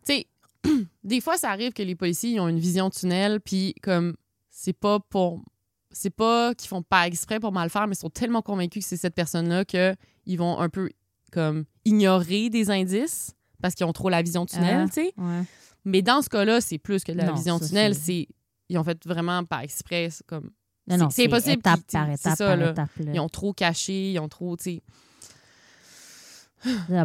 tu 0.07 0.13
sais, 0.15 0.27
des 1.05 1.21
fois, 1.21 1.37
ça 1.37 1.51
arrive 1.51 1.73
que 1.73 1.83
les 1.83 1.95
policiers 1.95 2.31
ils 2.33 2.41
ont 2.41 2.49
une 2.49 2.59
vision 2.59 2.89
tunnel, 2.91 3.41
puis 3.41 3.75
comme 3.83 4.15
c'est 4.51 4.73
pas 4.73 4.99
pour. 5.01 5.45
C'est 5.91 6.11
pas 6.11 6.55
qu'ils 6.55 6.69
font 6.69 6.83
pas 6.83 7.07
exprès 7.07 7.39
pour 7.41 7.53
mal 7.53 7.71
faire, 7.71 7.87
mais 7.87 7.95
ils 7.95 7.99
sont 7.99 8.11
tellement 8.11 8.43
convaincus 8.43 8.83
que 8.83 8.89
c'est 8.89 8.97
cette 8.99 9.15
personne-là 9.15 9.65
qu'ils 9.65 10.39
vont 10.39 10.59
un 10.59 10.69
peu 10.69 10.91
comme 11.33 11.65
ignorer 11.87 12.51
des 12.51 12.71
indices 12.71 13.35
parce 13.63 13.75
qu'ils 13.75 13.87
ont 13.87 13.93
trop 13.93 14.09
la 14.11 14.21
vision 14.23 14.45
tunnel, 14.47 14.83
Ah. 14.85 14.89
tu 14.89 14.95
sais. 14.95 15.13
Ouais. 15.17 15.43
Mais 15.87 16.03
dans 16.03 16.21
ce 16.21 16.29
cas-là, 16.29 16.61
c'est 16.61 16.79
plus 16.79 17.03
que 17.05 17.13
de 17.13 17.17
la 17.17 17.27
Non, 17.27 17.35
vision 17.35 17.59
ça, 17.59 17.69
tunnel, 17.69 17.95
c'est-. 17.95 18.29
Ils 18.69 18.77
ont 18.77 18.85
fait 18.85 18.99
vraiment 19.07 19.43
par 19.45 19.61
exprès, 19.61 20.09
comme. 20.27 20.51
Non, 20.89 20.99
non, 20.99 21.11
C'est- 21.11 21.27
impossible 21.27 21.59
Étape 21.61 21.81
par 21.91 22.07
c'est 22.07 22.13
étape 22.21 22.37
ça, 22.37 22.47
par 22.49 22.57
là. 22.57 22.71
étape. 22.73 22.91
là. 22.99 23.13
Ils 23.15 23.21
ont 23.21 23.29
trop 23.29 23.53
caché, 23.53 24.13
ils 24.13 24.19
ont 24.19 24.29
trop, 24.29 24.57
tu 24.57 24.65
sais. 24.65 24.83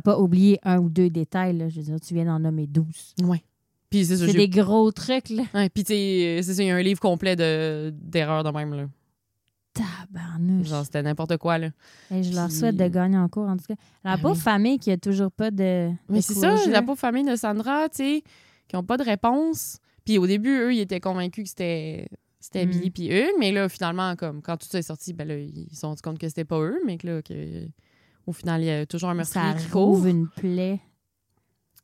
Pas 0.04 0.20
oublié 0.20 0.60
un 0.64 0.80
ou 0.80 0.90
deux 0.90 1.10
détails. 1.10 1.58
Là. 1.58 1.70
Je 1.70 1.78
veux 1.78 1.84
dire, 1.84 2.00
tu 2.00 2.14
viens 2.14 2.26
d'en 2.26 2.40
nommer 2.40 2.68
12. 2.68 3.14
Ouais. 3.24 3.44
Puis 3.90 4.06
c'est 4.06 4.16
ça, 4.18 4.26
C'est 4.26 4.32
j'ai- 4.32 4.38
des 4.38 4.50
gros 4.50 4.92
trucs. 4.92 5.30
là. 5.30 5.44
Ouais, 5.54 5.70
puis 5.70 5.84
tu 5.84 5.94
sais, 5.94 6.40
c'est 6.44 6.54
ça, 6.56 6.64
il 6.64 6.68
y 6.68 6.72
a 6.72 6.76
un 6.76 6.82
livre 6.82 7.00
complet 7.00 7.36
de- 7.36 7.94
d'erreurs 7.96 8.44
de 8.44 8.50
même, 8.50 8.74
là. 8.74 8.86
Tabarnouche. 9.74 10.68
Genre, 10.68 10.84
c'était 10.86 11.02
n'importe 11.04 11.38
quoi, 11.38 11.58
là. 11.58 11.70
Et 12.12 12.24
je 12.24 12.34
leur 12.34 12.52
souhaite 12.52 12.76
de 12.76 12.88
gagner 12.88 13.18
en 13.18 13.28
cours, 13.30 13.48
en 13.48 13.56
tout 13.58 13.66
cas. 13.68 13.76
La 14.04 14.16
Ben 14.16 14.22
pauvre 14.22 14.36
oui. 14.36 14.42
famille 14.42 14.80
qui 14.80 14.92
a 14.92 14.98
toujours 14.98 15.32
pas 15.32 15.52
de. 15.52 15.92
Mais 16.10 16.22
c'est 16.22 16.34
ça, 16.34 16.56
la 16.68 16.82
pauvre 16.82 17.00
famille 17.00 17.24
de 17.26 17.36
Sandra, 17.36 17.88
tu 17.90 17.98
sais, 17.98 18.24
qui 18.72 18.78
n'ont 18.78 18.84
pas 18.86 18.96
de 18.96 19.04
réponse. 19.04 19.80
Puis 20.06 20.18
au 20.18 20.26
début, 20.26 20.58
eux, 20.58 20.74
ils 20.74 20.80
étaient 20.80 21.02
convaincus 21.02 21.44
que 21.44 21.50
c'était 21.50 22.08
c'était 22.40 22.66
Mm. 22.66 22.70
Billy 22.70 22.90
puis 22.90 23.12
eux, 23.14 23.28
mais 23.38 23.52
là, 23.52 23.68
finalement, 23.70 24.16
comme 24.16 24.42
quand 24.42 24.56
tout 24.58 24.66
ça 24.68 24.80
est 24.80 24.84
sorti, 24.84 25.12
ben 25.14 25.28
là, 25.28 25.38
ils 25.38 25.68
se 25.72 25.82
sont 25.82 25.90
rendus 25.90 26.02
compte 26.02 26.18
que 26.18 26.28
c'était 26.30 26.46
pas 26.46 26.58
eux, 26.60 26.80
mais 26.86 26.98
que 26.98 27.06
là, 27.06 27.22
que, 27.22 27.68
au 28.26 28.32
final, 28.32 28.62
il 28.62 28.66
y 28.68 28.72
a 28.72 28.86
toujours 28.86 29.10
un 29.10 29.24
Ça 29.26 29.42
meurtrier 29.44 29.66
qui 29.66 29.72
court. 29.72 29.88
rouvre 29.88 30.08
une 30.08 30.28
plaie. 30.30 30.80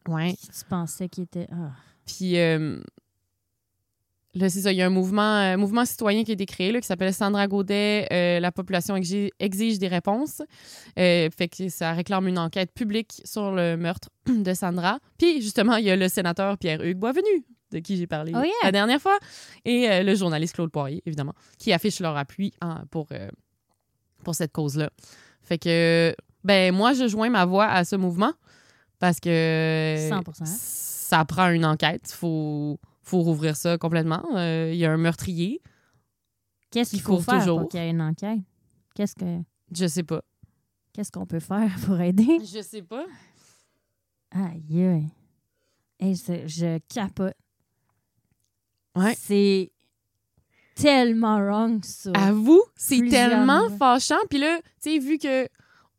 Ouais. 0.08 0.34
qui 0.34 0.48
Tu 0.48 0.66
pensais 0.70 1.10
qu'il 1.10 1.26
était. 1.26 1.48
Ah. 1.52 1.74
Puis 2.06 2.40
euh, 2.40 2.80
là, 4.38 4.50
c'est 4.50 4.62
ça, 4.62 4.72
il 4.72 4.78
y 4.78 4.82
a 4.82 4.86
un 4.86 4.92
mouvement, 4.92 5.22
un 5.22 5.58
mouvement 5.58 5.86
citoyen 5.86 6.24
qui 6.24 6.32
a 6.32 6.34
été 6.34 6.46
créé 6.46 6.72
là, 6.72 6.80
qui 6.80 6.88
s'appelle 6.88 7.14
Sandra 7.14 7.48
Gaudet, 7.48 8.08
euh, 8.12 8.40
La 8.40 8.52
population 8.52 8.96
exige, 8.96 9.32
exige 9.40 9.80
des 9.80 9.88
réponses. 9.88 10.42
Euh, 10.98 11.30
fait 11.36 11.48
que 11.48 11.70
ça 11.70 11.94
réclame 11.94 12.28
une 12.28 12.40
enquête 12.40 12.72
publique 12.74 13.22
sur 13.26 13.52
le 13.52 13.76
meurtre 13.78 14.10
de 14.28 14.54
Sandra. 14.54 15.00
Puis 15.18 15.42
justement, 15.42 15.76
il 15.76 15.86
y 15.86 15.92
a 15.92 15.96
le 15.96 16.08
sénateur 16.08 16.58
Pierre-Hugues 16.58 16.98
Boisvenu, 16.98 17.46
de 17.72 17.80
qui 17.80 17.98
j'ai 17.98 18.08
parlé 18.08 18.32
Oh 18.36 18.42
yeah! 18.44 18.52
la 18.64 18.72
dernière 18.72 19.02
fois, 19.02 19.18
et 19.66 19.90
euh, 19.90 20.04
le 20.04 20.16
journaliste 20.16 20.56
Claude 20.56 20.72
Poirier, 20.72 21.02
évidemment, 21.06 21.34
qui 21.58 21.74
affichent 21.74 22.00
leur 22.00 22.16
appui 22.18 22.54
hein, 22.62 22.84
pour, 22.92 23.08
euh, 23.12 23.30
pour 24.24 24.36
cette 24.36 24.52
cause-là. 24.52 24.90
Fait 25.42 25.58
que, 25.58 26.16
ben, 26.44 26.74
moi, 26.74 26.94
je 26.94 27.08
joins 27.08 27.30
ma 27.30 27.46
voix 27.46 27.68
à 27.68 27.84
ce 27.84 27.96
mouvement 27.96 28.34
parce 29.00 29.20
que 29.20 30.10
100%. 30.10 30.46
ça 30.46 31.24
prend 31.26 31.50
une 31.50 31.66
enquête. 31.66 32.12
Faut, 32.12 32.80
faut 33.08 33.22
rouvrir 33.22 33.56
ça 33.56 33.78
complètement. 33.78 34.24
Euh, 34.36 34.72
Il 34.74 34.78
y 34.80 34.86
a 34.86 34.92
un 34.92 34.98
meurtrier. 34.98 35.62
Qu'est-ce 36.72 36.90
qu'il 36.92 37.00
Qui 37.00 37.06
faut 37.06 37.20
faire 37.20 37.40
toujours. 37.40 37.62
pour 37.62 37.70
qu'il 37.70 37.80
y 37.80 37.84
ait 37.84 37.90
une 37.90 38.02
enquête? 38.02 38.40
Qu'est-ce 38.96 39.16
que 39.16 39.42
Je 39.72 39.88
sais 39.88 40.04
pas. 40.04 40.22
qu'est-ce 40.94 41.12
qu'on 41.12 41.26
peut 41.26 41.40
faire 41.40 41.72
pour 41.86 42.00
aider? 42.02 42.40
Je 42.42 42.62
sais 42.62 42.82
pas. 42.82 43.06
Aïe, 44.32 44.84
aïe. 44.84 45.08
Hey, 46.00 46.16
je, 46.16 46.46
je 46.48 46.80
capote. 46.94 47.34
Ouais. 48.96 49.16
C'est 49.18 49.72
tellement 50.76 51.40
wrong, 51.40 51.84
ça. 51.84 52.12
Avoue, 52.14 52.62
c'est 52.76 53.00
Plusieurs 53.00 53.30
tellement 53.30 53.70
fâchant. 53.78 54.16
Puis 54.30 54.40
là, 54.40 54.60
tu 54.82 54.92
sais, 54.92 55.00
vu 55.00 55.18
que, 55.18 55.48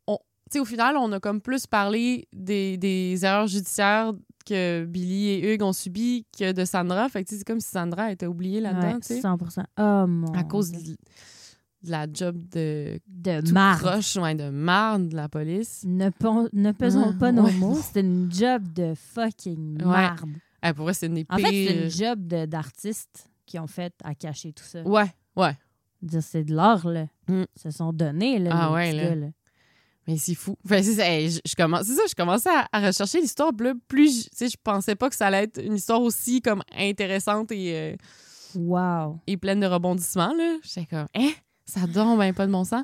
on, 0.07 0.17
tu 0.17 0.53
sais, 0.53 0.59
au 0.59 0.65
final, 0.65 0.95
on 0.97 1.11
a 1.11 1.19
comme 1.19 1.41
plus 1.41 1.65
parlé 1.67 2.27
des, 2.33 2.77
des 2.77 3.25
erreurs 3.25 3.47
judiciaires 3.47 4.13
que 4.45 4.85
Billy 4.85 5.29
et 5.29 5.53
Hugues 5.53 5.63
ont 5.63 5.73
subies 5.73 6.25
que 6.37 6.51
de 6.51 6.65
Sandra. 6.65 7.07
Fait 7.09 7.23
que 7.23 7.29
c'est 7.29 7.43
comme 7.43 7.59
si 7.59 7.69
Sandra 7.69 8.11
était 8.11 8.25
oubliée 8.27 8.59
là-dedans, 8.61 8.93
Ouais, 8.93 8.99
tu 8.99 9.15
sais. 9.15 9.21
100 9.21 9.37
Oh 9.79 10.05
mon 10.07 10.31
À 10.33 10.43
cause 10.43 10.71
de, 10.71 10.79
de 10.79 11.91
la 11.91 12.05
job 12.11 12.37
de 12.51 12.99
de 13.07 13.51
marde. 13.51 13.79
croche, 13.81 14.15
ouais, 14.17 14.35
de 14.35 14.49
marde 14.49 15.09
de 15.09 15.15
la 15.15 15.29
police. 15.29 15.83
Ne, 15.85 16.09
pon- 16.09 16.49
ne 16.53 16.71
pesons 16.71 17.11
Ah, 17.11 17.19
pas 17.19 17.31
nos 17.31 17.43
ouais. 17.45 17.53
mots. 17.53 17.79
C'est 17.81 18.01
une 18.01 18.31
job 18.31 18.63
de 18.73 18.93
fucking 18.95 19.77
Ouais. 19.81 19.85
marde. 19.85 20.29
Ah, 20.61 20.73
pour 20.73 20.83
vrai, 20.85 20.93
c'est 20.93 21.05
une 21.07 21.23
En 21.29 21.37
fait, 21.37 21.43
c'est 21.49 21.83
une 21.85 21.89
job 21.89 22.27
de- 22.27 22.45
d'artistes 22.45 23.29
qui 23.45 23.57
ont 23.59 23.67
fait 23.67 23.93
à 24.03 24.13
cacher 24.13 24.51
tout 24.53 24.63
ça. 24.65 24.81
Ouais, 24.83 25.05
ouais. 25.35 25.57
Dire, 26.01 26.21
C'est 26.23 26.43
de 26.43 26.53
l'art, 26.53 26.87
là. 26.87 27.05
Mm. 27.27 27.43
Ils 27.55 27.61
se 27.61 27.71
sont 27.71 27.91
donnés, 27.93 28.39
là, 28.39 28.51
Ah 28.53 28.67
les 28.69 28.73
ouais, 28.73 28.87
petits 28.91 28.97
là. 28.97 29.03
gars, 29.09 29.15
là. 29.15 29.27
Mais 30.07 30.17
c'est 30.17 30.35
fou. 30.35 30.55
Enfin, 30.65 30.81
c'est 30.81 30.95
ça, 30.95 31.07
hey, 31.09 31.29
je, 31.29 31.39
je 31.45 31.55
commence, 31.55 31.83
ça, 31.85 32.01
je 32.09 32.15
commençais 32.15 32.49
à, 32.49 32.67
à 32.71 32.87
rechercher 32.87 33.21
l'histoire. 33.21 33.51
Plus, 33.87 34.23
je- 34.25 34.29
tu 34.29 34.35
sais, 34.35 34.49
je 34.49 34.57
pensais 34.63 34.95
pas 34.95 35.09
que 35.09 35.15
ça 35.15 35.27
allait 35.27 35.43
être 35.43 35.61
une 35.63 35.75
histoire 35.75 36.01
aussi 36.01 36.41
comme 36.41 36.61
intéressante 36.77 37.51
et, 37.51 37.75
euh, 37.75 37.95
Wow. 38.55 39.19
et 39.27 39.37
pleine 39.37 39.59
de 39.59 39.67
rebondissements. 39.67 40.33
Là, 40.33 40.57
j'étais 40.63 40.87
comme, 40.87 41.07
hein, 41.15 41.29
ça 41.65 41.81
donne 41.85 42.17
ben 42.17 42.33
pas 42.33 42.47
de 42.47 42.51
bon 42.51 42.63
sens. 42.63 42.83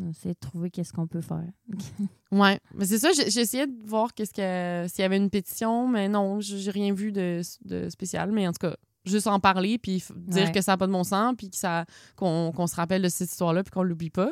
On 0.00 0.10
essaie 0.10 0.28
de 0.28 0.34
trouver 0.38 0.70
qu'est-ce 0.70 0.92
qu'on 0.92 1.06
peut 1.08 1.20
faire. 1.20 1.48
Ouais, 2.30 2.60
mais 2.74 2.84
c'est 2.84 2.98
ça. 2.98 3.08
J'essayais 3.12 3.66
de 3.66 3.72
voir 3.86 4.12
qu'est-ce 4.14 4.34
que 4.34 4.86
s'il 4.92 5.00
y 5.00 5.04
avait 5.04 5.16
une 5.16 5.30
pétition, 5.30 5.88
mais 5.88 6.08
non, 6.10 6.40
j'ai 6.40 6.70
rien 6.70 6.92
vu 6.92 7.10
de, 7.10 7.40
de 7.64 7.88
spécial. 7.88 8.30
Mais 8.32 8.46
en 8.46 8.52
tout 8.52 8.58
cas, 8.68 8.76
juste 9.06 9.26
en 9.26 9.40
parler 9.40 9.78
puis 9.78 10.04
dire 10.14 10.44
Ouais. 10.44 10.52
que 10.52 10.60
ça 10.60 10.72
n'a 10.72 10.76
pas 10.76 10.86
de 10.86 10.92
bon 10.92 11.04
sens 11.04 11.34
puis 11.38 11.50
qu'on 12.16 12.66
se 12.66 12.74
rappelle 12.76 13.00
de 13.02 13.08
cette 13.08 13.30
histoire-là 13.32 13.62
puis 13.64 13.70
qu'on 13.72 13.82
l'oublie 13.82 14.10
pas. 14.10 14.30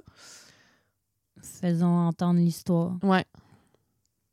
Faisons 1.61 1.87
entendre 2.09 2.39
l'histoire. 2.41 2.97
Ouais, 3.03 3.25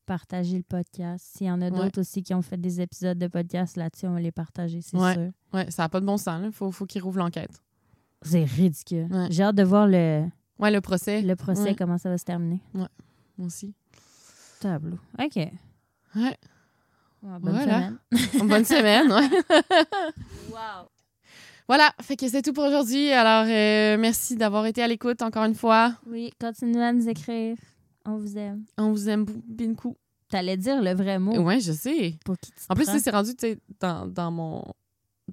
Partagez 0.05 0.57
le 0.57 0.63
podcast. 0.63 1.25
S'il 1.37 1.47
y 1.47 1.51
en 1.51 1.61
a 1.61 1.69
Ouais. 1.69 1.71
d'autres 1.71 2.01
aussi 2.01 2.23
qui 2.23 2.33
ont 2.33 2.41
fait 2.41 2.57
des 2.57 2.81
épisodes 2.81 3.17
de 3.17 3.27
podcast 3.27 3.77
là-dessus, 3.77 4.05
on 4.07 4.13
va 4.13 4.19
les 4.19 4.33
partager, 4.33 4.81
c'est 4.81 4.97
Ouais. 4.97 5.13
sûr. 5.13 5.31
ouais, 5.53 5.71
ça 5.71 5.83
n'a 5.83 5.89
pas 5.89 6.01
de 6.01 6.05
bon 6.05 6.17
sens. 6.17 6.41
Il 6.43 6.51
faut, 6.51 6.71
faut 6.71 6.85
qu'ils 6.85 7.01
rouvrent 7.01 7.19
l'enquête. 7.19 7.61
C'est 8.21 8.43
ridicule. 8.43 9.07
Ouais. 9.09 9.27
J'ai 9.29 9.43
hâte 9.43 9.55
de 9.55 9.63
voir 9.63 9.87
le, 9.87 10.25
Ouais, 10.59 10.71
le 10.71 10.81
procès. 10.81 11.21
le 11.21 11.35
procès, 11.37 11.61
Ouais. 11.69 11.75
comment 11.75 11.97
ça 11.97 12.09
va 12.09 12.17
se 12.17 12.25
terminer. 12.25 12.61
Moi 12.73 12.89
aussi. 13.39 13.73
Tableau. 14.59 14.97
OK. 15.19 15.35
Ouais. 15.37 15.51
Ouais, 16.15 16.37
bonne 17.39 17.39
Voilà. 17.53 17.91
semaine. 18.11 18.49
Bonne 18.49 18.65
semaine, 18.65 19.09
ouais. 19.09 19.29
Wow. 20.51 20.89
Voilà, 21.67 21.91
fait 22.01 22.15
que 22.15 22.27
c'est 22.27 22.41
tout 22.41 22.53
pour 22.53 22.65
aujourd'hui. 22.65 23.11
Alors, 23.11 23.45
euh, 23.47 23.97
merci 23.99 24.35
d'avoir 24.35 24.65
été 24.65 24.83
à 24.83 24.87
l'écoute 24.87 25.21
encore 25.21 25.45
une 25.45 25.55
fois. 25.55 25.93
Oui, 26.07 26.31
continuez 26.39 26.83
à 26.83 26.91
nous 26.93 27.07
écrire. 27.07 27.55
On 28.05 28.17
vous 28.17 28.37
aime. 28.37 28.63
On 28.77 28.91
vous 28.91 29.07
aime 29.09 29.23
bou- 29.25 29.41
bien 29.47 29.73
coup. 29.73 29.95
T'allais 30.29 30.57
dire 30.57 30.81
le 30.81 30.93
vrai 30.93 31.19
mot 31.19 31.37
Ouais, 31.43 31.59
je 31.59 31.71
sais. 31.71 32.15
pour 32.25 32.37
qui 32.37 32.51
En 32.69 32.75
plus, 32.75 32.85
c'est 32.99 33.11
rendu, 33.11 33.31
dans, 33.79 34.07
dans 34.07 34.31
mon 34.31 34.63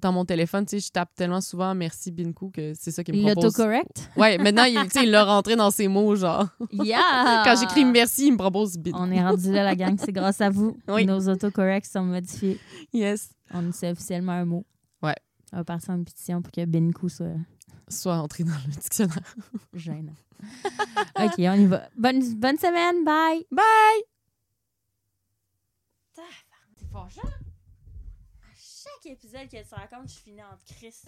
dans 0.01 0.13
mon 0.13 0.23
téléphone, 0.23 0.65
tu 0.65 0.79
sais, 0.79 0.87
je 0.87 0.89
tape 0.89 1.09
tellement 1.15 1.41
souvent 1.41 1.75
merci 1.75 2.11
Binku 2.11 2.49
que 2.49 2.71
c'est 2.75 2.91
ça 2.91 3.03
qui 3.03 3.11
me 3.11 3.23
propose. 3.23 3.43
L'autocorrect? 3.43 4.09
Ouais, 4.15 4.37
maintenant, 4.37 4.63
il, 4.63 4.79
il 5.03 5.11
l'a 5.11 5.25
rentré 5.25 5.57
dans 5.57 5.69
ses 5.69 5.89
mots, 5.89 6.15
genre. 6.15 6.47
Yeah! 6.71 7.41
Quand 7.45 7.55
j'écris 7.59 7.83
merci, 7.83 8.27
il 8.27 8.31
me 8.33 8.37
propose 8.37 8.77
Binku. 8.77 8.97
On 8.99 9.11
est 9.11 9.21
rendu 9.21 9.51
là, 9.51 9.63
la 9.65 9.75
gang. 9.75 9.97
C'est 9.99 10.13
grâce 10.13 10.39
à 10.39 10.49
vous. 10.49 10.77
Oui. 10.87 11.05
Nos 11.05 11.27
autocorrects 11.27 11.85
sont 11.85 12.03
modifiés. 12.03 12.57
Yes. 12.93 13.31
On 13.53 13.69
sait 13.73 13.91
officiellement 13.91 14.31
un 14.31 14.45
mot. 14.45 14.65
On 15.53 15.57
va 15.57 15.63
partir 15.63 15.93
en 15.93 16.03
pétition 16.03 16.41
pour 16.41 16.51
que 16.51 16.65
Benku 16.65 17.09
soit 17.09 17.35
Soit 17.89 18.15
entré 18.15 18.43
dans 18.45 18.51
le 18.51 18.71
dictionnaire. 18.71 19.35
gênant. 19.73 20.15
OK, 21.19 21.33
on 21.39 21.53
y 21.53 21.65
va. 21.65 21.89
Bonne, 21.97 22.35
bonne 22.35 22.57
semaine. 22.57 23.03
Bye! 23.03 23.45
Bye! 23.51 24.03
C'est 26.77 26.87
fâchant. 26.89 27.27
À 27.27 28.53
chaque 28.55 29.05
épisode 29.05 29.47
qu'elle 29.49 29.65
se 29.65 29.75
raconte, 29.75 30.09
je 30.09 30.19
finis 30.19 30.43
en 30.43 30.57
crise. 30.65 31.05